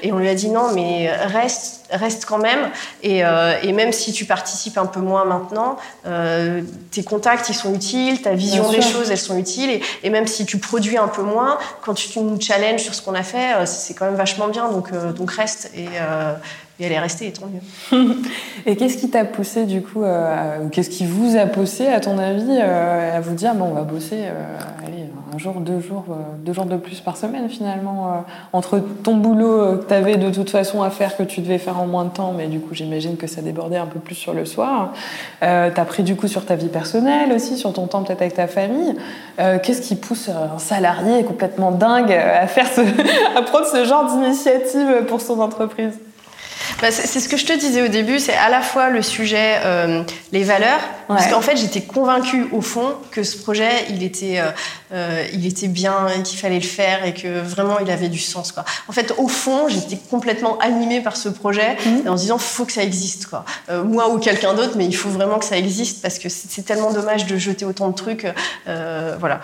et 0.04 0.12
on 0.12 0.18
lui 0.18 0.30
a 0.30 0.36
dit 0.36 0.50
non 0.50 0.72
mais 0.74 1.10
reste 1.12 1.85
reste 1.90 2.26
quand 2.26 2.38
même. 2.38 2.72
Euh, 3.04 3.58
et, 3.62 3.72
même 3.72 3.92
si 3.92 4.12
tu 4.12 4.26
participes 4.26 4.78
un 4.78 4.86
peu 4.86 5.00
moins 5.00 5.26
maintenant, 5.26 5.78
euh, 6.06 6.62
tes 6.92 7.04
contacts, 7.04 7.50
ils 7.50 7.56
sont 7.56 7.74
utiles, 7.74 8.22
ta 8.22 8.34
vision 8.34 8.70
des 8.72 8.82
choses, 8.82 9.12
elles 9.12 9.18
sont 9.18 9.38
utiles. 9.38 9.82
Et, 10.04 10.10
même 10.10 10.28
si 10.28 10.46
tu 10.46 10.58
produis 10.58 10.98
un 10.98 11.08
peu 11.08 11.22
moins, 11.22 11.58
quand 11.82 11.94
tu 11.94 12.20
nous 12.20 12.40
challenges 12.40 12.82
sur 12.82 12.94
ce 12.96 13.02
qu'on 13.02 13.16
a 13.16 13.24
fait, 13.24 13.56
euh, 13.56 13.66
c'est 13.66 13.94
quand 13.94 14.06
même 14.06 14.16
vachement 14.16 14.48
bien. 14.48 14.70
Donc, 14.70 14.92
donc 15.16 15.32
reste. 15.32 15.72
Et, 15.76 15.88
et 16.80 16.86
elle 16.86 16.92
est 16.92 17.00
restée, 17.00 17.28
et 17.28 17.96
et 18.66 18.76
qu'est-ce 18.76 18.98
qui 18.98 19.10
t'a 19.10 19.24
poussé, 19.24 19.66
du 19.66 19.82
coup, 19.82 20.04
euh, 20.04 20.68
qu'est-ce 20.72 20.90
qui 20.90 21.06
vous 21.06 21.38
a 21.38 21.46
poussé, 21.46 21.88
à 21.88 22.02
ton 22.02 22.18
avis, 22.18 22.44
euh, 22.50 23.18
à 23.18 23.22
vous 23.22 23.34
dire, 23.34 23.56
bon, 23.56 23.68
on 23.72 23.74
va 23.74 23.84
bosser, 23.84 24.24
euh, 24.24 24.58
allez, 24.86 25.06
un 25.34 25.38
jour, 25.38 25.54
deux 25.62 25.80
jours, 25.80 26.04
deux 26.40 26.52
jours 26.52 26.66
de 26.66 26.76
plus 26.76 27.00
par 27.00 27.16
semaine, 27.16 27.48
finalement, 27.48 28.24
entre 28.54 28.80
ton 29.04 29.16
boulot 29.16 29.78
que 29.80 29.86
tu 29.86 29.94
avais 29.94 30.18
de 30.18 30.30
toute 30.30 30.50
façon 30.50 30.82
à 30.82 30.90
faire, 30.90 31.18
que 31.18 31.24
tu 31.24 31.42
devais 31.42 31.58
faire 31.58 31.80
en 31.80 31.88
moins 31.88 32.06
de 32.06 32.10
temps, 32.10 32.34
mais 32.36 32.48
du 32.48 32.60
coup, 32.60 32.74
j'imagine 32.74 33.18
que 33.18 33.28
ça 33.28 33.42
débordait 33.42 33.78
un 33.78 33.86
peu 33.86 34.00
plus 34.00 34.16
sur 34.16 34.34
le 34.34 34.46
soir. 34.46 34.94
tu 35.42 35.46
as 35.46 35.86
pris, 35.86 36.04
du 36.04 36.16
coup, 36.16 36.28
sur 36.28 36.46
ta 36.46 36.56
vie 36.56 36.70
personnelle 36.70 37.34
aussi, 37.34 37.58
sur 37.58 37.74
ton 37.74 37.88
temps 37.88 38.04
peut-être 38.04 38.22
avec 38.22 38.36
ta 38.36 38.48
famille. 38.48 38.96
qu'est-ce 39.38 39.82
qui 39.82 39.96
pousse 39.96 40.30
un 40.30 40.58
salarié 40.58 41.26
complètement 41.26 41.72
dingue 41.72 42.14
à, 42.14 42.48
faire 42.48 42.68
à 43.36 43.42
prendre 43.42 43.66
ce 43.66 43.84
genre 43.84 44.06
d'initiative 44.06 45.06
pour 45.08 45.20
son 45.20 45.42
entreprise? 45.42 46.00
Bah, 46.82 46.92
c'est 46.92 47.20
ce 47.22 47.30
que 47.30 47.38
je 47.38 47.46
te 47.46 47.54
disais 47.54 47.82
au 47.82 47.88
début, 47.88 48.20
c'est 48.20 48.34
à 48.34 48.50
la 48.50 48.62
fois 48.62 48.90
le 48.90 49.02
sujet, 49.02 49.60
euh, 49.64 50.04
les 50.34 50.44
valeurs, 50.44 50.82
parce 51.08 51.28
qu'en 51.28 51.40
fait 51.40 51.56
j'étais 51.56 51.82
convaincue 51.82 52.48
au 52.52 52.62
fond 52.62 52.96
que 53.12 53.24
ce 53.24 53.38
projet, 53.38 53.70
il 53.90 54.04
était, 54.04 54.40
euh, 54.40 54.50
euh, 54.92 55.24
il 55.32 55.46
était 55.46 55.70
bien 55.70 56.08
et 56.10 56.22
qu'il 56.22 56.38
fallait 56.38 56.60
le 56.60 56.66
faire 56.66 57.06
et 57.06 57.14
que 57.14 57.40
vraiment 57.40 57.80
il 57.80 57.90
avait 57.90 58.10
du 58.10 58.20
sens. 58.20 58.52
Quoi. 58.52 58.66
En 58.90 58.92
fait, 58.92 59.14
au 59.18 59.30
fond, 59.30 59.70
j'étais 59.70 59.98
complètement 60.10 60.58
animée 60.58 61.00
par 61.00 61.16
ce 61.16 61.30
projet 61.30 61.78
mmh. 61.86 62.10
en 62.10 62.18
se 62.18 62.24
disant 62.24 62.38
faut 62.38 62.66
que 62.66 62.74
ça 62.74 62.84
existe. 62.84 63.28
Quoi. 63.28 63.46
moi 63.86 64.10
ou 64.10 64.20
quelqu'un 64.20 64.54
d'autre, 64.54 64.74
mais 64.76 64.86
il 64.86 64.96
faut 64.96 65.10
vraiment 65.10 65.40
que 65.40 65.46
ça 65.46 65.58
existe 65.58 66.02
parce 66.02 66.20
que 66.20 66.28
c'est 66.28 66.64
tellement 66.64 66.92
dommage 66.92 67.26
de 67.26 67.38
jeter 67.38 67.64
autant 67.64 67.90
de 67.90 67.96
trucs. 67.96 68.28
voilà. 68.66 69.40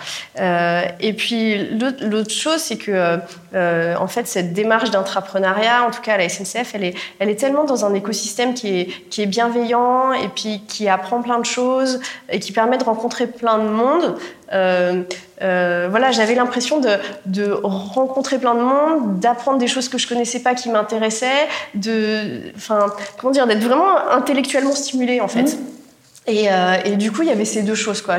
et 1.00 1.12
puis 1.14 1.70
l'autre 1.70 2.34
chose, 2.34 2.60
c'est 2.60 2.76
que 2.76 3.18
en 3.54 4.08
fait 4.08 4.28
cette 4.28 4.52
démarche 4.52 4.90
d'entrepreneuriat, 4.90 5.84
en 5.84 5.90
tout 5.90 6.02
cas 6.02 6.14
à 6.14 6.18
la 6.18 6.28
SNCF, 6.28 6.74
elle 6.74 6.84
est 6.84 6.94
elle 7.22 7.30
est 7.30 7.36
tellement 7.36 7.62
dans 7.62 7.84
un 7.84 7.94
écosystème 7.94 8.52
qui 8.52 8.80
est, 8.80 9.08
qui 9.08 9.22
est 9.22 9.26
bienveillant 9.26 10.12
et 10.12 10.28
puis 10.28 10.60
qui 10.66 10.88
apprend 10.88 11.22
plein 11.22 11.38
de 11.38 11.44
choses 11.44 12.00
et 12.28 12.40
qui 12.40 12.50
permet 12.50 12.78
de 12.78 12.84
rencontrer 12.84 13.28
plein 13.28 13.58
de 13.58 13.68
monde. 13.68 14.16
Euh, 14.52 15.04
euh, 15.40 15.86
voilà, 15.88 16.10
j'avais 16.10 16.34
l'impression 16.34 16.80
de, 16.80 16.96
de, 17.26 17.52
rencontrer 17.62 18.38
plein 18.38 18.56
de 18.56 18.60
monde, 18.60 19.20
d'apprendre 19.20 19.58
des 19.58 19.68
choses 19.68 19.88
que 19.88 19.98
je 19.98 20.08
connaissais 20.08 20.40
pas 20.40 20.56
qui 20.56 20.68
m'intéressaient, 20.68 21.46
de, 21.74 22.40
enfin, 22.56 22.86
comment 23.18 23.32
dire, 23.32 23.46
d'être 23.46 23.62
vraiment 23.62 23.96
intellectuellement 24.10 24.72
stimulée 24.72 25.20
en 25.20 25.28
fait. 25.28 25.44
Mmh. 25.44 26.26
Et, 26.26 26.52
euh, 26.52 26.74
et, 26.84 26.96
du 26.96 27.12
coup, 27.12 27.22
il 27.22 27.28
y 27.28 27.32
avait 27.32 27.44
ces 27.44 27.62
deux 27.62 27.76
choses. 27.76 28.02
Quoi 28.02 28.18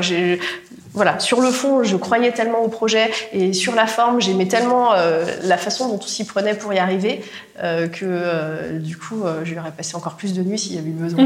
voilà, 0.94 1.18
sur 1.18 1.40
le 1.40 1.50
fond, 1.50 1.82
je 1.82 1.96
croyais 1.96 2.30
tellement 2.30 2.60
au 2.60 2.68
projet 2.68 3.10
et 3.32 3.52
sur 3.52 3.74
la 3.74 3.86
forme, 3.86 4.20
j'aimais 4.20 4.46
tellement 4.46 4.94
euh, 4.94 5.24
la 5.42 5.56
façon 5.56 5.88
dont 5.88 5.98
on 6.00 6.06
s'y 6.06 6.24
prenait 6.24 6.54
pour 6.54 6.72
y 6.72 6.78
arriver 6.78 7.20
euh, 7.62 7.88
que 7.88 8.04
euh, 8.04 8.78
du 8.78 8.96
coup, 8.96 9.22
je 9.42 9.52
lui 9.52 9.58
aurais 9.58 9.72
passé 9.72 9.96
encore 9.96 10.14
plus 10.14 10.34
de 10.34 10.42
nuits 10.42 10.58
s'il 10.58 10.76
y 10.76 10.78
avait 10.78 10.90
eu 10.90 10.92
besoin. 10.92 11.24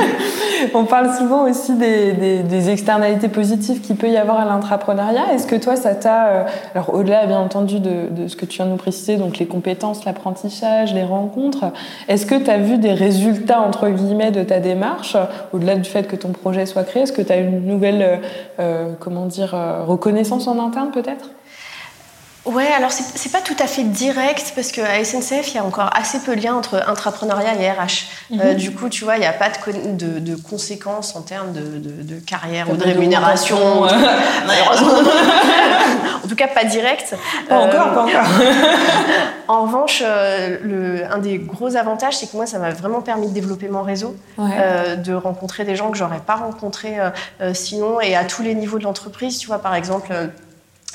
on 0.74 0.84
parle 0.84 1.14
souvent 1.14 1.48
aussi 1.48 1.74
des, 1.74 2.70
externalités 2.70 3.28
positives 3.28 3.82
qu'il 3.82 3.96
peut 3.96 4.08
y 4.08 4.16
avoir 4.16 4.40
à 4.40 4.46
l'entrepreneuriat. 4.46 5.34
Est-ce 5.34 5.46
que 5.46 5.56
toi, 5.56 5.76
ça 5.76 5.94
t'a, 5.94 6.46
alors 6.74 6.94
au-delà 6.94 7.26
bien 7.26 7.38
entendu 7.38 7.80
de, 7.80 8.26
ce 8.26 8.36
que 8.36 8.46
tu 8.46 8.56
viens 8.56 8.66
de 8.66 8.70
nous 8.70 8.76
préciser, 8.78 9.16
donc 9.16 9.36
les 9.36 9.46
compétences, 9.46 10.06
l'apprentissage, 10.06 10.94
les 10.94 11.04
rencontres, 11.04 11.72
est-ce 12.08 12.24
que 12.24 12.34
tu 12.34 12.50
as 12.50 12.58
vu 12.58 12.78
des 12.78 12.92
résultats 12.92 13.60
entre 13.60 13.88
guillemets 13.90 14.30
de 14.30 14.42
ta 14.42 14.60
démarche, 14.60 15.16
au-delà 15.52 15.76
du 15.76 15.88
fait 15.88 16.04
que 16.06 16.16
ton 16.16 16.30
projet 16.30 16.64
soit 16.64 16.84
créé? 16.84 17.02
Est-ce 17.02 17.12
que 17.12 17.22
tu 17.22 17.32
as 17.32 17.36
une 17.36 17.66
nouvelle 17.66 18.20
euh, 18.77 18.77
comment 19.00 19.26
dire, 19.26 19.54
euh, 19.54 19.84
reconnaissance 19.84 20.46
en 20.48 20.58
interne 20.64 20.90
peut-être? 20.90 21.30
Ouais, 22.48 22.66
alors 22.74 22.90
c'est 22.90 23.30
pas 23.30 23.42
tout 23.42 23.56
à 23.58 23.66
fait 23.66 23.82
direct 23.82 24.52
parce 24.54 24.72
qu'à 24.72 25.04
SNCF, 25.04 25.48
il 25.48 25.54
y 25.56 25.58
a 25.58 25.64
encore 25.64 25.90
assez 25.94 26.18
peu 26.20 26.34
de 26.34 26.40
liens 26.40 26.54
entre 26.54 26.82
intrapreneuriat 26.88 27.54
et 27.56 27.70
RH. 27.70 28.06
Euh, 28.40 28.54
du 28.54 28.74
coup, 28.74 28.88
tu 28.88 29.04
vois, 29.04 29.16
il 29.16 29.20
n'y 29.20 29.26
a 29.26 29.34
pas 29.34 29.50
de, 29.50 29.90
de, 29.92 30.18
de, 30.18 30.34
conséquences 30.34 31.14
en 31.14 31.20
termes 31.20 31.52
de, 31.52 31.78
de 31.78 32.18
carrière 32.20 32.70
ou 32.70 32.76
de 32.76 32.82
rémunération. 32.82 33.58
Malheureusement. 34.46 35.10
en 36.24 36.26
tout 36.26 36.36
cas, 36.36 36.48
pas 36.48 36.64
direct. 36.64 37.14
Pas 37.50 37.58
encore, 37.58 37.92
pas 37.92 38.02
encore. 38.04 38.24
en 39.48 39.62
revanche, 39.64 40.02
le, 40.02 41.02
un 41.12 41.18
des 41.18 41.36
gros 41.36 41.76
avantages, 41.76 42.16
c'est 42.16 42.30
que 42.30 42.36
moi, 42.36 42.46
ça 42.46 42.58
m'a 42.58 42.70
vraiment 42.70 43.02
permis 43.02 43.28
de 43.28 43.34
développer 43.34 43.68
mon 43.68 43.82
réseau, 43.82 44.16
de 44.38 45.12
rencontrer 45.12 45.64
des 45.64 45.76
gens 45.76 45.90
que 45.90 45.98
j'aurais 45.98 46.20
pas 46.20 46.36
rencontrés 46.36 46.96
sinon 47.52 48.00
et 48.00 48.16
à 48.16 48.24
tous 48.24 48.42
les 48.42 48.54
niveaux 48.54 48.78
de 48.78 48.84
l'entreprise. 48.84 49.36
Tu 49.36 49.48
vois, 49.48 49.58
par 49.58 49.74
exemple 49.74 50.14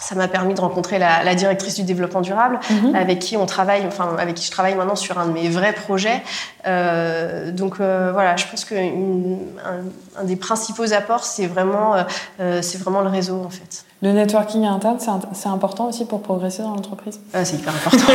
ça 0.03 0.15
m'a 0.15 0.27
permis 0.27 0.53
de 0.53 0.61
rencontrer 0.61 0.99
la, 0.99 1.35
directrice 1.35 1.75
du 1.75 1.83
développement 1.83 2.21
durable, 2.21 2.59
mhm. 2.69 2.95
avec 2.95 3.19
qui 3.19 3.37
on 3.37 3.45
travaille, 3.45 3.83
enfin 3.87 4.15
avec 4.19 4.35
qui 4.35 4.45
je 4.45 4.51
travaille 4.51 4.75
maintenant 4.75 4.95
sur 4.95 5.17
un 5.17 5.27
de 5.27 5.31
mes 5.31 5.49
vrais 5.49 5.73
projets. 5.73 6.21
Euh, 6.67 7.51
donc 7.51 7.79
euh, 7.79 8.11
voilà, 8.11 8.35
je 8.35 8.45
pense 8.47 8.65
que 8.65 8.75
un, 8.75 10.23
des 10.23 10.35
principaux 10.35 10.93
apports, 10.93 11.23
c'est 11.23 11.47
vraiment, 11.47 11.95
euh, 12.39 12.61
c'est 12.61 12.77
vraiment 12.77 13.01
le 13.01 13.09
réseau 13.09 13.41
en 13.45 13.49
fait. 13.49 13.85
Le 14.03 14.11
networking 14.11 14.65
interne, 14.65 14.97
c'est 15.33 15.47
important 15.47 15.87
aussi 15.87 16.03
pour 16.03 16.21
progresser 16.21 16.61
dans 16.61 16.75
l'entreprise 16.75 17.21
ah, 17.33 17.45
C'est 17.45 17.55
hyper 17.55 17.73
important. 17.73 18.03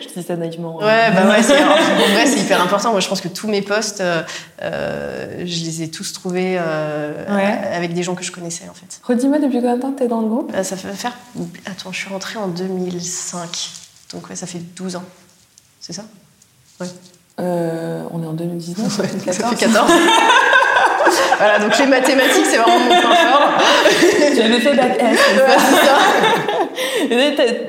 je 0.00 0.20
dis 0.20 0.26
ça 0.26 0.34
naïvement. 0.34 0.78
Ouais, 0.78 1.12
bah 1.12 1.28
ouais, 1.28 1.42
c'est, 1.42 1.62
vrai, 1.62 2.26
c'est 2.26 2.40
hyper 2.40 2.62
important. 2.62 2.90
Moi, 2.90 3.00
je 3.00 3.08
pense 3.08 3.20
que 3.20 3.28
tous 3.28 3.46
mes 3.46 3.60
postes, 3.60 4.02
je 4.62 5.44
les 5.44 5.82
ai 5.82 5.90
tous 5.90 6.14
trouvés 6.14 6.58
avec 6.58 7.92
des 7.92 8.02
gens 8.02 8.14
que 8.14 8.24
je 8.24 8.32
connaissais 8.32 8.64
en 8.70 8.74
fait. 8.74 9.00
Redis-moi, 9.04 9.38
depuis 9.38 9.58
combien 9.58 9.76
de 9.76 9.82
temps 9.82 9.92
tu 9.96 10.04
es 10.04 10.08
dans 10.08 10.22
le 10.22 10.28
groupe? 10.28 10.52
Ça 10.62 10.76
fait 10.76 10.88
faire. 10.92 11.12
Attends, 11.66 11.92
je 11.92 11.98
suis 11.98 12.08
rentrée 12.08 12.38
en 12.38 12.48
2005. 12.48 13.70
Donc 14.12 14.30
ouais, 14.30 14.36
ça 14.36 14.46
fait 14.46 14.58
12 14.58 14.96
ans. 14.96 15.04
C'est 15.80 15.92
ça? 15.92 16.04
Ouais. 16.80 16.86
Euh, 17.40 18.04
on 18.12 18.22
est 18.22 18.26
en 18.26 18.32
2019, 18.32 18.98
ouais, 19.00 19.06
2014. 19.08 19.36
Ça 19.36 19.56
fait 19.56 19.66
14. 19.66 19.92
voilà, 21.38 21.58
donc 21.58 21.78
les 21.78 21.86
mathématiques, 21.86 22.46
c'est 22.46 22.56
vraiment 22.56 22.78
mon 22.78 23.00
point 23.00 23.14
fort. 23.14 23.50
J'avais 24.36 24.60
fait 24.60 24.74
bac 24.74 24.98
S. 25.00 25.18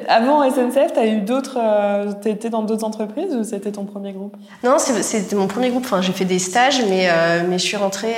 Avant 0.07 0.49
SNCF, 0.49 0.93
tu 0.93 0.99
as 0.99 1.05
eu 1.05 1.21
d'autres. 1.21 1.57
Euh, 1.61 2.11
tu 2.21 2.29
étais 2.29 2.49
dans 2.49 2.61
d'autres 2.61 2.83
entreprises 2.83 3.35
ou 3.35 3.43
c'était 3.43 3.71
ton 3.71 3.85
premier 3.85 4.13
groupe? 4.13 4.35
Non, 4.63 4.77
c'était 4.77 5.35
mon 5.35 5.47
premier 5.47 5.69
groupe. 5.69 5.83
Enfin, 5.85 6.01
j'ai 6.01 6.13
fait 6.13 6.25
des 6.25 6.39
stages, 6.39 6.81
mais, 6.87 7.07
euh, 7.09 7.43
mais 7.47 7.57
je, 7.57 7.63
suis 7.63 7.77
rentrée, 7.77 8.15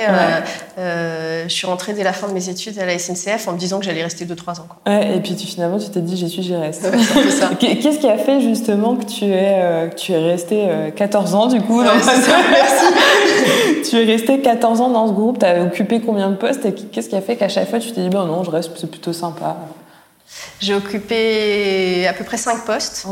euh, 0.78 1.44
je 1.44 1.52
suis 1.52 1.66
rentrée 1.66 1.92
dès 1.92 2.04
la 2.04 2.12
fin 2.12 2.28
de 2.28 2.32
mes 2.32 2.48
études 2.48 2.78
à 2.78 2.86
la 2.86 2.98
SNCF 2.98 3.48
en 3.48 3.52
me 3.52 3.58
disant 3.58 3.78
que 3.78 3.84
j'allais 3.84 4.02
rester 4.02 4.24
2-3 4.24 4.60
ans. 4.60 4.66
Ouais, 4.86 5.16
et 5.16 5.20
puis 5.20 5.34
tu, 5.34 5.46
finalement, 5.46 5.78
tu 5.78 5.88
t'es 5.88 6.00
dit 6.00 6.16
j'y 6.16 6.28
suis, 6.28 6.42
j'y 6.42 6.56
reste. 6.56 6.88
Qu'est-ce 7.58 7.98
qui 7.98 8.08
a 8.08 8.18
fait 8.18 8.40
justement 8.40 8.96
que 8.96 9.04
tu 9.04 9.24
es, 9.24 9.90
que 9.90 9.94
tu 9.94 10.12
es 10.12 10.18
resté 10.18 10.68
14 10.94 11.34
ans 11.34 11.46
du 11.46 11.60
coup 11.60 11.82
Merci. 11.82 12.20
Tu 13.88 13.96
es 13.96 14.04
resté 14.04 14.40
14 14.40 14.80
ans 14.80 14.90
dans 14.90 15.08
ce 15.08 15.12
groupe, 15.12 15.38
tu 15.38 15.46
as 15.46 15.62
occupé 15.62 16.00
combien 16.00 16.30
de 16.30 16.36
postes 16.36 16.64
et 16.64 16.74
qu'est-ce 16.74 17.08
qui 17.08 17.16
a 17.16 17.20
fait 17.20 17.36
qu'à 17.36 17.48
chaque 17.48 17.68
fois 17.68 17.78
tu 17.78 17.92
t'es 17.92 18.02
dit 18.02 18.08
ben 18.08 18.26
non, 18.26 18.44
je 18.44 18.50
reste, 18.50 18.72
c'est 18.76 18.90
plutôt 18.90 19.12
sympa 19.12 19.56
j'ai 20.60 20.74
occupé 20.74 22.06
à 22.08 22.12
peu 22.12 22.24
près 22.24 22.36
cinq 22.36 22.64
postes. 22.64 23.06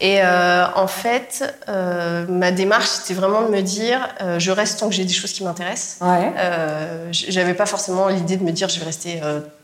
Et 0.00 0.20
euh, 0.20 0.66
en 0.74 0.86
fait, 0.86 1.54
euh, 1.68 2.26
ma 2.28 2.50
démarche, 2.50 2.88
c'était 2.88 3.14
vraiment 3.14 3.42
de 3.42 3.48
me 3.48 3.62
dire, 3.62 4.08
euh, 4.20 4.38
je 4.38 4.50
reste 4.50 4.80
tant 4.80 4.88
que 4.88 4.94
j'ai 4.94 5.04
des 5.04 5.12
choses 5.12 5.32
qui 5.32 5.44
m'intéressent. 5.44 5.98
Ouais. 6.00 6.32
J'avais 7.12 7.54
pas 7.54 7.66
forcément 7.66 8.08
l'idée 8.08 8.36
de 8.36 8.44
me 8.44 8.52
dire, 8.52 8.68
je 8.68 8.78
vais 8.78 8.86
rester 8.86 9.20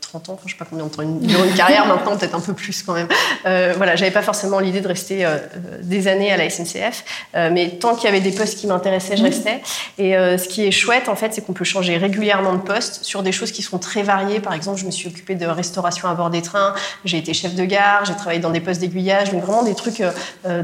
30 0.09 0.29
ans, 0.29 0.39
je 0.45 0.51
sais 0.51 0.57
pas 0.57 0.65
combien 0.67 0.85
de 0.85 0.89
temps, 0.89 1.03
une, 1.03 1.23
une 1.23 1.53
carrière 1.55 1.85
maintenant, 1.87 2.17
peut-être 2.17 2.35
un 2.35 2.39
peu 2.39 2.53
plus 2.53 2.83
quand 2.83 2.93
même. 2.93 3.07
Euh, 3.45 3.73
voilà, 3.77 3.95
j'avais 3.95 4.11
pas 4.11 4.21
forcément 4.21 4.59
l'idée 4.59 4.81
de 4.81 4.87
rester 4.87 5.25
euh, 5.25 5.37
des 5.83 6.07
années 6.07 6.31
à 6.31 6.37
la 6.37 6.49
SNCF, 6.49 7.03
euh, 7.35 7.49
mais 7.51 7.69
tant 7.69 7.95
qu'il 7.95 8.05
y 8.05 8.07
avait 8.07 8.19
des 8.19 8.31
postes 8.31 8.57
qui 8.57 8.67
m'intéressaient, 8.67 9.17
je 9.17 9.23
restais. 9.23 9.61
Et 9.97 10.17
euh, 10.17 10.37
ce 10.37 10.47
qui 10.47 10.65
est 10.65 10.71
chouette, 10.71 11.09
en 11.09 11.15
fait, 11.15 11.33
c'est 11.33 11.45
qu'on 11.45 11.53
peut 11.53 11.63
changer 11.63 11.97
régulièrement 11.97 12.53
de 12.53 12.61
poste 12.61 13.03
sur 13.03 13.21
des 13.21 13.31
choses 13.31 13.51
qui 13.51 13.61
sont 13.61 13.77
très 13.77 14.01
variées. 14.01 14.39
Par 14.39 14.53
exemple, 14.53 14.79
je 14.79 14.85
me 14.85 14.91
suis 14.91 15.07
occupée 15.07 15.35
de 15.35 15.45
restauration 15.45 16.07
à 16.09 16.15
bord 16.15 16.29
des 16.29 16.41
trains, 16.41 16.73
j'ai 17.05 17.18
été 17.19 17.33
chef 17.33 17.55
de 17.55 17.65
gare, 17.65 18.05
j'ai 18.05 18.15
travaillé 18.15 18.39
dans 18.39 18.49
des 18.49 18.61
postes 18.61 18.81
d'aiguillage, 18.81 19.31
donc 19.31 19.43
vraiment 19.43 19.63
des 19.63 19.75
trucs 19.75 20.03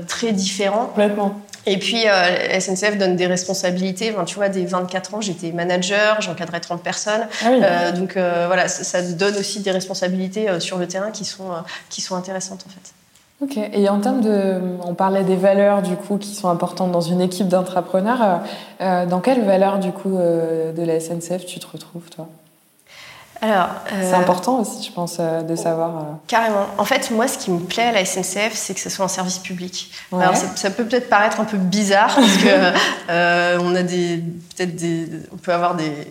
très 0.08 0.32
différents. 0.32 0.88
Complètement. 0.88 1.40
Et 1.68 1.78
puis, 1.78 2.04
euh, 2.08 2.60
SNCF 2.60 2.98
donne 2.98 3.16
des 3.16 3.26
responsabilités. 3.26 4.12
Enfin, 4.12 4.26
tu 4.26 4.36
vois, 4.36 4.50
dès 4.50 4.66
24 4.66 5.16
ans, 5.16 5.22
j'étais 5.22 5.52
manager, 5.52 6.22
j'encadrais 6.22 6.60
30 6.60 6.82
personnes. 6.82 7.28
Ah 7.44 7.48
euh, 7.50 7.92
donc, 7.92 8.18
euh, 8.18 8.46
voilà, 8.48 8.68
ça, 8.68 8.84
ça, 8.84 9.02
donne 9.02 9.36
aussi 9.36 9.62
des 9.62 9.72
responsabilités 9.72 10.50
euh, 10.50 10.60
sur 10.60 10.78
le 10.78 10.88
terrain 10.88 11.12
qui 11.12 11.26
sont, 11.26 11.52
euh, 11.52 11.62
qui 11.90 12.02
sont 12.02 12.16
intéressantes, 12.16 12.66
en 12.68 12.70
fait. 12.70 12.94
Ok. 13.42 13.70
Et 13.74 13.90
en 13.90 14.00
termes 14.00 14.22
de, 14.22 14.62
on 14.86 14.94
parlait 14.94 15.24
des 15.24 15.36
valeurs 15.36 15.82
du 15.82 15.98
coup 15.98 16.18
qui 16.18 16.34
sont 16.34 16.48
importantes 16.48 16.94
dans 16.94 17.02
une 17.02 17.20
équipe 17.20 17.50
d'entrepreneurs. 17.50 18.40
dans 18.80 19.20
quelles 19.20 19.44
valeurs 19.44 19.80
du 19.80 19.92
coup 19.92 20.16
de 20.18 20.82
la 20.82 21.02
SNCF 21.02 21.46
tu 21.46 21.60
te 21.60 21.68
retrouves 21.70 22.10
toi? 22.10 22.30
Alors, 23.52 23.70
c'est 23.90 24.14
euh, 24.14 24.18
important 24.18 24.60
aussi, 24.60 24.84
je 24.88 24.92
pense, 24.92 25.18
euh, 25.20 25.42
de 25.42 25.56
savoir. 25.56 25.98
Euh. 25.98 26.02
Carrément. 26.28 26.68
En 26.78 26.86
fait, 26.86 27.12
moi, 27.12 27.28
ce 27.28 27.38
qui 27.38 27.52
me 27.52 27.60
plaît 27.60 27.84
à 27.84 27.92
la 27.92 28.06
SNCF, 28.06 28.54
c'est 28.54 28.74
que 28.74 28.80
ce 28.80 28.90
soit 28.90 29.06
un 29.06 29.10
service 29.10 29.40
public. 29.40 29.92
Alors, 30.12 30.36
ça, 30.36 30.70
peut 30.70 30.86
peut-être 30.86 31.10
paraître 31.10 31.40
un 31.40 31.46
peu 31.46 31.58
bizarre 31.58 32.16
parce 32.16 32.38
que 32.38 33.60
on 33.62 33.76
a 33.76 33.84
des, 33.84 34.24
peut-être 34.56 34.76
des, 34.76 35.08
on 35.34 35.38
peut 35.38 35.54
avoir 35.54 35.76
des 35.76 36.08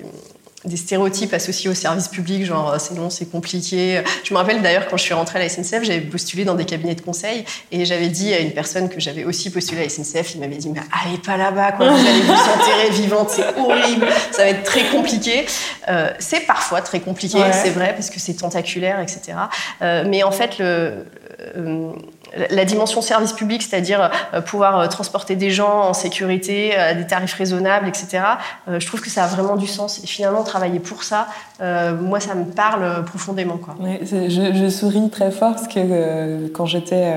des 0.64 0.76
stéréotypes 0.76 1.34
associés 1.34 1.68
au 1.70 1.74
service 1.74 2.08
public, 2.08 2.44
genre 2.44 2.72
euh, 2.72 2.78
c'est 2.78 2.94
long, 2.94 3.10
c'est 3.10 3.30
compliqué. 3.30 4.02
Je 4.24 4.32
me 4.32 4.38
rappelle 4.38 4.62
d'ailleurs 4.62 4.88
quand 4.88 4.96
je 4.96 5.02
suis 5.02 5.14
rentrée 5.14 5.38
à 5.38 5.42
la 5.42 5.48
SNCF, 5.48 5.82
j'avais 5.82 6.00
postulé 6.00 6.44
dans 6.44 6.54
des 6.54 6.64
cabinets 6.64 6.94
de 6.94 7.00
conseil 7.00 7.44
et 7.70 7.84
j'avais 7.84 8.08
dit 8.08 8.32
à 8.32 8.38
une 8.40 8.52
personne 8.52 8.88
que 8.88 9.00
j'avais 9.00 9.24
aussi 9.24 9.50
postulé 9.50 9.82
à 9.82 9.84
la 9.84 9.90
SNCF, 9.90 10.34
il 10.34 10.40
m'avait 10.40 10.56
dit 10.56 10.70
mais 10.70 10.80
allez 11.04 11.18
pas 11.18 11.36
là-bas, 11.36 11.72
quoi, 11.72 11.90
vous 11.90 12.06
allez 12.06 12.20
vous 12.22 12.32
enterrer 12.32 12.90
vivante, 12.90 13.30
c'est 13.30 13.58
horrible, 13.58 14.06
ça 14.32 14.44
va 14.44 14.48
être 14.48 14.64
très 14.64 14.84
compliqué. 14.88 15.46
Euh, 15.88 16.10
c'est 16.18 16.46
parfois 16.46 16.80
très 16.80 17.00
compliqué, 17.00 17.38
c'est 17.52 17.70
vrai, 17.70 17.92
parce 17.94 18.10
que 18.10 18.20
c'est 18.20 18.34
tentaculaire, 18.34 19.00
etc. 19.00 19.38
Euh, 19.82 20.04
mais 20.06 20.22
en 20.22 20.32
fait, 20.32 20.58
le, 20.58 21.04
euh, 21.56 21.92
la 22.50 22.64
dimension 22.64 23.00
service 23.00 23.32
public, 23.32 23.62
c'est-à-dire 23.62 24.10
euh, 24.32 24.40
pouvoir 24.40 24.78
euh, 24.78 24.86
transporter 24.86 25.36
des 25.36 25.50
gens 25.50 25.88
en 25.88 25.94
sécurité 25.94 26.74
à 26.74 26.94
des 26.94 27.06
tarifs 27.06 27.34
raisonnables, 27.34 27.88
etc. 27.88 28.22
je 28.66 28.86
trouve 28.86 29.00
que 29.00 29.10
ça 29.10 29.24
a 29.24 29.26
vraiment 29.26 29.56
du 29.56 29.66
sens. 29.66 30.02
Et 30.02 30.06
finalement, 30.06 30.42
travailler 30.42 30.80
pour 30.80 31.02
ça, 31.04 31.26
moi, 31.60 32.20
ça 32.20 32.34
me 32.34 32.44
parle 32.44 33.04
profondément. 33.04 33.58
Quoi. 33.58 33.74
je, 34.02 34.68
souris 34.68 35.08
très 35.10 35.30
fort 35.30 35.52
parce 35.52 35.68
que 35.68 36.48
quand 36.48 36.66
j'étais, 36.66 37.14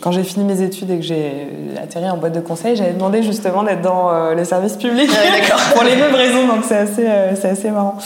quand 0.00 0.12
j'ai 0.12 0.22
fini 0.22 0.44
mes 0.44 0.62
études 0.62 0.90
et 0.90 0.96
que 0.96 1.02
j'ai 1.02 1.48
atterri 1.82 2.08
en 2.08 2.16
boîte 2.16 2.34
de 2.34 2.40
conseil, 2.40 2.76
j'avais 2.76 2.92
demandé 2.92 3.22
justement 3.22 3.62
d'être 3.62 3.82
dans 3.82 4.32
le 4.32 4.44
service 4.44 4.76
public 4.76 5.10
pour 5.74 5.84
les 5.84 5.96
mêmes 5.96 6.14
raisons. 6.14 6.46
Donc 6.46 6.64
c'est 6.64 6.78
assez, 6.78 7.06
c'est 7.34 7.50
assez 7.50 7.70
marrant. 7.70 7.96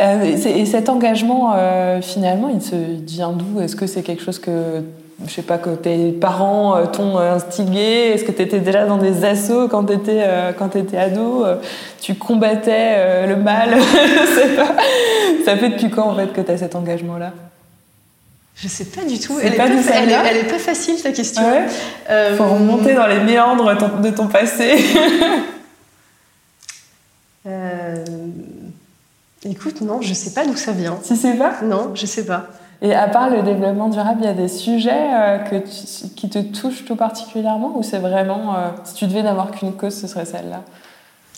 et 0.00 0.66
cet 0.66 0.88
engagement, 0.88 1.54
finalement, 2.00 2.48
il, 2.48 2.62
se, 2.62 2.74
il 2.74 3.04
vient 3.04 3.32
d'où? 3.32 3.60
Est-ce 3.60 3.76
que 3.76 3.86
c'est 3.86 4.02
quelque 4.02 4.22
chose 4.22 4.38
que 4.38 4.82
je 5.26 5.32
sais 5.32 5.42
pas, 5.42 5.58
que 5.58 5.70
tes 5.70 6.12
parents 6.12 6.76
euh, 6.76 6.86
t'ont 6.86 7.18
instigé 7.18 8.12
Est-ce 8.12 8.22
que 8.22 8.30
tu 8.30 8.42
étais 8.42 8.60
déjà 8.60 8.86
dans 8.86 8.98
des 8.98 9.24
assauts 9.24 9.66
quand 9.66 9.84
tu 9.84 9.94
étais, 9.94 10.22
euh, 10.22 10.52
quand 10.52 10.76
étais 10.76 10.96
ado 10.96 11.44
euh, 11.44 11.56
Tu 12.00 12.14
combattais 12.14 13.26
le 13.26 13.34
mal? 13.36 13.70
Je 13.80 14.40
sais 14.40 14.54
pas. 14.54 14.76
Ça 15.44 15.56
fait 15.56 15.70
depuis 15.70 15.90
quand 15.90 16.10
en 16.10 16.14
fait 16.14 16.32
que 16.32 16.40
tu 16.40 16.50
as 16.52 16.58
cet 16.58 16.76
engagement-là? 16.76 17.32
Je 18.54 18.68
sais 18.68 18.86
pas 18.86 19.04
du 19.04 19.18
tout. 19.18 19.38
Elle 19.40 19.54
est, 19.54 19.56
pas, 19.56 19.66
elle, 19.66 20.36
est, 20.36 20.50
pas 20.50 20.58
facile 20.58 21.00
ta 21.00 21.12
question. 21.12 21.42
Il 22.08 22.36
Faut 22.36 22.46
remonter 22.46 22.94
dans 22.94 23.06
les 23.06 23.20
méandres 23.20 24.00
de 24.00 24.10
ton 24.10 24.26
passé. 24.26 24.84
Écoute, 29.44 29.80
non, 29.80 30.02
je 30.02 30.12
sais 30.12 30.30
pas 30.30 30.44
d'où 30.44 30.56
ça 30.56 30.72
vient. 30.72 30.98
Tu 31.06 31.14
sais 31.14 31.34
pas? 31.34 31.62
Non, 31.62 31.92
je 31.94 32.04
sais 32.04 32.26
pas. 32.26 32.48
Et 32.80 32.94
à 32.94 33.08
part 33.08 33.28
le 33.28 33.42
développement 33.42 33.88
durable, 33.88 34.20
il 34.20 34.26
y 34.26 34.28
a 34.28 34.34
des 34.34 34.48
sujets 34.48 35.10
euh, 35.12 35.38
que 35.38 35.56
qui 36.14 36.30
te 36.30 36.38
touchent 36.38 36.84
tout 36.84 36.94
particulièrement 36.94 37.72
ou 37.76 37.82
c'est 37.82 37.98
vraiment, 37.98 38.54
euh, 38.54 38.68
si 38.84 38.94
tu 38.94 39.06
devais 39.06 39.22
n'avoir 39.22 39.50
qu'une 39.50 39.72
cause, 39.72 39.94
ce 39.94 40.06
serait 40.06 40.24
celle-là? 40.24 40.62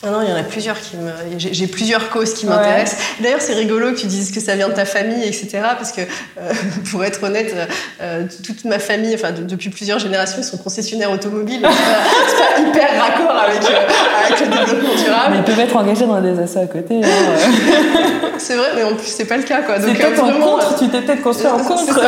Ah 0.03 0.09
non, 0.09 0.23
il 0.23 0.29
y 0.29 0.33
en 0.33 0.35
a 0.35 0.41
plusieurs 0.41 0.79
qui 0.81 0.97
me. 0.97 1.11
J'ai 1.37 1.67
plusieurs 1.67 2.09
causes 2.09 2.33
qui 2.33 2.47
m'intéressent. 2.47 2.99
D'ailleurs, 3.19 3.41
c'est 3.41 3.53
rigolo 3.53 3.91
que 3.91 3.99
tu 3.99 4.07
dises 4.07 4.31
que 4.31 4.39
ça 4.39 4.55
vient 4.55 4.67
de 4.67 4.73
ta 4.73 4.85
famille, 4.85 5.23
etc. 5.23 5.59
Parce 5.77 5.91
que, 5.91 6.01
euh, 6.01 6.53
pour 6.91 7.05
être 7.05 7.23
honnête, 7.23 7.53
euh, 8.01 8.25
toute 8.43 8.65
ma 8.65 8.79
famille, 8.79 9.13
enfin, 9.13 9.31
depuis 9.31 9.69
plusieurs 9.69 9.99
générations, 9.99 10.39
ils 10.39 10.43
sont 10.43 10.57
concessionnaires 10.57 11.11
automobiles. 11.11 11.61
C'est 11.61 12.37
pas, 12.37 12.55
pas, 12.55 12.69
hyper 12.69 13.03
raccord 13.03 13.35
avec, 13.35 13.63
euh, 13.63 14.25
avec, 14.25 14.39
le 14.39 14.47
développement 14.47 15.03
durable. 15.03 15.35
Mais 15.37 15.43
peuvent 15.43 15.59
être 15.59 15.75
engagés 15.75 16.05
dans 16.07 16.21
des 16.21 16.39
assos 16.39 16.59
à 16.59 16.65
côté. 16.65 17.01
Hein. 17.03 17.07
c'est 18.39 18.55
vrai, 18.55 18.69
mais 18.75 18.83
en 18.83 18.95
plus, 18.95 19.07
c'est 19.07 19.25
pas 19.25 19.37
le 19.37 19.43
cas. 19.43 19.61
C'est 19.79 19.93
peut-être 19.93 20.23
en 20.23 20.31
contre, 20.33 20.79
tu 20.79 20.89
t'es 20.89 21.01
peut-être 21.01 21.21
construit 21.21 21.47
en 21.47 21.59
contre. 21.63 22.01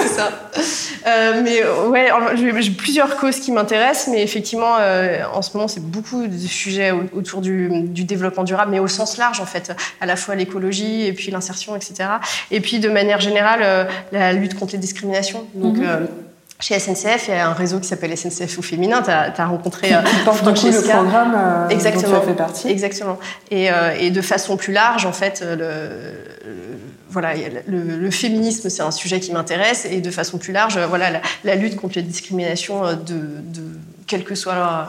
C'est 0.00 0.08
ça. 0.08 0.30
Euh, 1.06 1.40
mais 1.42 1.62
ouais, 1.88 2.10
j'ai 2.36 2.70
plusieurs 2.70 3.16
causes 3.16 3.40
qui 3.40 3.50
m'intéressent, 3.52 4.08
mais 4.12 4.22
effectivement, 4.22 4.76
euh, 4.78 5.18
en 5.32 5.42
ce 5.42 5.50
moment, 5.54 5.68
c'est 5.68 5.82
beaucoup 5.82 6.26
de 6.26 6.38
sujets 6.38 6.92
autour 7.12 7.40
du, 7.40 7.68
du, 7.82 8.04
développement 8.04 8.44
durable, 8.44 8.70
mais 8.70 8.78
au 8.78 8.88
sens 8.88 9.16
large, 9.18 9.40
en 9.40 9.46
fait, 9.46 9.72
à 10.00 10.06
la 10.06 10.16
fois 10.16 10.34
l'écologie 10.34 11.06
et 11.06 11.12
puis 11.12 11.30
l'insertion, 11.30 11.76
etc. 11.76 11.94
Et 12.50 12.60
puis, 12.60 12.80
de 12.80 12.88
manière 12.88 13.20
générale, 13.20 13.60
euh, 13.62 13.84
la 14.12 14.32
lutte 14.32 14.58
contre 14.58 14.72
les 14.72 14.78
discriminations. 14.78 15.44
Donc, 15.54 15.78
mm-hmm. 15.78 16.06
Chez 16.62 16.78
SNCF, 16.78 17.26
il 17.26 17.34
y 17.34 17.36
a 17.36 17.48
un 17.48 17.54
réseau 17.54 17.80
qui 17.80 17.88
s'appelle 17.88 18.16
SNCF 18.16 18.56
au 18.56 18.62
féminin. 18.62 19.02
Tu 19.02 19.10
as, 19.10 19.46
rencontré 19.46 19.92
euh, 19.92 20.00
Francesca. 20.24 20.70
le 20.70 21.02
programme 21.02 21.34
euh, 21.36 21.68
Exactement. 21.70 22.02
dont 22.02 22.18
tu 22.20 22.22
as 22.22 22.28
fait 22.28 22.36
partie. 22.36 22.68
Exactement. 22.68 23.18
Et, 23.50 23.72
euh, 23.72 23.96
et, 23.98 24.12
de 24.12 24.22
façon 24.22 24.56
plus 24.56 24.72
large, 24.72 25.04
en 25.04 25.12
fait, 25.12 25.44
le, 25.44 25.88
voilà, 27.10 27.32
le, 27.66 27.82
le 27.82 28.10
féminisme, 28.12 28.70
c'est 28.70 28.82
un 28.82 28.92
sujet 28.92 29.18
qui 29.18 29.32
m'intéresse. 29.32 29.88
Et 29.90 30.00
de 30.00 30.10
façon 30.12 30.38
plus 30.38 30.52
large, 30.52 30.78
voilà, 30.78 31.10
la, 31.10 31.20
la, 31.42 31.56
lutte 31.56 31.74
contre 31.74 31.96
les 31.96 32.02
discriminations 32.02 32.92
de, 32.92 32.94
de 32.94 33.62
quel 34.06 34.22
que 34.22 34.36
soit 34.36 34.86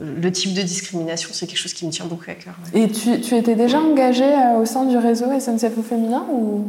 le 0.00 0.32
type 0.32 0.54
de 0.54 0.62
discrimination, 0.62 1.30
c'est 1.32 1.46
quelque 1.46 1.58
chose 1.58 1.74
qui 1.74 1.86
me 1.86 1.90
tient 1.90 2.06
beaucoup 2.06 2.30
à 2.30 2.34
cœur. 2.34 2.54
Et 2.74 2.88
tu, 2.88 3.20
tu, 3.20 3.36
étais 3.36 3.54
déjà 3.54 3.80
engagée 3.80 4.32
au 4.60 4.64
sein 4.64 4.84
du 4.84 4.96
réseau 4.96 5.26
SNCF 5.38 5.78
au 5.78 5.82
féminin 5.82 6.26
ou? 6.30 6.64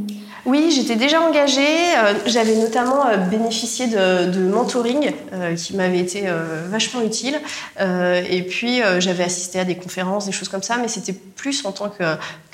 Oui, 0.45 0.71
j'étais 0.71 0.95
déjà 0.95 1.21
engagée. 1.21 1.61
Euh, 1.97 2.13
j'avais 2.27 2.55
notamment 2.55 3.07
euh, 3.07 3.17
bénéficié 3.17 3.87
de, 3.87 4.39
mentoring 4.47 5.11
euh, 5.33 5.55
qui 5.55 5.75
m'avait 5.75 5.99
été 5.99 6.25
vachement 6.69 7.01
utile. 7.01 7.39
et 7.79 8.43
puis, 8.43 8.81
j'avais 8.99 9.23
assisté 9.23 9.59
à 9.59 9.65
des 9.65 9.75
conférences, 9.75 10.25
des 10.25 10.31
choses 10.31 10.49
comme 10.49 10.63
ça, 10.63 10.77
mais 10.77 10.87
c'était 10.87 11.13
plus 11.13 11.65
en 11.65 11.71
tant 11.71 11.89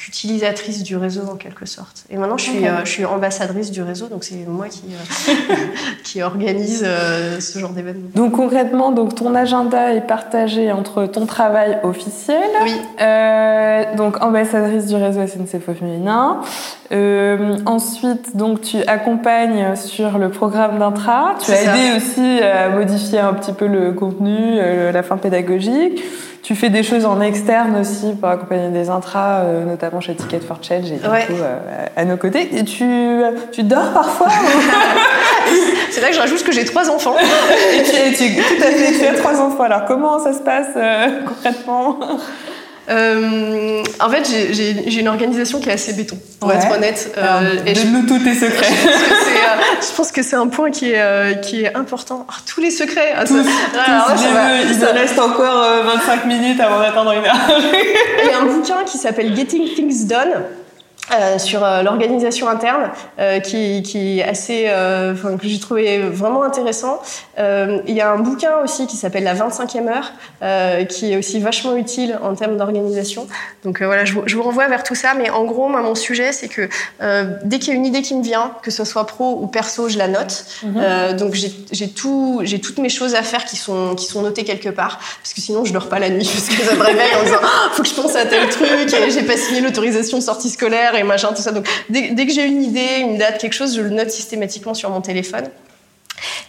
qu'utilisatrice 0.01 0.83
du 0.83 0.97
réseau 0.97 1.21
en 1.31 1.35
quelque 1.35 1.65
sorte. 1.65 2.05
Et 2.09 2.17
maintenant, 2.17 2.37
je 2.37 2.45
suis, 2.45 2.65
je 2.83 2.89
suis 2.89 3.05
ambassadrice 3.05 3.69
du 3.69 3.83
réseau, 3.83 4.07
donc 4.07 4.23
c'est 4.23 4.47
moi 4.47 4.67
qui, 4.67 4.83
qui 6.03 6.21
organise 6.23 6.85
ce 7.39 7.59
genre 7.59 7.71
d'événement. 7.71 8.09
Donc 8.15 8.33
concrètement, 8.33 8.91
donc, 8.91 9.13
ton 9.13 9.35
agenda 9.35 9.93
est 9.93 10.07
partagé 10.07 10.71
entre 10.71 11.05
ton 11.05 11.25
travail 11.25 11.77
officiel, 11.83 12.49
oui. 12.63 12.73
donc 13.95 14.21
ambassadrice 14.23 14.87
du 14.87 14.95
réseau 14.95 15.21
SNCF 15.27 15.77
féminin, 15.77 16.41
ensuite, 17.65 18.35
donc, 18.35 18.61
tu 18.61 18.77
accompagnes 18.87 19.75
sur 19.75 20.17
le 20.17 20.29
programme 20.29 20.79
d'intra. 20.79 21.35
Tu 21.43 21.51
as 21.51 21.63
aidé 21.63 21.97
aussi 21.97 22.41
à 22.41 22.69
modifier 22.69 23.19
un 23.19 23.33
petit 23.33 23.53
peu 23.53 23.67
le 23.67 23.93
contenu, 23.93 24.35
euh, 24.37 24.91
la 24.91 25.03
fin 25.03 25.17
pédagogique. 25.17 26.03
Tu 26.43 26.55
fais 26.55 26.69
des 26.69 26.81
choses 26.81 27.05
en 27.05 27.21
externe 27.21 27.77
aussi 27.79 28.13
pour 28.19 28.29
accompagner 28.29 28.69
des 28.69 28.89
intras, 28.89 29.41
euh, 29.41 29.63
notamment 29.63 30.01
chez 30.01 30.15
Ticket 30.15 30.39
for 30.39 30.57
Change 30.61 30.91
et 30.91 30.95
du 30.95 30.99
coup, 30.99 31.07
euh, 31.07 31.85
à 31.95 32.03
nos 32.05 32.17
côtés. 32.17 32.49
Et 32.57 32.63
tu, 32.63 32.85
tu 33.51 33.63
dors 33.63 33.91
parfois 33.93 34.27
C'est 35.91 36.01
là 36.01 36.07
que 36.09 36.15
je 36.15 36.19
rajoute 36.19 36.43
que 36.43 36.51
j'ai 36.51 36.65
trois 36.65 36.89
enfants. 36.89 37.15
et 37.19 38.13
tu, 38.13 38.35
tout 38.35 38.63
à 38.63 38.71
fait, 38.71 38.99
tu 38.99 39.05
as 39.05 39.13
trois 39.13 39.39
enfants. 39.39 39.63
Alors 39.63 39.85
comment 39.85 40.19
ça 40.19 40.33
se 40.33 40.39
passe 40.39 40.69
concrètement? 41.27 41.99
Euh, 42.91 43.83
en 43.99 44.09
fait, 44.09 44.25
j'ai 44.51 44.99
une 44.99 45.07
organisation 45.07 45.59
qui 45.59 45.69
est 45.69 45.73
assez 45.73 45.93
béton, 45.93 46.17
pour 46.39 46.51
être 46.51 46.71
honnête. 46.71 47.13
Euh, 47.17 47.55
et 47.65 47.73
nous 47.85 48.05
tous 48.05 48.19
tes 48.19 48.33
secrets. 48.33 48.65
Euh, 48.65 49.61
je 49.81 49.95
pense 49.95 50.11
que 50.11 50.21
c'est 50.23 50.35
un 50.35 50.47
point 50.47 50.71
qui 50.71 50.91
est, 50.91 51.01
euh, 51.01 51.33
qui 51.35 51.63
est 51.63 51.75
important. 51.75 52.25
Ah, 52.29 52.35
tous 52.45 52.59
les 52.59 52.71
secrets. 52.71 53.13
Ah, 53.15 53.23
tous, 53.25 53.45
ah, 53.77 54.15
il 54.69 54.85
reste 54.85 55.19
encore 55.19 55.83
25 55.85 56.25
minutes 56.25 56.59
avant 56.59 56.79
d'attendre 56.79 57.13
une 57.13 57.25
heure. 57.25 57.61
Il 58.23 58.29
y 58.29 58.33
a 58.33 58.39
un 58.39 58.45
bouquin 58.45 58.83
qui 58.85 58.97
s'appelle 58.97 59.35
Getting 59.35 59.73
Things 59.73 60.07
Done 60.07 60.43
euh, 61.14 61.38
sur 61.38 61.64
euh, 61.64 61.82
l'organisation 61.84 62.47
interne, 62.47 62.89
euh, 63.20 63.39
qui, 63.39 63.84
qui, 63.84 64.20
est 64.20 64.24
assez, 64.24 64.66
euh, 64.68 65.14
que 65.14 65.47
j'ai 65.47 65.59
trouvé 65.59 65.99
vraiment 65.99 66.43
intéressant. 66.43 67.01
il 67.38 67.95
y 67.95 68.01
a 68.01 68.12
un 68.12 68.20
bouquin 68.20 68.59
aussi 68.64 68.88
qui 68.88 68.95
s'appelle 68.95 69.24
La 69.24 69.36
25e 69.36 69.88
heure, 69.89 70.88
qui 70.88 71.12
est 71.12 71.18
aussi 71.18 71.39
vachement 71.39 71.76
utile 71.76 72.20
en 72.24 72.36
termes 72.36 72.57
d'organisation. 72.57 73.28
Donc 73.64 73.82
voilà, 73.82 74.05
je, 74.05 74.14
je, 74.26 74.36
vous 74.36 74.43
renvoie 74.43 74.68
vers 74.68 74.84
tout 74.84 74.95
ça. 74.95 75.14
Mais 75.16 75.30
en 75.30 75.43
gros, 75.45 75.68
moi, 75.68 75.82
mon 75.82 75.95
sujet, 75.95 76.32
c'est 76.32 76.47
que 76.47 76.70
dès 77.43 77.59
qu'il 77.59 77.70
y 77.70 77.72
a 77.72 77.76
une 77.76 77.86
idée 77.86 78.01
qui 78.01 78.16
me 78.16 78.24
vient, 78.24 78.51
que 78.62 78.72
ce 78.72 78.84
soit 78.86 79.05
pro 79.07 79.39
ou 79.41 79.47
perso, 79.47 79.89
je 79.89 79.97
la 79.97 80.07
note. 80.07 80.45
Mhm. 80.64 81.18
donc 81.18 81.34
j'ai 81.34 81.89
tout, 81.89 82.41
j'ai 82.43 82.59
toutes 82.59 82.78
mes 82.78 82.89
choses 82.89 83.16
à 83.16 83.24
faire 83.24 83.45
qui 83.45 83.55
sont, 83.55 83.95
qui 83.95 84.05
sont 84.05 84.22
notées 84.22 84.43
quelque 84.43 84.70
part, 84.70 84.99
parce 85.22 85.34
que 85.34 85.41
sinon 85.41 85.66
je 85.66 85.74
dors 85.74 85.89
pas 85.89 85.99
la 85.99 86.09
nuit, 86.09 86.30
parce 86.34 86.47
que 86.47 86.64
ça 86.64 86.76
me 86.76 86.84
réveille 86.84 87.16
en 87.20 87.24
disant, 87.24 87.41
ah, 87.41 87.70
faut 87.74 87.84
que 87.84 87.89
je 87.89 87.95
pense 87.95 88.16
à 88.16 88.26
tel 88.26 88.47
truc, 88.49 88.88
j'ai 88.88 89.24
pas 89.24 89.38
signé 89.38 89.62
l'autorisation 89.62 90.18
de 90.18 90.24
sortie 90.24 90.49
scolaire 90.49 90.95
et 90.95 91.00
tout 91.33 91.41
ça. 91.41 91.51
Donc, 91.51 91.67
dès 91.89 92.25
que 92.25 92.31
j'ai 92.31 92.45
une 92.45 92.63
idée, 92.63 92.99
une 92.99 93.17
date, 93.17 93.39
quelque 93.39 93.53
chose, 93.53 93.75
je 93.75 93.81
le 93.81 93.89
note 93.89 94.09
systématiquement 94.09 94.73
sur 94.73 94.89
mon 94.89 95.01
téléphone. 95.01 95.49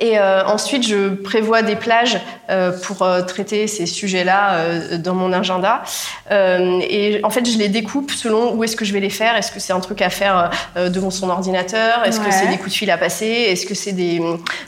Et 0.00 0.18
euh, 0.18 0.44
ensuite, 0.44 0.86
je 0.86 1.10
prévois 1.14 1.62
des 1.62 1.76
plages 1.76 2.18
euh, 2.50 2.72
pour 2.82 3.02
euh, 3.02 3.22
traiter 3.22 3.66
ces 3.66 3.86
sujets-là 3.86 4.54
euh, 4.54 4.98
dans 4.98 5.14
mon 5.14 5.32
agenda. 5.32 5.82
Euh, 6.30 6.80
et 6.82 7.20
en 7.22 7.30
fait, 7.30 7.48
je 7.48 7.56
les 7.56 7.68
découpe 7.68 8.10
selon 8.10 8.54
où 8.54 8.64
est-ce 8.64 8.76
que 8.76 8.84
je 8.84 8.92
vais 8.92 9.00
les 9.00 9.10
faire. 9.10 9.36
Est-ce 9.36 9.52
que 9.52 9.60
c'est 9.60 9.72
un 9.72 9.80
truc 9.80 10.02
à 10.02 10.10
faire 10.10 10.50
devant 10.76 11.10
son 11.10 11.30
ordinateur? 11.30 12.04
Est-ce 12.04 12.20
que 12.20 12.30
c'est 12.30 12.48
des 12.48 12.56
coups 12.56 12.70
de 12.72 12.76
fil 12.76 12.90
à 12.90 12.98
passer? 12.98 13.26
Est-ce 13.26 13.66
que 13.66 13.74
c'est 13.74 13.92
des, 13.92 14.20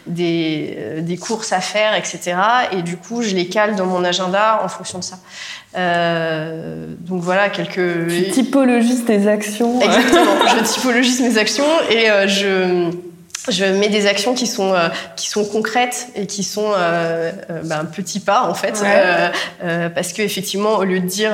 des, 0.07 0.79
des, 1.01 1.17
courses 1.17 1.53
à 1.53 1.61
faire, 1.61 1.95
etc. 1.95 2.37
Et 2.73 2.83
du 2.83 2.97
coup, 2.97 3.23
je 3.23 3.35
les 3.35 3.49
cale 3.49 3.77
dans 3.77 3.87
mon 3.87 4.05
agenda 4.05 4.61
en 4.65 4.69
fonction 4.69 4.99
de 4.99 5.05
ça. 5.05 5.19
donc 5.75 7.23
voilà 7.23 7.49
quelques. 7.49 8.09
Tu 8.09 8.31
typologises 8.31 9.05
tes 9.05 9.27
actions. 9.27 9.81
Exactement. 9.81 10.37
je 10.57 10.65
typologise 10.65 11.21
mes 11.21 11.39
actions 11.39 11.65
et 11.91 12.07
je 12.29 12.91
je 13.49 13.64
mets 13.64 13.89
des 13.89 14.07
actions 14.07 14.35
qui 14.35 14.47
sont 14.47 14.72
euh, 14.74 14.89
qui 15.16 15.28
sont 15.28 15.45
concrètes 15.45 16.09
et 16.14 16.26
qui 16.26 16.43
sont 16.43 16.72
euh, 16.76 17.32
euh 17.51 17.61
ben, 17.64 17.85
petits 17.85 18.20
pas 18.20 18.49
en 18.49 18.55
fait. 18.55 18.82
Euh, 18.82 19.30
euh, 19.62 19.89
parce 19.91 20.12
que 20.12 20.22
effectivement 20.22 20.76
au 20.76 20.85
lieu 20.85 21.01
de 21.01 21.07
dire 21.07 21.32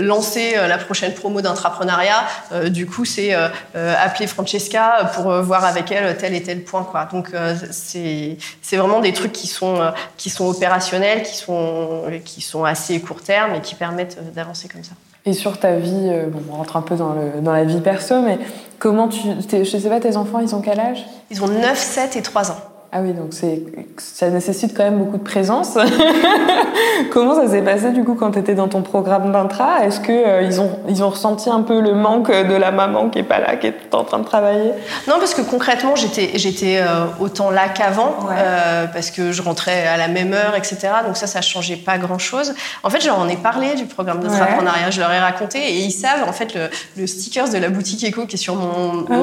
lancer 0.00 0.54
la 0.56 0.78
prochaine 0.78 1.14
promo 1.14 1.40
d'intrapreneuriat 1.40 2.24
du 2.66 2.86
coup 2.86 3.04
c'est 3.04 3.32
appeler 3.74 4.26
Francesca 4.26 5.10
pour 5.14 5.30
voir 5.42 5.64
avec 5.64 5.90
elle 5.92 6.16
tel 6.16 6.34
et 6.34 6.42
tel 6.42 6.64
point 6.64 6.84
quoi. 6.84 7.08
Donc 7.10 7.28
c'est 7.70 8.36
c'est 8.62 8.76
vraiment 8.76 9.00
des 9.00 9.12
trucs 9.12 9.32
qui 9.32 9.46
sont 9.46 9.92
qui 10.16 10.30
sont 10.30 10.46
opérationnels 10.46 11.22
qui 11.22 11.36
sont 11.36 12.04
qui 12.24 12.40
sont 12.40 12.64
assez 12.64 13.00
court 13.00 13.22
terme 13.22 13.54
et 13.54 13.60
qui 13.60 13.74
permettent 13.74 14.18
d'avancer 14.34 14.68
comme 14.68 14.84
ça 14.84 14.92
et 15.24 15.32
sur 15.32 15.58
ta 15.58 15.76
vie, 15.76 16.08
euh, 16.08 16.26
bon, 16.28 16.40
on 16.50 16.56
rentre 16.56 16.76
un 16.76 16.82
peu 16.82 16.96
dans, 16.96 17.12
le, 17.12 17.40
dans 17.42 17.52
la 17.52 17.64
vie 17.64 17.80
perso, 17.80 18.22
mais 18.22 18.38
comment 18.78 19.08
tu. 19.08 19.20
Je 19.50 19.64
sais 19.64 19.88
pas, 19.88 20.00
tes 20.00 20.16
enfants, 20.16 20.38
ils 20.38 20.54
ont 20.54 20.60
quel 20.60 20.80
âge? 20.80 21.04
Ils 21.30 21.42
ont 21.42 21.48
9, 21.48 21.76
7 21.76 22.16
et 22.16 22.22
3 22.22 22.50
ans. 22.50 22.58
Ah 22.90 23.00
oui, 23.02 23.12
donc 23.12 23.34
ça 23.98 24.30
nécessite 24.30 24.74
quand 24.74 24.84
même 24.84 24.96
beaucoup 24.96 25.18
de 25.18 25.22
présence. 25.22 25.76
Comment 27.10 27.34
ça 27.34 27.46
s'est 27.46 27.60
passé 27.60 27.90
du 27.90 28.02
coup 28.02 28.14
quand 28.14 28.30
tu 28.30 28.38
étais 28.38 28.54
dans 28.54 28.68
ton 28.68 28.80
programme 28.80 29.30
d'intra? 29.30 29.84
Est-ce 29.84 30.00
que 30.00 30.10
euh, 30.10 30.40
ils 30.40 30.58
ont 30.58 30.70
ils 30.88 31.02
ont 31.04 31.10
ressenti 31.10 31.50
un 31.50 31.60
peu 31.60 31.82
le 31.82 31.92
manque 31.92 32.30
de 32.30 32.54
la 32.54 32.70
maman 32.70 33.10
qui 33.10 33.18
est 33.18 33.24
pas 33.24 33.40
là, 33.40 33.56
qui 33.56 33.66
est 33.66 33.94
en 33.94 34.04
train 34.04 34.20
de 34.20 34.24
travailler? 34.24 34.72
Non, 35.06 35.16
parce 35.18 35.34
que 35.34 35.42
concrètement 35.42 35.96
j'étais 35.96 36.30
j'étais 36.36 36.78
euh, 36.78 37.04
autant 37.20 37.50
là 37.50 37.68
qu'avant, 37.68 38.16
euh, 38.30 38.86
parce 38.86 39.10
que 39.10 39.32
je 39.32 39.42
rentrais 39.42 39.86
à 39.86 39.98
la 39.98 40.08
même 40.08 40.32
heure, 40.32 40.54
etc. 40.56 40.78
Donc 41.06 41.18
ça, 41.18 41.26
ça 41.26 41.42
changeait 41.42 41.76
pas 41.76 41.98
grand 41.98 42.18
chose. 42.18 42.54
En 42.82 42.88
fait, 42.88 43.02
je 43.02 43.08
leur 43.08 43.18
en 43.18 43.28
ai 43.28 43.36
parlé 43.36 43.74
du 43.74 43.84
programme 43.84 44.20
d'intrapreneuriat, 44.20 44.90
je 44.90 45.00
leur 45.00 45.12
ai 45.12 45.18
raconté 45.18 45.58
et 45.58 45.80
ils 45.80 45.92
savent 45.92 46.26
en 46.26 46.32
fait 46.32 46.54
le, 46.54 46.70
le 46.96 47.06
sticker 47.06 47.50
de 47.50 47.58
la 47.58 47.68
boutique 47.68 48.02
Eco 48.08 48.24
qui 48.24 48.36
est 48.36 48.38
sur 48.38 48.56
mon, 48.56 49.04
ah 49.10 49.14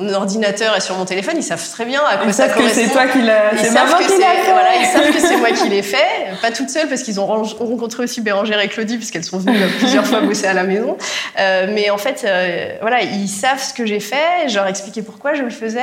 mon, 0.00 0.14
ordinateur 0.14 0.74
et 0.74 0.80
sur 0.80 0.96
mon 0.96 1.04
téléphone, 1.04 1.34
ils 1.36 1.42
savent 1.42 1.68
très 1.70 1.84
bien 1.84 2.00
à 2.10 2.16
quoi 2.16 2.32
ça 2.32 2.48
correspond 2.48 2.85
c'est 2.86 2.92
toi 2.92 3.06
qui 3.06 3.22
l'as. 3.22 3.56
C'est 3.56 3.70
voilà, 3.70 4.76
ils 4.80 4.86
savent 4.86 5.12
que 5.12 5.20
c'est 5.20 5.36
moi 5.36 5.50
qui 5.50 5.68
l'ai 5.68 5.82
fait, 5.82 5.96
pas 6.42 6.50
toute 6.50 6.70
seule 6.70 6.88
parce 6.88 7.02
qu'ils 7.02 7.20
ont 7.20 7.26
rencontré 7.26 8.04
aussi 8.04 8.20
Bérangère 8.20 8.60
et 8.60 8.68
Claudie 8.68 8.96
puisqu'elles 8.96 9.24
sont 9.24 9.38
venues 9.38 9.58
plusieurs 9.78 10.06
fois 10.06 10.20
bosser 10.20 10.46
à 10.46 10.54
la 10.54 10.64
maison. 10.64 10.96
Euh, 11.38 11.66
mais 11.72 11.90
en 11.90 11.98
fait, 11.98 12.24
euh, 12.24 12.76
voilà, 12.80 13.02
ils 13.02 13.28
savent 13.28 13.62
ce 13.62 13.74
que 13.74 13.86
j'ai 13.86 14.00
fait. 14.00 14.48
Je 14.48 14.54
leur 14.54 14.66
ai 14.66 14.70
expliqué 14.70 15.02
pourquoi 15.02 15.34
je 15.34 15.42
le 15.42 15.50
faisais 15.50 15.80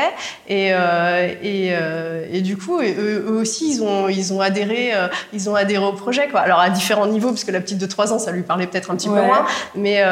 et 0.47 0.73
euh, 0.73 1.27
et, 1.43 1.69
euh, 1.71 2.25
et, 2.31 2.41
du 2.41 2.57
coup, 2.57 2.79
eux, 2.79 3.25
eux, 3.27 3.39
aussi, 3.39 3.71
ils 3.71 3.83
ont 3.83 4.09
ils 4.09 4.33
ont 4.33 4.41
adhéré, 4.41 4.91
euh, 4.93 5.07
ils 5.33 5.49
ont 5.49 5.55
adhéré 5.55 5.83
au 5.85 5.93
projet 5.93 6.27
quoi. 6.29 6.41
Alors 6.41 6.59
à 6.59 6.69
différents 6.69 7.07
niveaux 7.07 7.29
parce 7.29 7.43
que 7.43 7.51
la 7.51 7.61
petite 7.61 7.77
de 7.77 7.85
3 7.85 8.13
ans, 8.13 8.19
ça 8.19 8.31
lui 8.31 8.43
parlait 8.43 8.67
peut-être 8.67 8.91
un 8.91 8.95
petit 8.95 9.09
peu 9.09 9.21
moins, 9.21 9.45
mais 9.75 10.03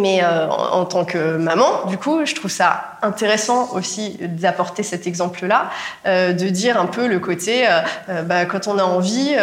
mais 0.00 0.22
euh, 0.22 0.48
en, 0.48 0.80
en, 0.80 0.84
tant 0.84 1.04
que 1.04 1.36
maman, 1.36 1.86
du 1.86 1.96
coup, 1.96 2.24
je 2.24 2.34
trouve 2.34 2.50
ça 2.50 2.95
intéressant 3.06 3.72
aussi 3.72 4.16
d'apporter 4.20 4.82
cet 4.82 5.06
exemple-là, 5.06 5.70
euh, 6.06 6.32
de 6.32 6.48
dire 6.48 6.78
un 6.78 6.86
peu 6.86 7.06
le 7.06 7.18
côté, 7.18 7.66
euh, 7.66 7.80
euh, 8.08 8.22
bah, 8.22 8.44
quand 8.44 8.66
on 8.66 8.78
a 8.78 8.82
envie, 8.82 9.34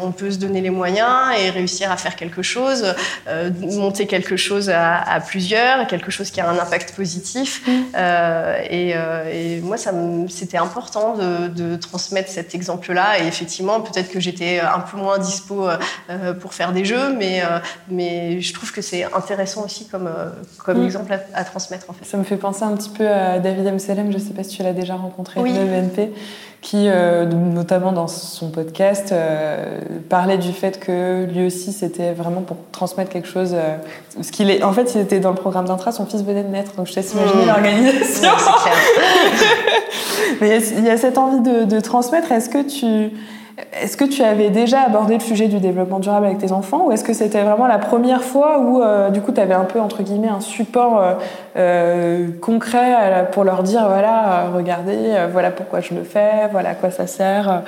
on 0.00 0.12
peut 0.12 0.30
se 0.30 0.38
donner 0.38 0.60
les 0.60 0.70
moyens 0.70 1.32
et 1.38 1.50
réussir 1.50 1.90
à 1.90 1.96
faire 1.96 2.16
quelque 2.16 2.42
chose, 2.42 2.94
monter 3.60 4.06
quelque 4.06 4.36
chose 4.36 4.70
à, 4.70 5.20
plusieurs, 5.26 5.86
quelque 5.86 6.10
chose 6.10 6.30
qui 6.30 6.40
a 6.40 6.48
un 6.48 6.58
impact 6.58 6.94
positif. 6.94 7.66
Mm. 7.66 7.72
Et, 8.70 8.94
et, 9.32 9.60
moi, 9.60 9.76
c'était 10.28 10.58
important 10.58 11.16
de, 11.16 11.48
de, 11.48 11.76
transmettre 11.76 12.30
cet 12.30 12.54
exemple-là. 12.54 13.20
Et 13.20 13.26
effectivement, 13.26 13.80
peut-être 13.80 14.10
que 14.10 14.20
j'étais 14.20 14.60
un 14.60 14.80
peu 14.80 14.96
moins 14.96 15.18
dispo 15.18 15.68
pour 16.40 16.54
faire 16.54 16.72
des 16.72 16.84
jeux, 16.84 17.14
mais, 17.16 17.42
mais 17.88 18.40
je 18.40 18.52
trouve 18.52 18.72
que 18.72 18.82
c'est 18.82 19.04
intéressant 19.12 19.64
aussi 19.64 19.88
comme, 19.88 20.10
comme 20.58 20.82
mm. 20.82 20.86
exemple 20.86 21.12
à, 21.12 21.20
à, 21.34 21.44
transmettre. 21.44 21.86
En 21.88 21.92
fait. 21.92 22.04
Ça 22.04 22.16
me 22.16 22.24
fait 22.24 22.36
penser 22.36 22.64
un 22.68 22.76
petit 22.76 22.90
peu 22.90 23.08
à 23.08 23.38
David 23.38 23.66
Amselem, 23.66 24.12
je 24.12 24.18
ne 24.18 24.22
sais 24.22 24.32
pas 24.32 24.44
si 24.44 24.56
tu 24.56 24.62
l'as 24.62 24.72
déjà 24.72 24.96
rencontré, 24.96 25.40
oui. 25.40 25.52
de 25.52 25.58
qui, 26.60 26.88
euh, 26.88 27.24
notamment 27.24 27.92
dans 27.92 28.08
son 28.08 28.50
podcast, 28.50 29.12
euh, 29.12 29.78
parlait 30.08 30.38
du 30.38 30.52
fait 30.52 30.80
que 30.80 31.24
lui 31.24 31.46
aussi, 31.46 31.72
c'était 31.72 32.12
vraiment 32.12 32.40
pour 32.40 32.56
transmettre 32.72 33.10
quelque 33.10 33.28
chose. 33.28 33.52
Euh, 33.54 33.76
ce 34.20 34.32
qu'il 34.32 34.50
est, 34.50 34.64
en 34.64 34.72
fait, 34.72 34.92
il 34.94 35.00
était 35.00 35.20
dans 35.20 35.30
le 35.30 35.36
programme 35.36 35.66
d'intra, 35.66 35.92
son 35.92 36.04
fils 36.04 36.24
venait 36.24 36.42
de 36.42 36.48
naître, 36.48 36.74
donc 36.74 36.88
je 36.88 36.96
laisse 36.96 37.12
imaginer 37.12 37.44
mmh. 37.44 37.46
l'organisation. 37.46 38.30
Mais 40.40 40.60
il 40.60 40.84
y, 40.84 40.90
a 40.90 40.96
cette 40.96 41.16
envie 41.16 41.40
de, 41.40 41.64
de 41.64 41.80
transmettre. 41.80 42.32
Est-ce 42.32 42.48
que 42.48 42.62
tu 42.62 43.12
est-ce 43.72 43.96
que 43.96 44.04
tu 44.04 44.22
avais 44.22 44.50
déjà 44.50 44.82
abordé 44.82 45.14
le 45.14 45.20
sujet 45.20 45.48
du 45.48 45.58
développement 45.58 45.98
durable 45.98 46.26
avec 46.26 46.38
tes 46.38 46.52
enfants 46.52 46.86
ou 46.86 46.92
est-ce 46.92 47.04
que 47.04 47.12
c'était 47.12 47.42
vraiment 47.42 47.66
la 47.66 47.78
première 47.78 48.22
fois 48.22 48.60
où 48.60 48.82
euh, 48.82 49.10
du 49.10 49.20
coup 49.20 49.32
tu 49.32 49.40
avais 49.40 49.54
un 49.54 49.64
peu 49.64 49.80
entre 49.80 50.02
guillemets 50.02 50.28
un 50.28 50.40
support 50.40 50.98
euh, 50.98 51.14
euh, 51.56 52.28
concret 52.40 53.28
pour 53.32 53.44
leur 53.44 53.62
dire 53.62 53.86
voilà 53.88 54.50
regardez 54.54 55.16
voilà 55.32 55.50
pourquoi 55.50 55.80
je 55.80 55.94
le 55.94 56.02
fais 56.02 56.48
voilà 56.52 56.70
à 56.70 56.74
quoi 56.74 56.90
ça 56.90 57.06
sert 57.06 57.62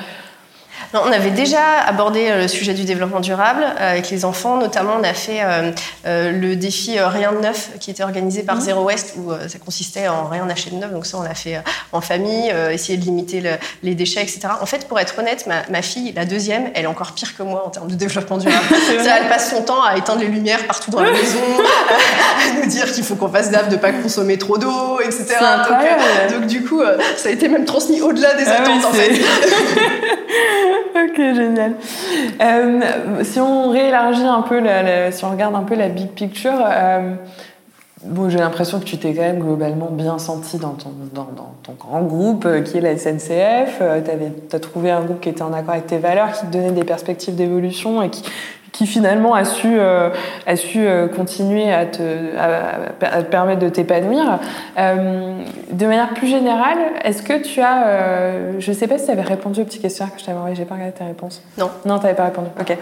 on 0.95 1.13
avait 1.13 1.31
déjà 1.31 1.81
abordé 1.87 2.29
euh, 2.29 2.43
le 2.43 2.49
sujet 2.49 2.75
du 2.75 2.85
développement 2.85 3.21
durable 3.21 3.63
euh, 3.63 3.93
avec 3.93 4.11
les 4.11 4.25
enfants. 4.25 4.57
Notamment, 4.57 4.95
on 5.01 5.05
a 5.05 5.15
fait 5.15 5.41
euh, 5.43 5.73
le 6.05 6.57
défi 6.57 6.99
Rien 7.01 7.33
de 7.33 7.39
neuf 7.39 7.71
qui 7.81 7.91
était 7.91 8.03
organisé 8.03 8.43
par 8.43 8.57
mmh. 8.57 8.61
Zero 8.61 8.85
West 8.85 9.15
où 9.17 9.33
ça 9.33 9.59
consistait 9.59 10.09
en 10.09 10.29
rien 10.29 10.49
acheter 10.49 10.71
de 10.71 10.77
neuf. 10.77 10.93
Donc 10.93 11.07
ça, 11.07 11.19
on 11.19 11.23
l'a 11.23 11.35
fait 11.35 11.63
en 11.93 12.01
famille, 12.01 12.53
essayer 12.71 12.99
de 12.99 13.05
limiter 13.05 13.43
les 13.83 13.95
déchets, 13.95 14.23
etc. 14.23 14.41
En 14.61 14.67
fait, 14.67 14.87
pour 14.89 14.99
être 14.99 15.19
honnête, 15.19 15.47
ma, 15.47 15.83
fille, 15.83 16.13
la 16.15 16.25
deuxième, 16.25 16.71
elle 16.75 16.85
est 16.85 16.89
encore 16.89 17.13
pire 17.13 17.37
que 17.37 17.43
moi 17.43 17.65
en 17.67 17.71
termes 17.71 17.89
de 17.89 17.95
développement 17.95 18.39
durable. 18.39 18.65
elle 18.99 19.29
passe 19.29 19.51
son 19.51 19.63
temps 19.63 19.83
à 19.83 19.97
éteindre 19.97 20.21
les 20.21 20.29
lumières 20.29 20.67
partout 20.67 20.91
dans 20.91 21.01
la 21.01 21.13
maison, 21.13 21.39
à 21.59 22.61
nous 22.61 22.67
dire 22.67 22.93
qu'il 22.93 23.05
faut 23.05 23.15
qu'on 23.15 23.29
fasse 23.29 23.51
gaffe 23.51 23.69
de 23.69 23.77
ne 23.77 23.81
pas 23.81 23.93
consommer 23.93 24.39
trop 24.39 24.59
d'eau, 24.59 25.01
etc. 25.01 25.37
Donc, 26.33 26.47
du 26.47 26.65
coup, 26.65 26.83
ça 27.17 27.29
a 27.29 27.33
été 27.33 27.49
même 27.49 27.65
transmis 27.65 28.01
au-delà 28.01 28.35
des 28.35 28.47
ah 28.47 28.63
attentes, 28.63 28.85
en 28.85 28.93
fait. 28.93 29.11
ok, 30.95 31.17
génial. 31.17 31.75
Euh, 32.41 32.81
si 33.23 33.41
on 33.41 33.71
réélargit 33.71 34.25
un 34.25 34.43
peu, 34.43 34.61
si 35.11 35.25
on 35.25 35.31
regarde 35.31 35.55
un 35.55 35.63
peu 35.63 35.75
la 35.75 35.89
big 35.89 36.09
picture, 36.09 36.53
euh, 36.65 37.15
bon, 38.05 38.29
j'ai 38.29 38.39
l'impression 38.39 38.79
que 38.79 38.85
tu 38.85 38.99
t'es 38.99 39.15
quand 39.15 39.23
même 39.23 39.41
globalement 39.41 39.89
bien 39.91 40.19
senti 40.19 40.59
dans 40.59 40.75
ton, 40.75 40.91
dans, 41.15 41.27
ton 41.63 41.73
grand 41.73 42.03
groupe 42.03 42.45
euh, 42.47 42.63
qui 42.63 42.79
est 42.79 42.81
la 42.81 42.97
SNCF. 42.97 43.83
tu 44.49 44.57
as 44.57 44.61
trouvé 44.61 44.91
un 44.91 45.03
groupe 45.03 45.21
qui 45.21 45.29
était 45.29 45.43
en 45.43 45.53
accord 45.53 45.75
avec 45.75 45.87
tes 45.87 45.99
valeurs, 45.99 46.33
qui 46.33 46.47
te 46.47 46.53
donnait 46.53 46.73
des 46.73 46.85
perspectives 46.85 47.35
d'évolution 47.35 48.03
et 48.03 48.11
qui, 48.11 48.23
qui 48.73 48.87
finalement 48.87 49.35
a 49.35 49.45
su, 49.45 49.69
euh, 49.69 50.11
a 50.47 50.57
su 50.57 50.79
euh, 50.79 51.09
continuer 51.09 51.73
à 51.73 51.87
te, 51.87 52.03
à, 52.39 53.23
te 53.23 53.31
permettre 53.31 53.61
de 53.61 53.69
t'épanouir. 53.69 54.39
Euh, 54.79 55.43
de 55.73 55.87
manière 55.87 56.15
plus 56.15 56.29
générale, 56.29 56.79
est-ce 57.05 57.23
que 57.23 57.43
tu 57.43 57.61
as, 57.61 58.59
je 58.59 58.71
ne 58.71 58.77
sais 58.77 58.87
pas 58.87 58.99
si 58.99 59.07
tu 59.07 59.11
avais 59.11 59.23
répondu 59.23 59.61
au 59.61 59.65
petit 59.65 59.81
questionnaire 59.81 60.15
que 60.15 60.21
je 60.21 60.27
t'avais 60.27 60.39
envoyé, 60.39 60.57
j'ai 60.57 60.65
pas 60.65 60.75
regardé 60.75 60.95
tes 60.95 61.05
réponses. 61.05 61.43
Non. 61.59 61.71
Non, 61.85 61.99
tu 61.99 62.05
n'avais 62.05 62.17
pas 62.17 62.25
répondu. 62.25 62.49
Ok. 62.61 62.77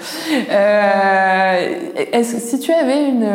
est-ce, 2.13 2.39
si 2.39 2.59
tu 2.59 2.73
avais 2.73 3.09
une, 3.09 3.29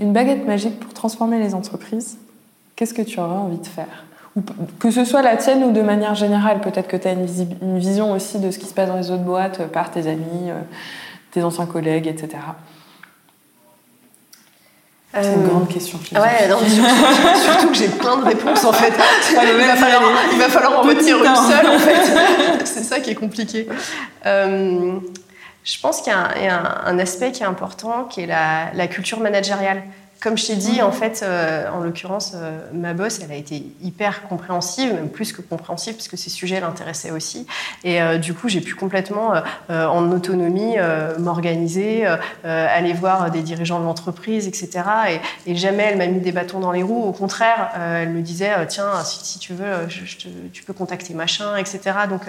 une 0.00 0.12
baguette 0.12 0.46
magique 0.46 0.78
pour 0.80 0.92
transformer 0.94 1.38
les 1.38 1.54
entreprises, 1.54 2.18
qu'est-ce 2.76 2.94
que 2.94 3.02
tu 3.02 3.20
aurais 3.20 3.36
envie 3.36 3.58
de 3.58 3.66
faire? 3.66 4.04
Que 4.78 4.90
ce 4.90 5.04
soit 5.04 5.20
la 5.20 5.36
tienne 5.36 5.62
ou 5.62 5.72
de 5.72 5.82
manière 5.82 6.14
générale, 6.14 6.60
peut-être 6.60 6.88
que 6.88 6.96
tu 6.96 7.06
as 7.06 7.12
une, 7.12 7.26
vision 7.78 8.12
aussi 8.12 8.38
de 8.38 8.50
ce 8.50 8.58
qui 8.58 8.64
se 8.64 8.72
passe 8.72 8.88
dans 8.88 8.96
les 8.96 9.10
autres 9.10 9.22
boîtes 9.22 9.66
par 9.68 9.90
tes 9.90 10.06
amis, 10.06 10.50
tes 11.32 11.42
anciens 11.42 11.66
collègues, 11.66 12.06
etc. 12.06 12.38
C'est 15.14 15.34
une 15.34 15.44
euh, 15.44 15.48
grande 15.48 15.68
question. 15.68 15.98
Ouais, 16.12 16.48
non, 16.48 16.58
surtout, 16.58 17.68
que 17.68 17.74
j'ai 17.74 17.88
plein 17.88 18.16
de 18.16 18.24
réponses 18.24 18.64
en 18.64 18.72
fait. 18.72 18.94
Ah, 18.98 19.42
il, 19.44 19.66
va 19.66 19.76
falloir, 19.76 20.02
il, 20.32 20.38
va 20.38 20.48
falloir, 20.48 20.78
en 20.78 20.82
retenir 20.82 21.18
une 21.18 21.36
seule 21.36 21.66
en 21.66 21.78
fait. 21.78 22.64
C'est 22.64 22.82
ça 22.82 23.00
qui 23.00 23.10
est 23.10 23.14
compliqué. 23.14 23.68
Euh, 24.24 24.98
je 25.64 25.80
pense 25.80 26.00
qu'il 26.00 26.12
y 26.12 26.16
a, 26.16 26.54
un, 26.54 26.86
un, 26.86 26.98
aspect 26.98 27.30
qui 27.30 27.42
est 27.42 27.46
important, 27.46 28.04
qui 28.04 28.22
est 28.22 28.26
la, 28.26 28.72
la 28.72 28.86
culture 28.86 29.20
managériale. 29.20 29.82
Comme 30.22 30.38
je 30.38 30.46
t'ai 30.46 30.54
dit, 30.54 30.82
en 30.82 30.92
fait, 30.92 31.24
euh, 31.24 31.68
en 31.68 31.80
l'occurrence, 31.80 32.34
euh, 32.36 32.60
ma 32.72 32.94
boss, 32.94 33.18
elle 33.24 33.32
a 33.32 33.34
été 33.34 33.66
hyper 33.82 34.22
compréhensive, 34.28 34.94
même 34.94 35.08
plus 35.08 35.32
que 35.32 35.42
compréhensive, 35.42 35.94
parce 35.94 36.06
que 36.06 36.16
ces 36.16 36.30
sujets 36.30 36.60
l'intéressaient 36.60 37.10
aussi. 37.10 37.44
Et 37.82 38.00
euh, 38.00 38.18
du 38.18 38.32
coup, 38.32 38.48
j'ai 38.48 38.60
pu 38.60 38.76
complètement, 38.76 39.32
en 39.68 40.12
autonomie, 40.12 40.76
m'organiser, 41.18 42.06
aller 42.44 42.92
voir 42.92 43.30
des 43.30 43.42
dirigeants 43.42 43.80
de 43.80 43.84
l'entreprise, 43.84 44.46
etc. 44.46 44.84
Et, 45.46 45.54
jamais 45.56 45.84
elle 45.84 45.98
m'a 45.98 46.06
mis 46.06 46.20
des 46.20 46.32
bâtons 46.32 46.60
dans 46.60 46.72
les 46.72 46.82
roues. 46.82 47.04
Au 47.04 47.12
contraire, 47.12 47.70
elle 47.76 48.10
me 48.10 48.20
disait, 48.20 48.50
tiens, 48.68 49.02
si, 49.04 49.38
tu 49.38 49.54
veux, 49.54 49.88
tu 50.52 50.62
peux 50.62 50.72
contacter 50.72 51.14
machin, 51.14 51.56
etc. 51.56 51.80
Donc, 52.08 52.22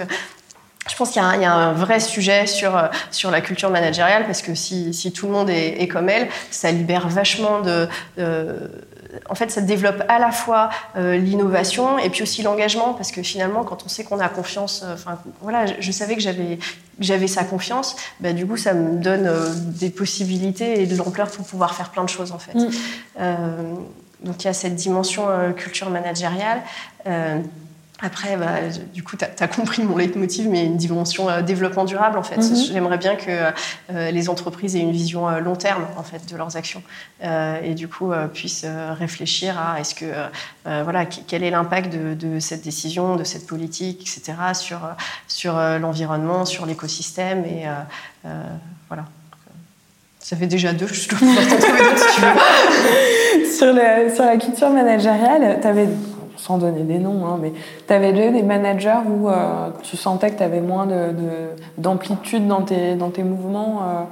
je 0.88 0.96
pense 0.96 1.10
qu'il 1.10 1.22
y, 1.22 1.40
y, 1.40 1.44
a 1.44 1.52
un 1.52 1.72
vrai 1.72 2.00
sujet 2.00 2.46
sur, 2.46 2.76
euh, 2.76 2.88
sur 3.10 3.30
la 3.30 3.40
culture 3.40 3.70
managériale 3.70 4.26
parce 4.26 4.42
que 4.42 4.54
si, 4.54 4.92
si 4.92 5.12
tout 5.12 5.26
le 5.26 5.32
monde 5.32 5.50
est, 5.50 5.80
est, 5.82 5.88
comme 5.88 6.08
elle, 6.08 6.28
ça 6.50 6.70
libère 6.70 7.08
vachement 7.08 7.60
de, 7.60 7.88
en 9.28 9.34
fait, 9.34 9.50
ça 9.50 9.60
développe 9.60 10.02
à 10.08 10.18
la 10.18 10.32
fois 10.32 10.70
euh, 10.96 11.16
l'innovation 11.16 11.98
et 11.98 12.10
puis 12.10 12.22
aussi 12.22 12.42
l'engagement, 12.42 12.94
parce 12.94 13.12
que 13.12 13.22
finalement, 13.22 13.64
quand 13.64 13.84
on 13.84 13.88
sait 13.88 14.04
qu'on 14.04 14.20
a 14.20 14.28
confiance, 14.28 14.82
euh, 14.84 14.94
enfin 14.94 15.18
voilà, 15.40 15.66
je, 15.78 15.92
savais 15.92 16.14
que 16.14 16.20
j'avais 16.20 16.58
j'avais 17.00 17.26
sa 17.26 17.44
confiance, 17.44 17.96
bah, 18.20 18.32
du 18.32 18.46
coup, 18.46 18.56
ça 18.56 18.74
me 18.74 18.98
donne 18.98 19.30
des 19.72 19.90
possibilités 19.90 20.82
et 20.82 20.86
de 20.86 20.96
l'ampleur 20.96 21.30
pour 21.30 21.46
pouvoir 21.46 21.74
faire 21.74 21.90
plein 21.90 22.04
de 22.04 22.08
choses 22.08 22.32
en 22.32 22.38
fait. 22.38 22.54
Mm. 22.54 22.68
donc 24.24 24.42
il 24.42 24.44
y 24.44 24.48
a 24.48 24.52
cette 24.52 24.76
dimension 24.76 25.26
culture 25.56 25.90
managériale. 25.90 26.62
Après, 28.04 28.36
bah, 28.36 28.68
du 28.92 29.02
coup, 29.02 29.16
tu 29.16 29.24
as, 29.24 29.48
compris 29.48 29.82
mon 29.82 29.96
leitmotiv, 29.96 30.46
mais 30.46 30.66
une 30.66 30.76
dimension 30.76 31.30
euh, 31.30 31.40
développement 31.40 31.86
durable, 31.86 32.18
en 32.18 32.22
fait. 32.22 32.36
Mhm. 32.36 32.56
J'aimerais 32.70 32.98
bien 32.98 33.16
que 33.16 33.30
euh, 33.30 34.10
les 34.10 34.28
entreprises 34.28 34.76
aient 34.76 34.80
une 34.80 34.92
vision 34.92 35.26
euh, 35.26 35.40
long 35.40 35.56
terme, 35.56 35.86
en 35.96 36.02
fait, 36.02 36.30
de 36.30 36.36
leurs 36.36 36.54
actions. 36.54 36.82
et 37.22 37.74
du 37.74 37.88
coup, 37.88 38.12
puissent 38.34 38.66
réfléchir 38.98 39.58
à 39.58 39.80
est-ce 39.80 39.94
que, 39.94 40.04
voilà, 40.64 41.06
quel 41.06 41.42
est 41.42 41.50
l'impact 41.50 41.92
de, 41.92 42.12
de, 42.12 42.38
cette 42.40 42.62
décision, 42.62 43.16
de 43.16 43.24
cette 43.24 43.46
politique, 43.46 44.02
etc., 44.02 44.36
sur, 44.52 44.80
sur 45.26 45.54
l'environnement, 45.54 46.44
sur 46.44 46.66
l'écosystème. 46.66 47.44
Et 47.46 47.64
voilà. 48.88 49.06
Ça 50.18 50.36
fait 50.36 50.46
déjà 50.46 50.72
deux, 50.72 50.86
je 50.86 51.08
dois 51.08 51.18
pouvoir 51.18 51.46
t'en 51.46 51.56
trouver 51.58 51.82
d'autres 51.82 52.08
si 52.08 52.14
tu 52.14 52.20
veux. 52.20 53.46
sur, 53.58 53.72
le, 53.72 54.14
sur 54.14 54.24
la 54.24 54.36
culture 54.36 54.70
managériale, 54.70 55.58
tu 55.60 55.66
avais 55.66 55.88
sans 56.44 56.58
donner 56.58 56.82
des 56.82 56.98
noms, 56.98 57.26
hein, 57.26 57.38
mais 57.40 57.52
tu 57.86 57.92
avais 57.92 58.12
déjà 58.12 58.30
des 58.30 58.42
managers 58.42 59.00
où 59.06 59.30
euh, 59.30 59.70
tu 59.82 59.96
sentais 59.96 60.30
que 60.30 60.36
tu 60.36 60.42
avais 60.42 60.60
moins 60.60 60.86
d'amplitude 61.78 62.44
de, 62.44 62.48
dans, 62.48 62.62
tes, 62.62 62.94
dans 62.96 63.08
tes 63.08 63.22
mouvements 63.22 63.80
euh? 63.82 64.02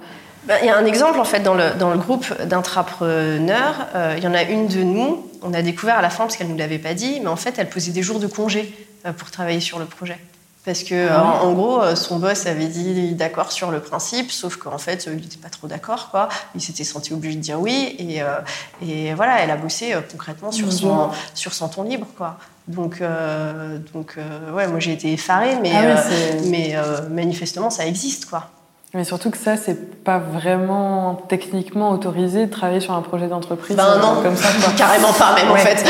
ben, 0.47 0.57
Il 0.62 0.66
y 0.66 0.70
a 0.70 0.78
un 0.78 0.87
exemple 0.87 1.20
en 1.20 1.24
fait 1.24 1.41
dans 1.41 1.55
le, 1.55 1.99
groupe 1.99 2.26
d'intrapreneurs. 2.45 3.87
Euh, 3.95 4.14
il 4.16 4.24
y 4.24 4.26
en 4.26 4.35
a 4.35 4.45
une 4.45 4.66
de 4.66 4.83
nous, 4.83 5.26
on 5.43 5.53
a 5.53 5.61
découvert 5.61 5.99
à 5.99 6.03
la 6.03 6.09
fin 6.09 6.24
parce 6.24 6.39
qu'elle 6.39 6.47
ne 6.47 6.53
nous 6.53 6.59
l'avait 6.59 6.78
pas 6.78 6.95
dit, 6.95 7.20
mais 7.20 7.28
en 7.28 7.37
fait 7.37 7.55
elle 7.59 7.68
posait 7.68 7.93
des 7.93 8.03
jours 8.03 8.18
de 8.18 8.26
congé 8.26 8.74
pour 9.18 9.30
travailler 9.30 9.61
sur 9.61 9.78
le 9.78 9.85
projet. 9.85 10.16
Parce 10.65 10.85
que, 10.85 11.09
ah 11.11 11.43
en 11.43 11.55
gros, 11.55 11.97
son 11.97 12.21
boss 12.21 12.47
avait 12.47 12.69
dit 12.69 13.15
d'accord 13.15 13.51
sur 13.51 13.73
le 13.73 13.81
principe, 13.81 14.31
sauf 14.31 14.57
qu'en 14.57 14.79
fait, 14.79 15.07
il 15.07 15.17
n'était 15.17 15.37
pas 15.37 15.49
trop 15.49 15.67
d'accord, 15.67 16.11
quoi. 16.11 16.29
Il 16.55 16.61
s'était 16.61 16.85
senti 16.85 17.13
obligé 17.13 17.35
de 17.35 17.41
dire 17.41 17.61
oui, 17.61 17.97
et, 17.99 18.23
euh, 18.23 18.37
et 18.81 19.13
voilà, 19.15 19.41
elle 19.41 19.51
a 19.51 19.57
bossé 19.57 19.93
euh, 19.93 20.01
concrètement 20.09 20.53
sur 20.53 20.73
son, 20.73 21.11
sur 21.35 21.53
son 21.53 21.69
temps 21.69 21.83
libre, 21.83 22.07
quoi. 22.17 22.39
Donc, 22.69 23.01
euh, 23.01 23.79
donc 23.93 24.17
ouais, 24.55 24.69
moi 24.69 24.79
j'ai 24.79 24.93
été 24.93 25.13
effarée, 25.13 25.59
mais, 25.61 25.73
ah 25.75 26.01
mais 26.45 26.77
manifestement, 27.11 27.69
ça 27.69 27.85
existe, 27.85 28.27
quoi. 28.27 28.49
Mais 28.95 29.05
surtout 29.05 29.30
que 29.30 29.38
ça, 29.38 29.57
c'est 29.57 30.05
pas 30.05 30.18
vraiment 30.18 31.14
techniquement 31.28 31.93
autorisé 31.93 32.45
de 32.45 32.51
travailler 32.51 32.80
sur 32.80 32.93
un 32.93 33.01
projet 33.01 33.26
d'entreprise. 33.26 33.74
Ben 33.74 33.99
non, 33.99 34.20
comme 34.22 34.36
ça, 34.36 34.49
carrément 34.76 35.14
pas 35.14 35.34
même 35.34 35.51
en 35.51 35.57
fait. 35.57 35.82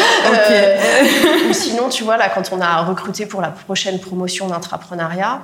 Euh, 0.50 1.52
sinon, 1.52 1.88
tu 1.88 2.04
vois, 2.04 2.16
là, 2.16 2.28
quand 2.28 2.48
on 2.52 2.60
a 2.60 2.82
recruté 2.82 3.26
pour 3.26 3.40
la 3.40 3.48
prochaine 3.48 3.98
promotion 3.98 4.46
d'entrepreneuriat, 4.46 5.40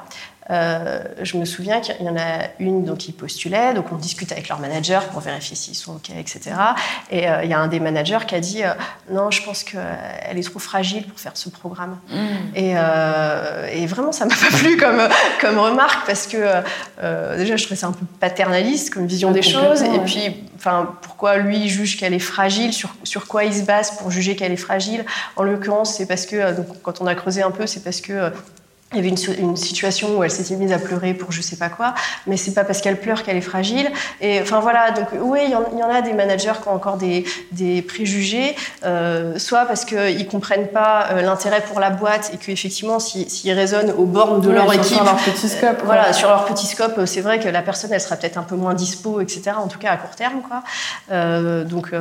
euh, 0.51 1.01
je 1.23 1.37
me 1.37 1.45
souviens 1.45 1.81
qu'il 1.81 2.05
y 2.05 2.09
en 2.09 2.17
a 2.17 2.47
une 2.59 2.85
donc, 2.85 2.99
qui 2.99 3.13
postulait, 3.13 3.75
donc 3.75 3.87
on 3.93 3.97
discute 3.97 4.33
avec 4.33 4.49
leur 4.49 4.61
manager 4.61 5.05
pour 5.09 5.21
vérifier 5.21 5.57
s'ils 5.57 5.75
sont 5.75 5.97
OK, 5.97 6.11
etc. 6.19 6.57
Et 7.11 7.29
euh, 7.29 7.45
il 7.45 7.51
y 7.51 7.53
a 7.53 7.59
un 7.59 7.69
des 7.69 7.81
managers 7.81 8.21
qui 8.27 8.35
a 8.35 8.41
dit 8.41 8.65
euh, 8.65 8.73
Non, 9.11 9.31
je 9.31 9.43
pense 9.43 9.63
qu'elle 9.63 10.37
est 10.37 10.49
trop 10.49 10.59
fragile 10.59 11.05
pour 11.07 11.21
faire 11.21 11.33
ce 11.35 11.51
programme. 11.51 11.99
Mm. 12.09 12.57
Et, 12.57 12.75
et, 13.73 13.87
vraiment, 13.87 14.13
ça 14.13 14.25
m'a 14.25 14.35
pas 14.35 14.57
plu 14.57 14.77
comme, 14.77 15.01
comme 15.41 15.59
remarque 15.59 16.07
parce 16.07 16.27
que 16.27 16.37
déjà, 17.37 17.57
je 17.57 17.65
trouvais 17.65 17.79
ça 17.79 17.89
un 17.89 17.93
peu 17.93 18.07
paternaliste 18.21 18.93
comme 18.95 19.07
vision 19.07 19.31
des 19.33 19.43
choses. 19.43 19.83
Et 19.83 19.99
puis, 20.01 20.45
enfin, 20.57 20.95
pourquoi 21.03 21.37
lui 21.37 21.69
juge 21.69 21.99
qu'elle 21.99 22.15
est 22.15 22.19
fragile 22.19 22.73
sur, 22.73 22.95
sur 23.05 23.27
quoi 23.27 23.45
il 23.45 23.55
se 23.55 23.63
base 23.63 23.93
pour 23.93 24.11
juger 24.11 24.37
qu'elle 24.37 24.53
est 24.53 24.57
fragile? 24.57 25.05
En 25.37 25.43
l'occurrence, 25.43 25.95
c'est 25.95 26.07
parce 26.07 26.27
que, 26.27 26.55
donc, 26.57 26.67
quand 26.83 27.01
on 27.01 27.07
a 27.07 27.15
creusé 27.15 27.43
un 27.43 27.51
peu, 27.51 27.67
c'est 27.67 27.85
parce 27.85 28.01
que 28.01 28.33
il 28.93 28.97
y 28.97 29.01
avait 29.01 29.11
une, 29.11 29.57
situation 29.57 30.17
où 30.17 30.25
elle 30.25 30.31
s'était 30.31 30.57
mise 30.57 30.73
à 30.73 30.79
pleurer 30.79 31.13
pour 31.13 31.31
je 31.31 31.43
sais 31.43 31.57
pas 31.57 31.69
quoi, 31.69 31.95
mais 32.27 32.39
c'est 32.39 32.55
pas 32.55 32.65
parce 32.65 32.81
qu'elle 32.81 32.99
pleure 32.99 33.23
qu'elle 33.23 33.37
est 33.37 33.43
fragile. 33.43 33.91
Et 34.23 34.41
enfin 34.41 34.61
voilà, 34.61 34.93
donc 34.93 35.09
oui, 35.21 35.41
il 35.45 35.51
y, 35.51 35.83
en, 35.83 35.91
a 35.91 36.01
des 36.01 36.15
managers 36.15 36.55
qui 36.63 36.69
ont 36.69 36.75
encore 36.75 36.97
des, 36.97 37.25
des 37.53 37.83
préjugés, 37.83 38.57
euh, 38.87 39.39
soit 39.39 39.67
parce 39.67 39.85
qu'ils 39.85 40.27
comprennent 40.27 40.69
pas 40.69 41.09
euh, 41.11 41.21
l'intérêt 41.21 41.61
pour 41.61 41.81
la 41.81 41.91
boîte 41.91 42.31
et 42.33 42.39
qu'effectivement, 42.39 42.99
s'ils 42.99 43.29
si, 43.29 43.53
raisonnent 43.53 43.91
aux 43.91 44.07
bornes 44.07 44.41
de 44.41 44.51
leur 44.51 44.73
équipe, 44.73 44.85
sur 44.85 45.05
leur 45.05 45.17
petit 45.17 45.51
scope, 45.51 45.83
voilà, 45.85 46.15
sur 46.15 46.29
leur 46.29 46.47
petit 46.47 46.67
scope, 46.67 46.99
c'est 47.05 47.21
vrai 47.21 47.41
que 47.41 47.49
la 47.49 47.61
personne, 47.61 47.93
elle 47.93 48.01
sera 48.01 48.17
peut-être 48.17 48.39
un 48.39 48.43
peu 48.43 48.57
moins 48.57 48.73
dispo, 48.73 49.21
etc. 49.21 49.53
En 49.59 49.69
tout 49.69 49.79
cas 49.79 49.93
à 49.93 49.97
court 49.99 50.17
terme, 50.17 50.41
quoi. 50.41 50.63
Euh, 51.13 51.65
donc 51.65 51.93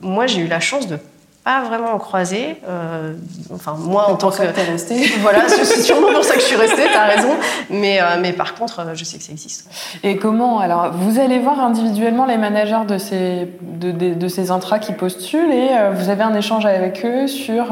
moi, 0.00 0.28
j'ai 0.28 0.42
eu 0.42 0.46
la 0.46 0.60
chance 0.60 0.86
de 0.86 1.00
pas 1.46 1.62
vraiment 1.62 1.96
croisé. 1.98 2.56
Euh, 2.68 3.12
enfin, 3.54 3.76
moi, 3.78 4.10
en 4.10 4.16
tant 4.16 4.30
que. 4.32 4.38
T'es 4.38 4.62
restée. 4.64 5.12
Voilà, 5.20 5.44
c'est 5.48 5.80
sûrement 5.80 6.12
pour 6.12 6.24
ça 6.24 6.34
que 6.34 6.40
je 6.40 6.46
suis 6.46 6.56
restée, 6.56 6.82
t'as 6.92 7.06
raison. 7.06 7.28
Mais, 7.70 8.00
euh, 8.00 8.16
mais 8.20 8.32
par 8.32 8.54
contre, 8.56 8.80
euh, 8.80 8.94
je 8.94 9.04
sais 9.04 9.16
que 9.16 9.22
ça 9.22 9.30
existe. 9.30 9.68
Et 10.02 10.16
comment 10.16 10.58
Alors, 10.58 10.90
vous 10.92 11.20
allez 11.20 11.38
voir 11.38 11.60
individuellement 11.60 12.26
les 12.26 12.36
managers 12.36 12.84
de 12.88 12.98
ces, 12.98 13.48
de, 13.60 13.92
de, 13.92 14.28
ces 14.28 14.50
intras 14.50 14.80
qui 14.80 14.92
postulent 14.92 15.52
et 15.52 15.68
vous 15.94 16.08
avez 16.08 16.24
un 16.24 16.34
échange 16.34 16.66
avec 16.66 17.04
eux 17.04 17.28
sur, 17.28 17.66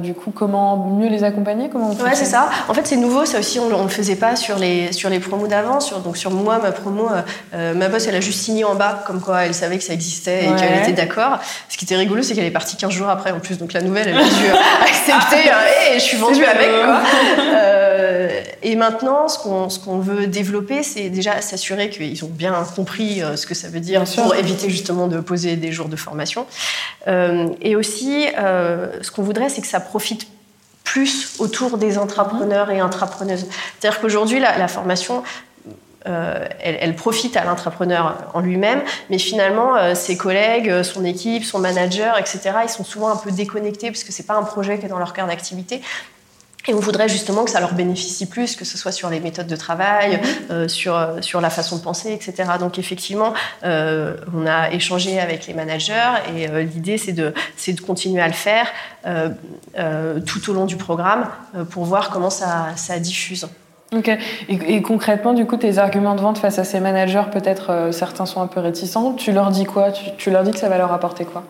du 0.00 0.12
coup, 0.12 0.30
comment 0.30 0.76
mieux 0.76 1.08
les 1.08 1.24
accompagner 1.24 1.70
comment 1.70 1.90
Ouais, 1.90 2.14
c'est 2.14 2.26
ça. 2.26 2.50
En 2.68 2.74
fait, 2.74 2.86
c'est 2.86 2.96
nouveau, 2.96 3.24
ça 3.24 3.38
aussi, 3.38 3.58
on 3.58 3.68
ne 3.70 3.82
le 3.82 3.88
faisait 3.88 4.16
pas 4.16 4.36
sur 4.36 4.58
les, 4.58 4.92
sur 4.92 5.08
les 5.08 5.18
promos 5.18 5.46
d'avant. 5.46 5.78
donc, 6.04 6.18
sur 6.18 6.30
moi, 6.30 6.58
ma 6.58 6.72
promo, 6.72 7.08
ma 7.52 7.88
boss, 7.88 8.06
elle 8.06 8.16
a 8.16 8.20
juste 8.20 8.40
signé 8.40 8.64
en 8.64 8.74
bas, 8.74 9.02
comme 9.06 9.20
quoi 9.20 9.46
elle 9.46 9.54
savait 9.54 9.78
que 9.78 9.84
ça 9.84 9.94
existait 9.94 10.44
et 10.44 10.54
qu'elle 10.56 10.82
était 10.82 10.92
d'accord. 10.92 11.38
Ce 11.68 11.78
qui 11.78 11.86
était 11.86 11.96
rigolo, 11.96 12.22
c'est 12.22 12.34
qu'elle 12.34 12.44
est 12.44 12.50
partie 12.50 12.76
15 12.76 12.90
jours 12.90 13.13
après 13.14 13.30
en 13.30 13.40
plus. 13.40 13.58
Donc 13.58 13.72
la 13.72 13.80
nouvelle, 13.80 14.08
elle 14.08 14.16
a 14.16 14.22
dû 14.22 14.46
accepter. 14.82 15.50
et 15.90 15.94
je 15.94 16.04
suis 16.04 16.16
vendue 16.16 16.44
avec. 16.44 16.68
Quoi. 16.68 17.00
Euh, 17.38 18.42
et 18.62 18.76
maintenant, 18.76 19.28
ce 19.28 19.38
qu'on 19.38 19.68
ce 19.68 19.78
qu'on 19.78 19.98
veut 19.98 20.26
développer, 20.26 20.82
c'est 20.82 21.08
déjà 21.08 21.40
s'assurer 21.40 21.90
qu'ils 21.90 22.24
ont 22.24 22.30
bien 22.30 22.54
compris 22.76 23.22
euh, 23.22 23.36
ce 23.36 23.46
que 23.46 23.54
ça 23.54 23.68
veut 23.68 23.80
dire 23.80 24.04
pour 24.16 24.34
éviter 24.34 24.68
justement 24.70 25.06
de 25.06 25.20
poser 25.20 25.56
des 25.56 25.72
jours 25.72 25.88
de 25.88 25.96
formation. 25.96 26.46
Euh, 27.08 27.48
et 27.62 27.76
aussi, 27.76 28.26
ce 28.36 29.10
qu'on 29.10 29.22
voudrait, 29.22 29.48
c'est 29.48 29.62
que 29.62 29.66
ça 29.66 29.80
profite 29.80 30.26
plus 30.84 31.36
autour 31.38 31.78
des 31.78 31.96
entrepreneurs 31.96 32.70
et 32.70 32.78
intrapreneuses. 32.78 33.46
C'est-à-dire 33.78 34.00
qu'aujourd'hui, 34.00 34.38
la, 34.38 34.58
la 34.58 34.68
formation, 34.68 35.22
euh, 36.06 36.46
elle, 36.60 36.94
profite 36.96 37.34
à 37.34 37.44
l'entrepreneur 37.44 38.30
en 38.34 38.40
lui-même, 38.40 38.82
mais 39.08 39.18
finalement, 39.18 39.74
euh, 39.76 39.94
ses 39.94 40.18
collègues, 40.18 40.68
euh, 40.68 40.82
son 40.82 41.02
équipe, 41.02 41.44
son 41.44 41.58
manager, 41.58 42.18
etc., 42.18 42.40
ils 42.62 42.68
sont 42.68 42.84
souvent 42.84 43.08
un 43.08 43.16
peu 43.16 43.30
déconnectés 43.30 43.90
parce 43.90 44.04
que 44.04 44.12
c'est 44.12 44.26
pas 44.26 44.34
un 44.34 44.42
projet 44.42 44.78
qui 44.78 44.84
est 44.84 44.90
dans 44.90 44.98
leur 44.98 45.14
cœur 45.14 45.26
d'activité. 45.26 45.80
Et 46.66 46.74
on 46.74 46.78
voudrait 46.78 47.08
justement 47.08 47.44
que 47.44 47.50
ça 47.50 47.60
leur 47.60 47.72
bénéficie 47.72 48.26
plus, 48.26 48.54
que 48.54 48.66
ce 48.66 48.76
soit 48.76 48.92
sur 48.92 49.08
les 49.08 49.20
méthodes 49.20 49.46
de 49.46 49.56
travail, 49.56 50.20
mhm. 50.48 50.68
sur, 50.68 50.98
sur 51.20 51.42
la 51.42 51.50
façon 51.50 51.76
de 51.76 51.82
penser, 51.82 52.12
etc. 52.12 52.52
Donc 52.58 52.78
effectivement, 52.78 53.34
on 53.62 54.46
a 54.46 54.70
échangé 54.72 55.20
avec 55.20 55.46
les 55.46 55.52
managers 55.52 56.22
et 56.34 56.48
l'idée 56.64 56.96
c'est 56.96 57.12
de, 57.12 57.34
de 57.68 57.80
continuer 57.82 58.22
à 58.22 58.28
le 58.28 58.32
faire 58.32 58.66
tout 60.24 60.50
au 60.50 60.54
long 60.54 60.64
du 60.64 60.76
programme 60.76 61.28
pour 61.68 61.84
voir 61.84 62.08
comment 62.08 62.30
ça, 62.30 62.68
ça 62.76 62.98
diffuse. 62.98 63.46
Et, 64.48 64.82
concrètement, 64.82 65.32
du 65.34 65.46
coup, 65.46 65.56
tes 65.56 65.78
arguments 65.78 66.14
de 66.14 66.20
vente 66.20 66.38
face 66.38 66.58
à 66.58 66.64
ces 66.64 66.80
managers, 66.80 67.24
peut-être 67.32 67.70
euh, 67.70 67.92
certains 67.92 68.26
sont 68.26 68.40
un 68.40 68.46
peu 68.46 68.60
réticents. 68.60 69.12
Tu 69.12 69.32
leur 69.32 69.50
dis 69.50 69.64
quoi? 69.64 69.92
Tu, 69.92 70.30
leur 70.30 70.42
dis 70.42 70.50
que 70.50 70.58
ça 70.58 70.68
va 70.68 70.78
leur 70.78 70.92
apporter 70.92 71.24
quoi? 71.24 71.44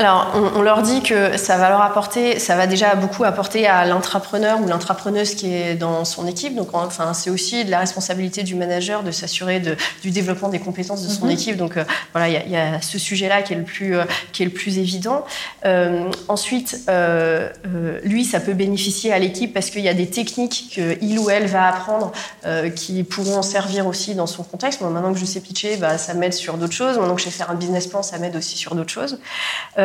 Alors, 0.00 0.32
on, 0.54 0.62
leur 0.62 0.82
dit 0.82 1.02
que 1.02 1.36
ça 1.36 1.56
va 1.56 1.70
leur 1.70 1.80
apporter, 1.80 2.38
ça 2.38 2.54
va 2.54 2.68
déjà 2.68 2.94
beaucoup 2.94 3.24
apporter 3.24 3.66
à 3.66 3.84
l'intrapreneur 3.84 4.60
ou 4.60 4.66
l'intrapreneuse 4.66 5.34
qui 5.34 5.52
est 5.52 5.74
dans 5.74 6.04
son 6.04 6.28
équipe. 6.28 6.54
Donc, 6.54 6.68
enfin, 6.72 7.14
c'est 7.14 7.30
aussi 7.30 7.64
de 7.64 7.70
la 7.70 7.80
responsabilité 7.80 8.44
du 8.44 8.54
manager 8.54 9.02
de 9.02 9.10
s'assurer 9.10 9.60
du 10.02 10.10
développement 10.12 10.50
des 10.50 10.60
compétences 10.60 11.02
de 11.02 11.08
son 11.08 11.24
mhm. 11.24 11.32
équipe. 11.32 11.56
Donc, 11.56 11.76
euh, 11.76 11.84
voilà, 12.12 12.28
il 12.28 12.50
y, 12.50 12.56
a 12.56 12.80
ce 12.80 12.96
sujet-là 12.96 13.42
qui 13.42 13.54
est 13.54 13.56
le 13.56 13.64
plus, 13.64 13.96
euh, 13.96 14.04
qui 14.32 14.42
est 14.42 14.46
le 14.46 14.52
plus 14.52 14.78
évident. 14.78 15.24
Euh, 15.64 16.08
ensuite, 16.28 16.78
lui, 18.04 18.24
ça 18.24 18.38
peut 18.38 18.54
bénéficier 18.54 19.12
à 19.12 19.18
l'équipe 19.18 19.52
parce 19.52 19.70
qu'il 19.70 19.82
y 19.82 19.88
a 19.88 19.94
des 19.94 20.08
techniques 20.08 20.70
qu'il 20.70 21.18
ou 21.18 21.28
elle 21.28 21.46
va 21.46 21.66
apprendre 21.66 22.12
qui 22.76 23.02
pourront 23.02 23.42
servir 23.42 23.86
aussi 23.86 24.14
dans 24.14 24.26
son 24.26 24.44
contexte. 24.44 24.80
Moi, 24.80 24.90
maintenant 24.90 25.12
que 25.12 25.18
je 25.18 25.24
sais 25.24 25.40
pitcher, 25.40 25.76
bah, 25.76 25.98
ça 25.98 26.14
m'aide 26.14 26.34
sur 26.34 26.56
d'autres 26.56 26.72
choses. 26.72 26.98
Maintenant 26.98 27.16
que 27.16 27.20
je 27.20 27.26
sais 27.26 27.30
faire 27.30 27.50
un 27.50 27.54
business 27.54 27.88
plan, 27.88 28.02
ça 28.02 28.18
m'aide 28.18 28.36
aussi 28.36 28.56
sur 28.56 28.74
d'autres 28.74 28.92
choses. 28.92 29.18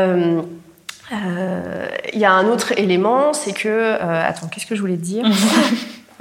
Euh, 0.04 0.42
euh, 1.12 1.88
il 2.14 2.20
y 2.20 2.26
a 2.26 2.32
un 2.32 2.48
autre 2.48 2.74
élément, 2.78 3.34
c'est 3.34 3.54
que... 3.54 3.68
Euh, 3.68 4.28
attends, 4.28 4.48
qu'est-ce 4.48 4.66
que 4.66 4.76
je 4.76 4.82
voulais 4.82 4.98
te 4.98 5.02
dire 5.02 5.26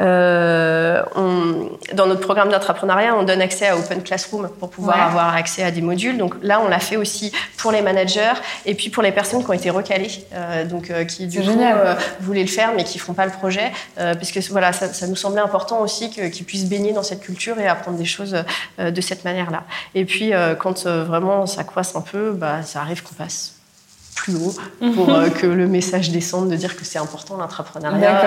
on, 0.00 1.70
dans 1.94 2.06
notre 2.06 2.22
programme 2.22 2.50
d'entrepreneuriat, 2.50 3.14
on 3.14 3.22
donne 3.22 3.40
accès 3.40 3.68
à 3.68 3.76
Open 3.76 4.02
Classroom 4.02 4.48
pour 4.58 4.68
pouvoir 4.68 5.00
avoir 5.00 5.36
accès 5.36 5.62
à 5.62 5.70
des 5.70 5.80
modules. 5.80 6.18
Donc 6.18 6.34
là, 6.42 6.60
on 6.60 6.66
l'a 6.66 6.80
fait 6.80 6.96
aussi 6.96 7.30
pour 7.56 7.70
les 7.70 7.82
managers 7.82 8.32
et 8.66 8.74
puis 8.74 8.90
pour 8.90 9.04
les 9.04 9.12
personnes 9.12 9.44
qui 9.44 9.50
ont 9.50 9.52
été 9.52 9.70
recalées, 9.70 10.10
donc 10.68 10.92
qui 11.06 11.28
du 11.28 11.40
coup 11.40 11.56
voulaient 12.18 12.42
le 12.42 12.48
faire 12.48 12.72
mais 12.74 12.82
qui 12.82 12.98
font 12.98 13.12
pas 13.12 13.26
le 13.26 13.30
projet, 13.30 13.70
parce 13.94 14.32
que 14.32 14.40
voilà, 14.50 14.72
ça, 14.72 14.92
ça, 14.92 15.06
nous 15.06 15.14
semblait 15.14 15.40
important 15.40 15.80
aussi 15.80 16.10
qu'ils 16.10 16.44
puissent 16.44 16.66
baigner 16.66 16.92
dans 16.92 17.04
cette 17.04 17.20
culture 17.20 17.60
et 17.60 17.68
apprendre 17.68 17.96
des 17.96 18.04
choses 18.04 18.36
de 18.80 19.00
cette 19.00 19.24
manière-là. 19.24 19.62
Et 19.94 20.04
puis 20.04 20.32
quand 20.58 20.84
vraiment 20.84 21.46
ça 21.46 21.62
coince 21.62 21.94
un 21.94 22.00
peu, 22.00 22.32
bah, 22.32 22.62
ça 22.64 22.80
arrive 22.80 23.04
qu'on 23.04 23.14
passe 23.14 23.61
plus 24.14 24.34
haut 24.34 24.54
pour 24.94 25.10
euh, 25.10 25.28
que 25.28 25.46
le 25.46 25.66
message 25.66 26.10
descende 26.10 26.48
de 26.48 26.56
dire 26.56 26.76
que 26.76 26.84
c'est 26.84 26.98
important 26.98 27.36
l'entrepreneuriat. 27.36 28.22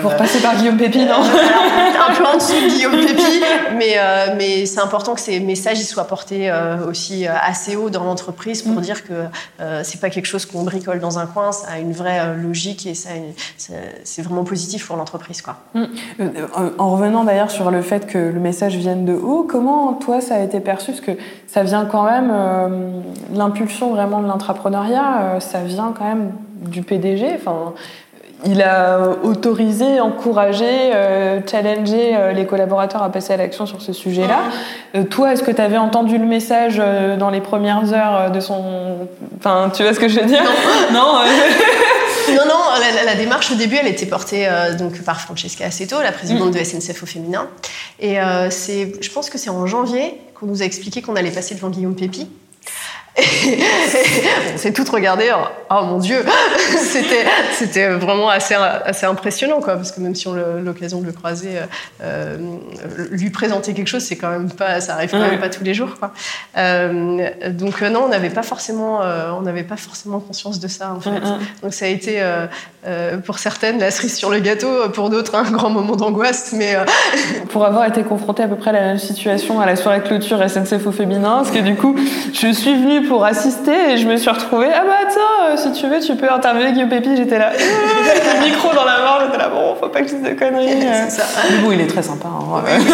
Pour 0.00 0.12
euh, 0.12 0.16
passer 0.16 0.40
par 0.40 0.56
Guillaume 0.56 0.76
Pépi, 0.76 1.04
non 1.04 1.20
Un 2.08 2.14
peu 2.14 2.24
en 2.24 2.36
dessous 2.36 2.52
de 2.52 2.74
Guillaume 2.74 3.04
Pépi, 3.04 3.42
mais, 3.76 3.94
euh, 3.96 4.34
mais 4.36 4.66
c'est 4.66 4.80
important 4.80 5.14
que 5.14 5.20
ces 5.20 5.40
messages 5.40 5.80
ils 5.80 5.84
soient 5.84 6.06
portés 6.06 6.52
aussi 6.88 7.26
assez 7.26 7.76
haut 7.76 7.90
dans 7.90 8.04
l'entreprise 8.04 8.62
pour 8.62 8.76
mm. 8.76 8.80
dire 8.80 9.04
que 9.06 9.24
c'est 9.82 10.00
pas 10.00 10.10
quelque 10.10 10.26
chose 10.26 10.46
qu'on 10.46 10.62
bricole 10.62 11.00
dans 11.00 11.18
un 11.18 11.26
coin, 11.26 11.52
ça 11.52 11.68
a 11.72 11.78
une 11.78 11.92
vraie 11.92 12.36
logique 12.36 12.86
et 12.86 12.94
ça, 12.94 13.10
c'est 13.56 14.22
vraiment 14.22 14.44
positif 14.44 14.86
pour 14.86 14.96
l'entreprise. 14.96 15.42
quoi. 15.42 15.58
Mm. 15.74 15.84
En 16.78 16.92
revenant 16.92 17.24
d'ailleurs 17.24 17.50
sur 17.50 17.70
le 17.70 17.82
fait 17.82 18.06
que 18.06 18.18
le 18.18 18.40
message 18.40 18.76
vienne 18.76 19.04
de 19.04 19.14
haut, 19.14 19.46
comment 19.48 19.94
toi 19.94 20.20
ça 20.20 20.36
a 20.36 20.40
été 20.40 20.60
perçu? 20.60 20.92
Parce 20.92 21.00
que 21.00 21.12
ça 21.56 21.62
vient 21.62 21.86
quand 21.86 22.02
même, 22.02 22.30
l'impulsion 23.34 23.94
vraiment 23.94 24.20
de 24.20 24.28
l'entrepreneuriat 24.28 25.20
euh, 25.20 25.40
ça 25.40 25.60
vient 25.60 25.94
quand 25.96 26.04
même 26.04 26.32
du 26.60 26.82
PDG. 26.82 27.28
Enfin, 27.34 27.72
il 28.44 28.60
a 28.60 28.98
autorisé, 29.22 30.00
encouragé, 30.00 30.66
euh, 30.66 31.40
challengé 31.50 32.14
euh, 32.14 32.32
les 32.32 32.44
collaborateurs 32.44 33.02
à 33.02 33.10
passer 33.10 33.32
à 33.32 33.38
l'action 33.38 33.64
sur 33.64 33.80
ce 33.80 33.94
sujet-là. 33.94 35.04
toi, 35.04 35.32
est-ce 35.32 35.42
que 35.42 35.50
tu 35.50 35.62
avais 35.62 35.78
entendu 35.78 36.18
le 36.18 36.26
message 36.26 36.82
dans 37.18 37.30
les 37.30 37.40
premières 37.40 37.90
heures 37.94 38.30
de 38.30 38.40
son... 38.40 38.62
Enfin, 39.38 39.70
tu 39.74 39.82
vois 39.82 39.94
ce 39.94 40.00
que 40.00 40.08
je 40.08 40.20
veux 40.20 40.26
dire? 40.26 40.42
Non. 40.92 41.20
Non, 42.28 42.42
non, 42.44 42.64
la, 43.04 43.14
démarche 43.14 43.50
au 43.50 43.54
début, 43.54 43.76
elle 43.76 43.86
était 43.86 44.06
portée 44.06 44.48
donc 44.78 45.00
par 45.02 45.20
Francesca 45.20 45.64
Assetto, 45.66 46.00
la 46.02 46.12
présidente 46.12 46.54
mm. 46.54 46.58
de 46.58 46.64
SNCF 46.64 47.02
au 47.02 47.06
féminin. 47.06 47.48
Et 48.00 48.16
c'est, 48.50 48.92
je 49.00 49.10
pense 49.10 49.30
que 49.30 49.38
c'est 49.38 49.50
en 49.50 49.66
janvier 49.66 50.14
qu'on 50.34 50.46
nous 50.46 50.62
a 50.62 50.64
expliqué 50.64 51.02
qu'on 51.02 51.16
allait 51.16 51.30
passer 51.30 51.54
devant 51.54 51.70
Guillaume 51.70 51.94
Pépi 51.96 52.28
on 54.54 54.58
s'est 54.58 54.72
toutes 54.72 54.90
regardées, 54.90 55.30
oh 55.70 55.84
mon 55.84 55.98
Dieu, 55.98 56.18
c'était, 56.78 57.24
c'était 57.52 57.88
vraiment 57.88 58.28
assez, 58.28 58.54
assez 58.54 59.06
impressionnant, 59.06 59.60
quoi, 59.60 59.76
parce 59.76 59.92
que 59.92 60.00
même 60.00 60.14
si 60.14 60.28
on 60.28 60.34
a 60.34 60.60
l'occasion 60.62 61.00
de 61.00 61.06
le 61.06 61.12
croiser, 61.12 61.56
euh, 61.56 61.66
euh, 62.02 62.36
lui 63.10 63.30
présenter 63.30 63.72
quelque 63.72 63.86
chose, 63.86 64.02
c'est 64.02 64.16
quand 64.16 64.30
même 64.30 64.50
pas, 64.50 64.82
ça 64.82 64.94
arrive 64.94 65.10
quand 65.10 65.18
même 65.18 65.40
pas 65.40 65.48
tous 65.48 65.64
les 65.64 65.72
jours, 65.72 65.98
quoi. 65.98 66.12
Euh, 66.58 67.30
donc 67.50 67.80
non, 67.80 68.02
on 68.04 68.08
n'avait 68.08 68.30
pas 68.30 68.42
forcément, 68.42 69.00
on 69.00 69.42
n'avait 69.42 69.64
pas 69.64 69.76
forcément 69.76 70.20
conscience 70.20 70.60
de 70.60 70.68
ça, 70.68 70.92
en 70.92 71.00
fait. 71.00 71.22
Donc 71.62 71.72
ça 71.72 71.86
a 71.86 71.88
été, 71.88 72.22
pour 73.24 73.38
certaines, 73.38 73.78
la 73.78 73.90
cerise 73.90 74.16
sur 74.16 74.30
le 74.30 74.40
gâteau, 74.40 74.90
pour 74.90 75.08
d'autres, 75.08 75.36
un 75.36 75.50
grand 75.50 75.70
moment 75.70 75.96
d'angoisse, 75.96 76.52
mais 76.52 76.76
pour 77.48 77.64
avoir 77.64 77.86
été 77.86 78.02
confrontée 78.02 78.42
à 78.42 78.48
peu 78.48 78.56
près 78.56 78.70
à 78.70 78.74
la 78.74 78.80
même 78.80 78.98
situation 78.98 79.58
à 79.60 79.64
la 79.64 79.76
soirée 79.76 80.02
clôture 80.02 80.38
SNCF 80.48 80.86
au 80.86 80.92
féminin, 80.92 81.36
parce 81.36 81.50
que 81.50 81.60
du 81.60 81.76
coup, 81.76 81.96
je 82.34 82.48
suis 82.52 82.74
venue 82.74 83.05
pour 83.08 83.24
assister 83.24 83.92
et 83.92 83.96
je 83.98 84.06
me 84.06 84.16
suis 84.16 84.30
retrouvée 84.30 84.68
ah 84.74 84.82
bah 84.86 85.08
tiens 85.10 85.50
euh, 85.52 85.56
si 85.56 85.72
tu 85.72 85.86
veux 85.88 86.00
tu 86.00 86.14
peux 86.16 86.30
interviewer 86.30 86.72
Guillaume 86.72 86.88
Pépi 86.88 87.16
j'étais 87.16 87.38
là 87.38 87.50
le 88.40 88.44
micro 88.44 88.68
dans 88.74 88.84
la 88.84 88.98
main 88.98 89.24
j'étais 89.26 89.38
là 89.38 89.48
bon 89.48 89.74
faut 89.80 89.88
pas 89.88 90.00
que 90.02 90.08
je 90.08 90.14
dise 90.14 90.22
de 90.24 90.30
conneries 90.38 90.68
C'est 91.08 91.10
ça. 91.22 91.24
mais 91.50 91.58
bon 91.58 91.72
il 91.72 91.80
est 91.80 91.86
très 91.86 92.02
sympa 92.02 92.28
hein. 92.28 92.62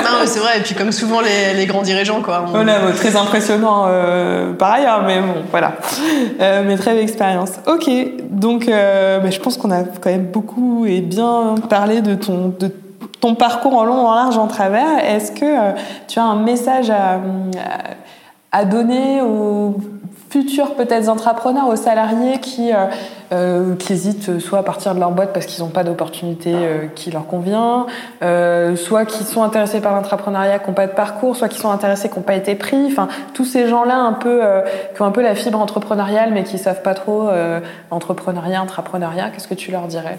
Non, 0.00 0.18
mais 0.20 0.26
c'est 0.26 0.38
vrai. 0.38 0.58
Et 0.58 0.60
puis 0.62 0.74
comme 0.76 0.92
souvent 0.92 1.20
les, 1.20 1.54
les 1.54 1.66
grands 1.66 1.82
dirigeants, 1.82 2.22
quoi. 2.22 2.44
on- 2.46 2.50
Voilà, 2.52 2.78
bon, 2.78 2.92
très 2.94 3.16
impressionnant 3.16 3.86
euh, 3.88 4.52
par 4.54 4.72
ailleurs, 4.74 5.02
mais 5.04 5.20
bon, 5.20 5.42
voilà. 5.50 5.72
Euh, 6.40 6.62
mais 6.64 6.76
très 6.76 6.92
belle 6.94 7.02
expérience. 7.02 7.50
Ok, 7.66 7.90
donc 8.30 8.68
euh, 8.68 9.18
bah, 9.18 9.30
je 9.30 9.38
pense 9.40 9.56
qu'on 9.58 9.70
a 9.72 9.82
quand 9.82 10.08
même 10.10 10.26
beaucoup 10.26 10.86
et 10.86 11.00
bien 11.00 11.56
parlé 11.68 12.00
de 12.00 12.14
ton, 12.14 12.54
de 12.58 12.70
ton 13.20 13.34
parcours 13.34 13.74
en 13.76 13.84
long, 13.84 14.06
en 14.06 14.14
large, 14.14 14.38
en 14.38 14.46
travers. 14.46 14.86
Est-ce 15.04 15.32
que 15.32 15.44
euh, 15.44 15.72
tu 16.06 16.20
as 16.20 16.24
un 16.24 16.36
message 16.36 16.90
à, 16.90 17.14
à, 17.14 17.18
à 18.52 18.64
donner 18.64 19.20
aux 19.22 19.76
futurs 20.30 20.74
peut-être 20.74 21.08
entrepreneurs, 21.08 21.68
aux 21.68 21.76
salariés 21.76 22.38
qui, 22.38 22.72
euh, 22.72 22.86
euh, 23.32 23.76
qui 23.76 23.92
hésitent 23.94 24.40
soit 24.40 24.58
à 24.58 24.62
partir 24.62 24.94
de 24.94 25.00
leur 25.00 25.10
boîte 25.10 25.32
parce 25.32 25.46
qu'ils 25.46 25.64
n'ont 25.64 25.70
pas 25.70 25.84
d'opportunité 25.84 26.52
euh, 26.54 26.86
qui 26.94 27.10
leur 27.10 27.26
convient, 27.26 27.86
euh, 28.22 28.76
soit 28.76 29.06
qui 29.06 29.24
sont 29.24 29.42
intéressés 29.42 29.80
par 29.80 29.94
l'entrepreneuriat, 29.94 30.58
qui 30.58 30.68
n'ont 30.68 30.74
pas 30.74 30.86
de 30.86 30.92
parcours, 30.92 31.36
soit 31.36 31.48
qui 31.48 31.58
sont 31.58 31.70
intéressés, 31.70 32.08
qui 32.08 32.16
n'ont 32.16 32.22
pas 32.22 32.34
été 32.34 32.54
pris. 32.54 32.86
Enfin, 32.86 33.08
tous 33.32 33.44
ces 33.44 33.68
gens-là 33.68 33.96
un 33.96 34.12
peu 34.12 34.40
euh, 34.42 34.62
qui 34.94 35.02
ont 35.02 35.06
un 35.06 35.10
peu 35.12 35.22
la 35.22 35.34
fibre 35.34 35.60
entrepreneuriale 35.60 36.30
mais 36.32 36.44
qui 36.44 36.58
savent 36.58 36.82
pas 36.82 36.94
trop 36.94 37.30
entrepreneuriat, 37.90 38.60
intrapreneuriat. 38.60 39.30
Qu'est-ce 39.30 39.48
que 39.48 39.54
tu 39.54 39.70
leur 39.70 39.86
dirais? 39.86 40.18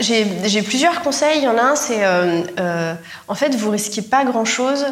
J'ai 0.00 0.62
plusieurs 0.62 1.02
conseils. 1.02 1.38
Il 1.38 1.44
y 1.44 1.48
en 1.48 1.58
a 1.58 1.62
un, 1.72 1.76
c'est 1.76 2.00
en 3.28 3.34
fait, 3.34 3.54
vous 3.54 3.70
risquez 3.70 4.00
pas 4.02 4.24
grand-chose 4.24 4.86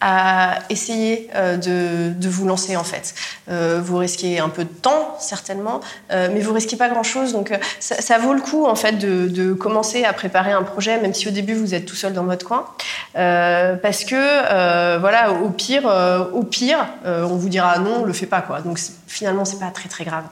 à 0.00 0.60
essayer 0.70 1.28
euh, 1.34 1.56
de, 1.56 2.12
de 2.14 2.28
vous 2.28 2.46
lancer 2.46 2.76
en 2.76 2.84
fait. 2.84 3.14
Euh, 3.50 3.80
vous 3.82 3.96
risquez 3.96 4.38
un 4.38 4.48
peu 4.48 4.64
de 4.64 4.68
temps 4.68 5.16
certainement, 5.18 5.80
euh, 6.12 6.28
mais 6.32 6.40
vous 6.40 6.52
risquez 6.52 6.76
pas 6.76 6.88
grand-chose. 6.88 7.32
Donc 7.32 7.52
ça, 7.80 8.18
vaut 8.18 8.34
le 8.34 8.40
coup 8.40 8.66
en 8.66 8.76
fait 8.76 8.92
de, 8.92 9.28
de 9.28 9.52
commencer 9.52 10.04
à 10.04 10.12
préparer 10.12 10.52
un 10.52 10.62
projet, 10.62 11.00
même 11.00 11.14
si 11.14 11.28
au 11.28 11.30
début 11.32 11.54
vous 11.54 11.74
êtes 11.74 11.86
tout 11.86 11.96
seul 11.96 12.12
dans 12.12 12.24
votre 12.24 12.46
coin, 12.46 12.66
parce 13.14 14.04
que 14.04 14.98
voilà, 14.98 15.32
au 15.32 15.50
pire, 15.50 15.90
au 16.32 16.42
pire, 16.42 16.86
on 17.04 17.36
vous 17.36 17.48
dira 17.48 17.78
non, 17.78 18.04
le 18.04 18.12
fais 18.12 18.26
pas 18.26 18.40
quoi. 18.40 18.60
Donc 18.60 18.78
finalement 19.08 19.44
c'est 19.44 19.58
pas 19.58 19.70
très 19.72 19.88
très 19.88 20.04
grave. 20.04 20.24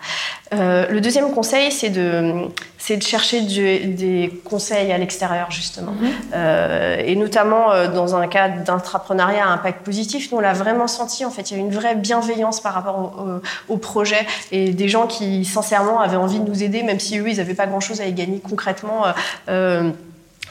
Euh, 0.54 0.86
le 0.88 1.00
deuxième 1.00 1.32
conseil, 1.32 1.72
c'est 1.72 1.90
de, 1.90 2.32
c'est 2.78 2.96
de 2.96 3.02
chercher 3.02 3.40
du- 3.40 3.86
des 3.86 4.40
conseils 4.44 4.92
à 4.92 4.98
l'extérieur, 4.98 5.50
justement. 5.50 5.92
Euh, 6.34 7.02
et 7.04 7.16
notamment 7.16 7.72
euh, 7.72 7.88
dans 7.88 8.14
un 8.14 8.28
cas 8.28 8.48
d'intrapreneuriat 8.48 9.44
à 9.44 9.48
impact 9.48 9.82
positif, 9.84 10.30
nous, 10.30 10.38
on 10.38 10.40
l'a 10.40 10.52
vraiment 10.52 10.86
senti. 10.86 11.24
En 11.24 11.30
fait, 11.30 11.50
il 11.50 11.56
y 11.56 11.60
a 11.60 11.60
une 11.60 11.72
vraie 11.72 11.96
bienveillance 11.96 12.60
par 12.60 12.74
rapport 12.74 12.98
au, 12.98 13.20
au- 13.22 13.74
au 13.74 13.76
projet 13.78 14.24
et 14.52 14.70
des 14.70 14.88
gens 14.88 15.08
qui, 15.08 15.44
sincèrement, 15.44 15.98
avaient 15.98 16.16
envie 16.16 16.38
de 16.38 16.48
nous 16.48 16.62
aider, 16.62 16.84
même 16.84 17.00
si 17.00 17.18
eux, 17.18 17.28
ils 17.28 17.38
n'avaient 17.38 17.54
pas 17.54 17.66
grand-chose 17.66 18.00
à 18.00 18.06
y 18.06 18.12
gagner 18.12 18.38
concrètement. 18.40 19.02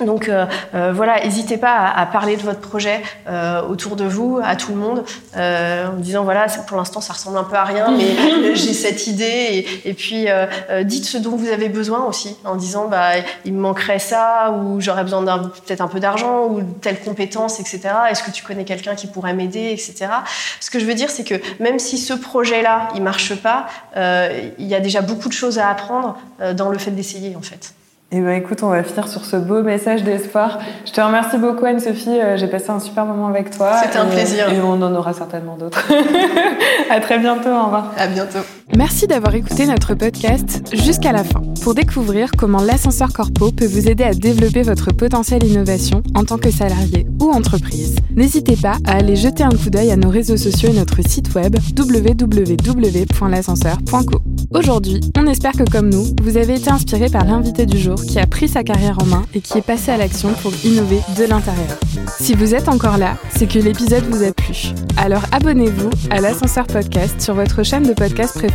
Donc 0.02 0.28
euh, 0.28 0.46
euh, 0.74 0.92
voilà, 0.94 1.24
n'hésitez 1.24 1.58
pas 1.58 1.72
à, 1.72 2.02
à 2.02 2.06
parler 2.06 2.36
de 2.36 2.42
votre 2.42 2.60
projet 2.60 3.02
euh, 3.30 3.62
autour 3.62 3.96
de 3.96 4.04
vous, 4.04 4.42
à 4.44 4.58
tout 4.58 4.72
le 4.72 4.78
monde, 4.78 5.06
euh, 5.38 5.88
en 5.88 5.94
disant 5.94 6.26
voilà, 6.26 6.48
pour 6.68 6.76
l'instant 6.76 7.00
ça 7.00 7.14
ressemble 7.14 7.38
un 7.38 7.46
peu 7.46 7.56
à 7.56 7.64
rien, 7.64 7.92
mais 7.92 8.04
euh, 8.50 8.56
j'ai 8.56 8.74
cette 8.74 9.08
idée. 9.08 9.24
Et, 9.86 9.90
et 9.90 9.94
puis 9.94 10.30
euh, 10.30 10.48
euh, 10.70 10.84
dites 10.84 11.06
ce 11.06 11.18
dont 11.18 11.38
vous 11.38 11.48
avez 11.48 11.70
besoin 11.70 12.04
aussi, 12.06 12.36
en 12.44 12.56
disant 12.56 12.88
bah 12.90 13.12
il 13.46 13.54
me 13.54 13.60
manquerait 13.62 14.00
ça, 14.00 14.52
ou 14.52 14.82
j'aurais 14.82 15.04
besoin 15.04 15.22
d'un 15.22 15.40
peut-être 15.40 15.82
un 15.82 15.88
peu 15.88 16.02
d'argent, 16.02 16.48
ou 16.48 16.62
telle 16.82 17.00
compétence, 17.00 17.62
etc. 17.62 17.82
Est-ce 18.10 18.24
que 18.24 18.32
tu 18.32 18.44
connais 18.44 18.66
quelqu'un 18.66 18.96
qui 18.96 19.08
pourrait 19.08 19.34
m'aider, 19.34 19.70
etc. 19.72 20.08
Ce 20.60 20.70
que 20.70 20.80
je 20.80 20.86
veux 20.86 20.96
dire, 20.96 21.10
c'est 21.10 21.24
que 21.24 21.36
même 21.62 21.80
si 21.80 21.98
ce 21.98 22.14
projet-là 22.14 22.90
il 22.96 23.02
marche 23.02 23.36
pas, 23.36 23.68
euh, 23.96 24.50
il 24.60 24.68
y 24.68 24.76
a 24.76 24.82
déjà 24.82 25.02
beaucoup 25.02 25.30
de 25.30 25.34
choses 25.34 25.58
à 25.58 25.70
apprendre 25.70 26.18
euh, 26.42 26.54
dans 26.54 26.70
le 26.70 26.78
fait 26.78 26.92
d'essayer 26.92 27.36
en 27.38 27.42
fait. 27.42 27.74
Eh 28.18 28.22
ben 28.22 28.32
écoute, 28.32 28.64
on 28.64 28.70
va 28.70 28.82
finir 28.82 29.10
sur 29.10 29.26
ce 29.26 29.36
beau 29.36 29.62
message 29.62 30.06
d'espoir. 30.06 30.60
Je 30.86 30.94
te 30.94 31.02
remercie 31.02 31.38
beaucoup 31.38 31.66
Anne-Sophie, 31.66 32.18
Euh, 32.18 32.38
j'ai 32.38 32.48
passé 32.48 32.70
un 32.70 32.80
super 32.80 33.04
moment 33.04 33.28
avec 33.28 33.52
toi. 33.52 33.74
C'était 33.84 33.98
un 33.98 34.06
plaisir. 34.06 34.50
Et 34.50 34.62
on 34.62 34.82
en 34.82 34.96
aura 34.96 35.12
certainement 35.12 35.58
d'autres. 35.58 35.84
à 36.90 37.02
très 37.02 37.20
bientôt, 37.20 37.50
au 37.50 37.66
revoir. 37.66 37.92
À 37.98 38.08
bientôt. 38.08 38.40
Merci 38.74 39.06
d'avoir 39.06 39.36
écouté 39.36 39.68
notre 39.68 39.94
podcast 39.94 40.64
jusqu'à 40.74 41.12
la 41.12 41.24
fin 41.24 41.44
pour 41.62 41.76
découvrir 41.76 42.32
comment 42.38 42.62
l'ascenseur 42.62 43.14
corpo 43.14 43.52
peut 43.52 43.68
vous 43.68 43.88
aider 43.88 44.04
à 44.04 44.16
développer 44.16 44.64
votre 44.64 44.92
potentiel 44.92 45.44
innovation 45.44 46.02
en 46.16 46.26
tant 46.26 46.40
que 46.40 46.50
salarié 46.50 47.06
ou 47.22 47.30
entreprise. 47.30 47.96
N'hésitez 48.16 48.56
pas 48.56 48.78
à 48.86 48.96
aller 48.98 49.16
jeter 49.16 49.44
un 49.44 49.50
coup 49.50 49.70
d'œil 49.70 49.92
à 49.92 49.98
nos 49.98 50.10
réseaux 50.10 50.38
sociaux 50.38 50.70
et 50.70 50.76
notre 50.76 51.08
site 51.08 51.36
web 51.36 51.56
www.l'ascenseur.co. 51.78 54.22
Aujourd'hui, 54.52 55.00
on 55.18 55.26
espère 55.28 55.52
que 55.54 55.70
comme 55.70 55.90
nous, 55.90 56.06
vous 56.22 56.38
avez 56.38 56.56
été 56.56 56.72
inspiré 56.72 57.10
par 57.10 57.26
l'invité 57.26 57.66
du 57.66 57.78
jour 57.78 57.96
qui 57.96 58.20
a 58.20 58.28
pris 58.28 58.48
sa 58.48 58.64
carrière 58.64 58.98
en 59.02 59.06
main 59.06 59.24
et 59.34 59.42
qui 59.42 59.58
est 59.58 59.66
passé 59.66 59.92
à 59.92 59.98
l'action 59.98 60.30
pour 60.42 60.54
innover 60.64 61.02
de 61.18 61.26
l'intérieur. 61.26 61.78
Si 62.20 62.34
vous 62.34 62.56
êtes 62.56 62.70
encore 62.70 62.98
là, 62.98 63.18
c'est 63.36 63.48
que 63.48 63.60
l'épisode 63.60 64.06
vous 64.10 64.24
a 64.24 64.32
plu. 64.32 64.70
Alors 64.98 65.24
abonnez-vous 65.32 65.90
à 66.10 66.22
l'ascenseur 66.22 66.66
podcast 66.68 67.20
sur 67.22 67.36
votre 67.36 67.64
chaîne 67.64 67.84
de 67.84 67.94
podcast 67.94 68.34
préférée 68.36 68.55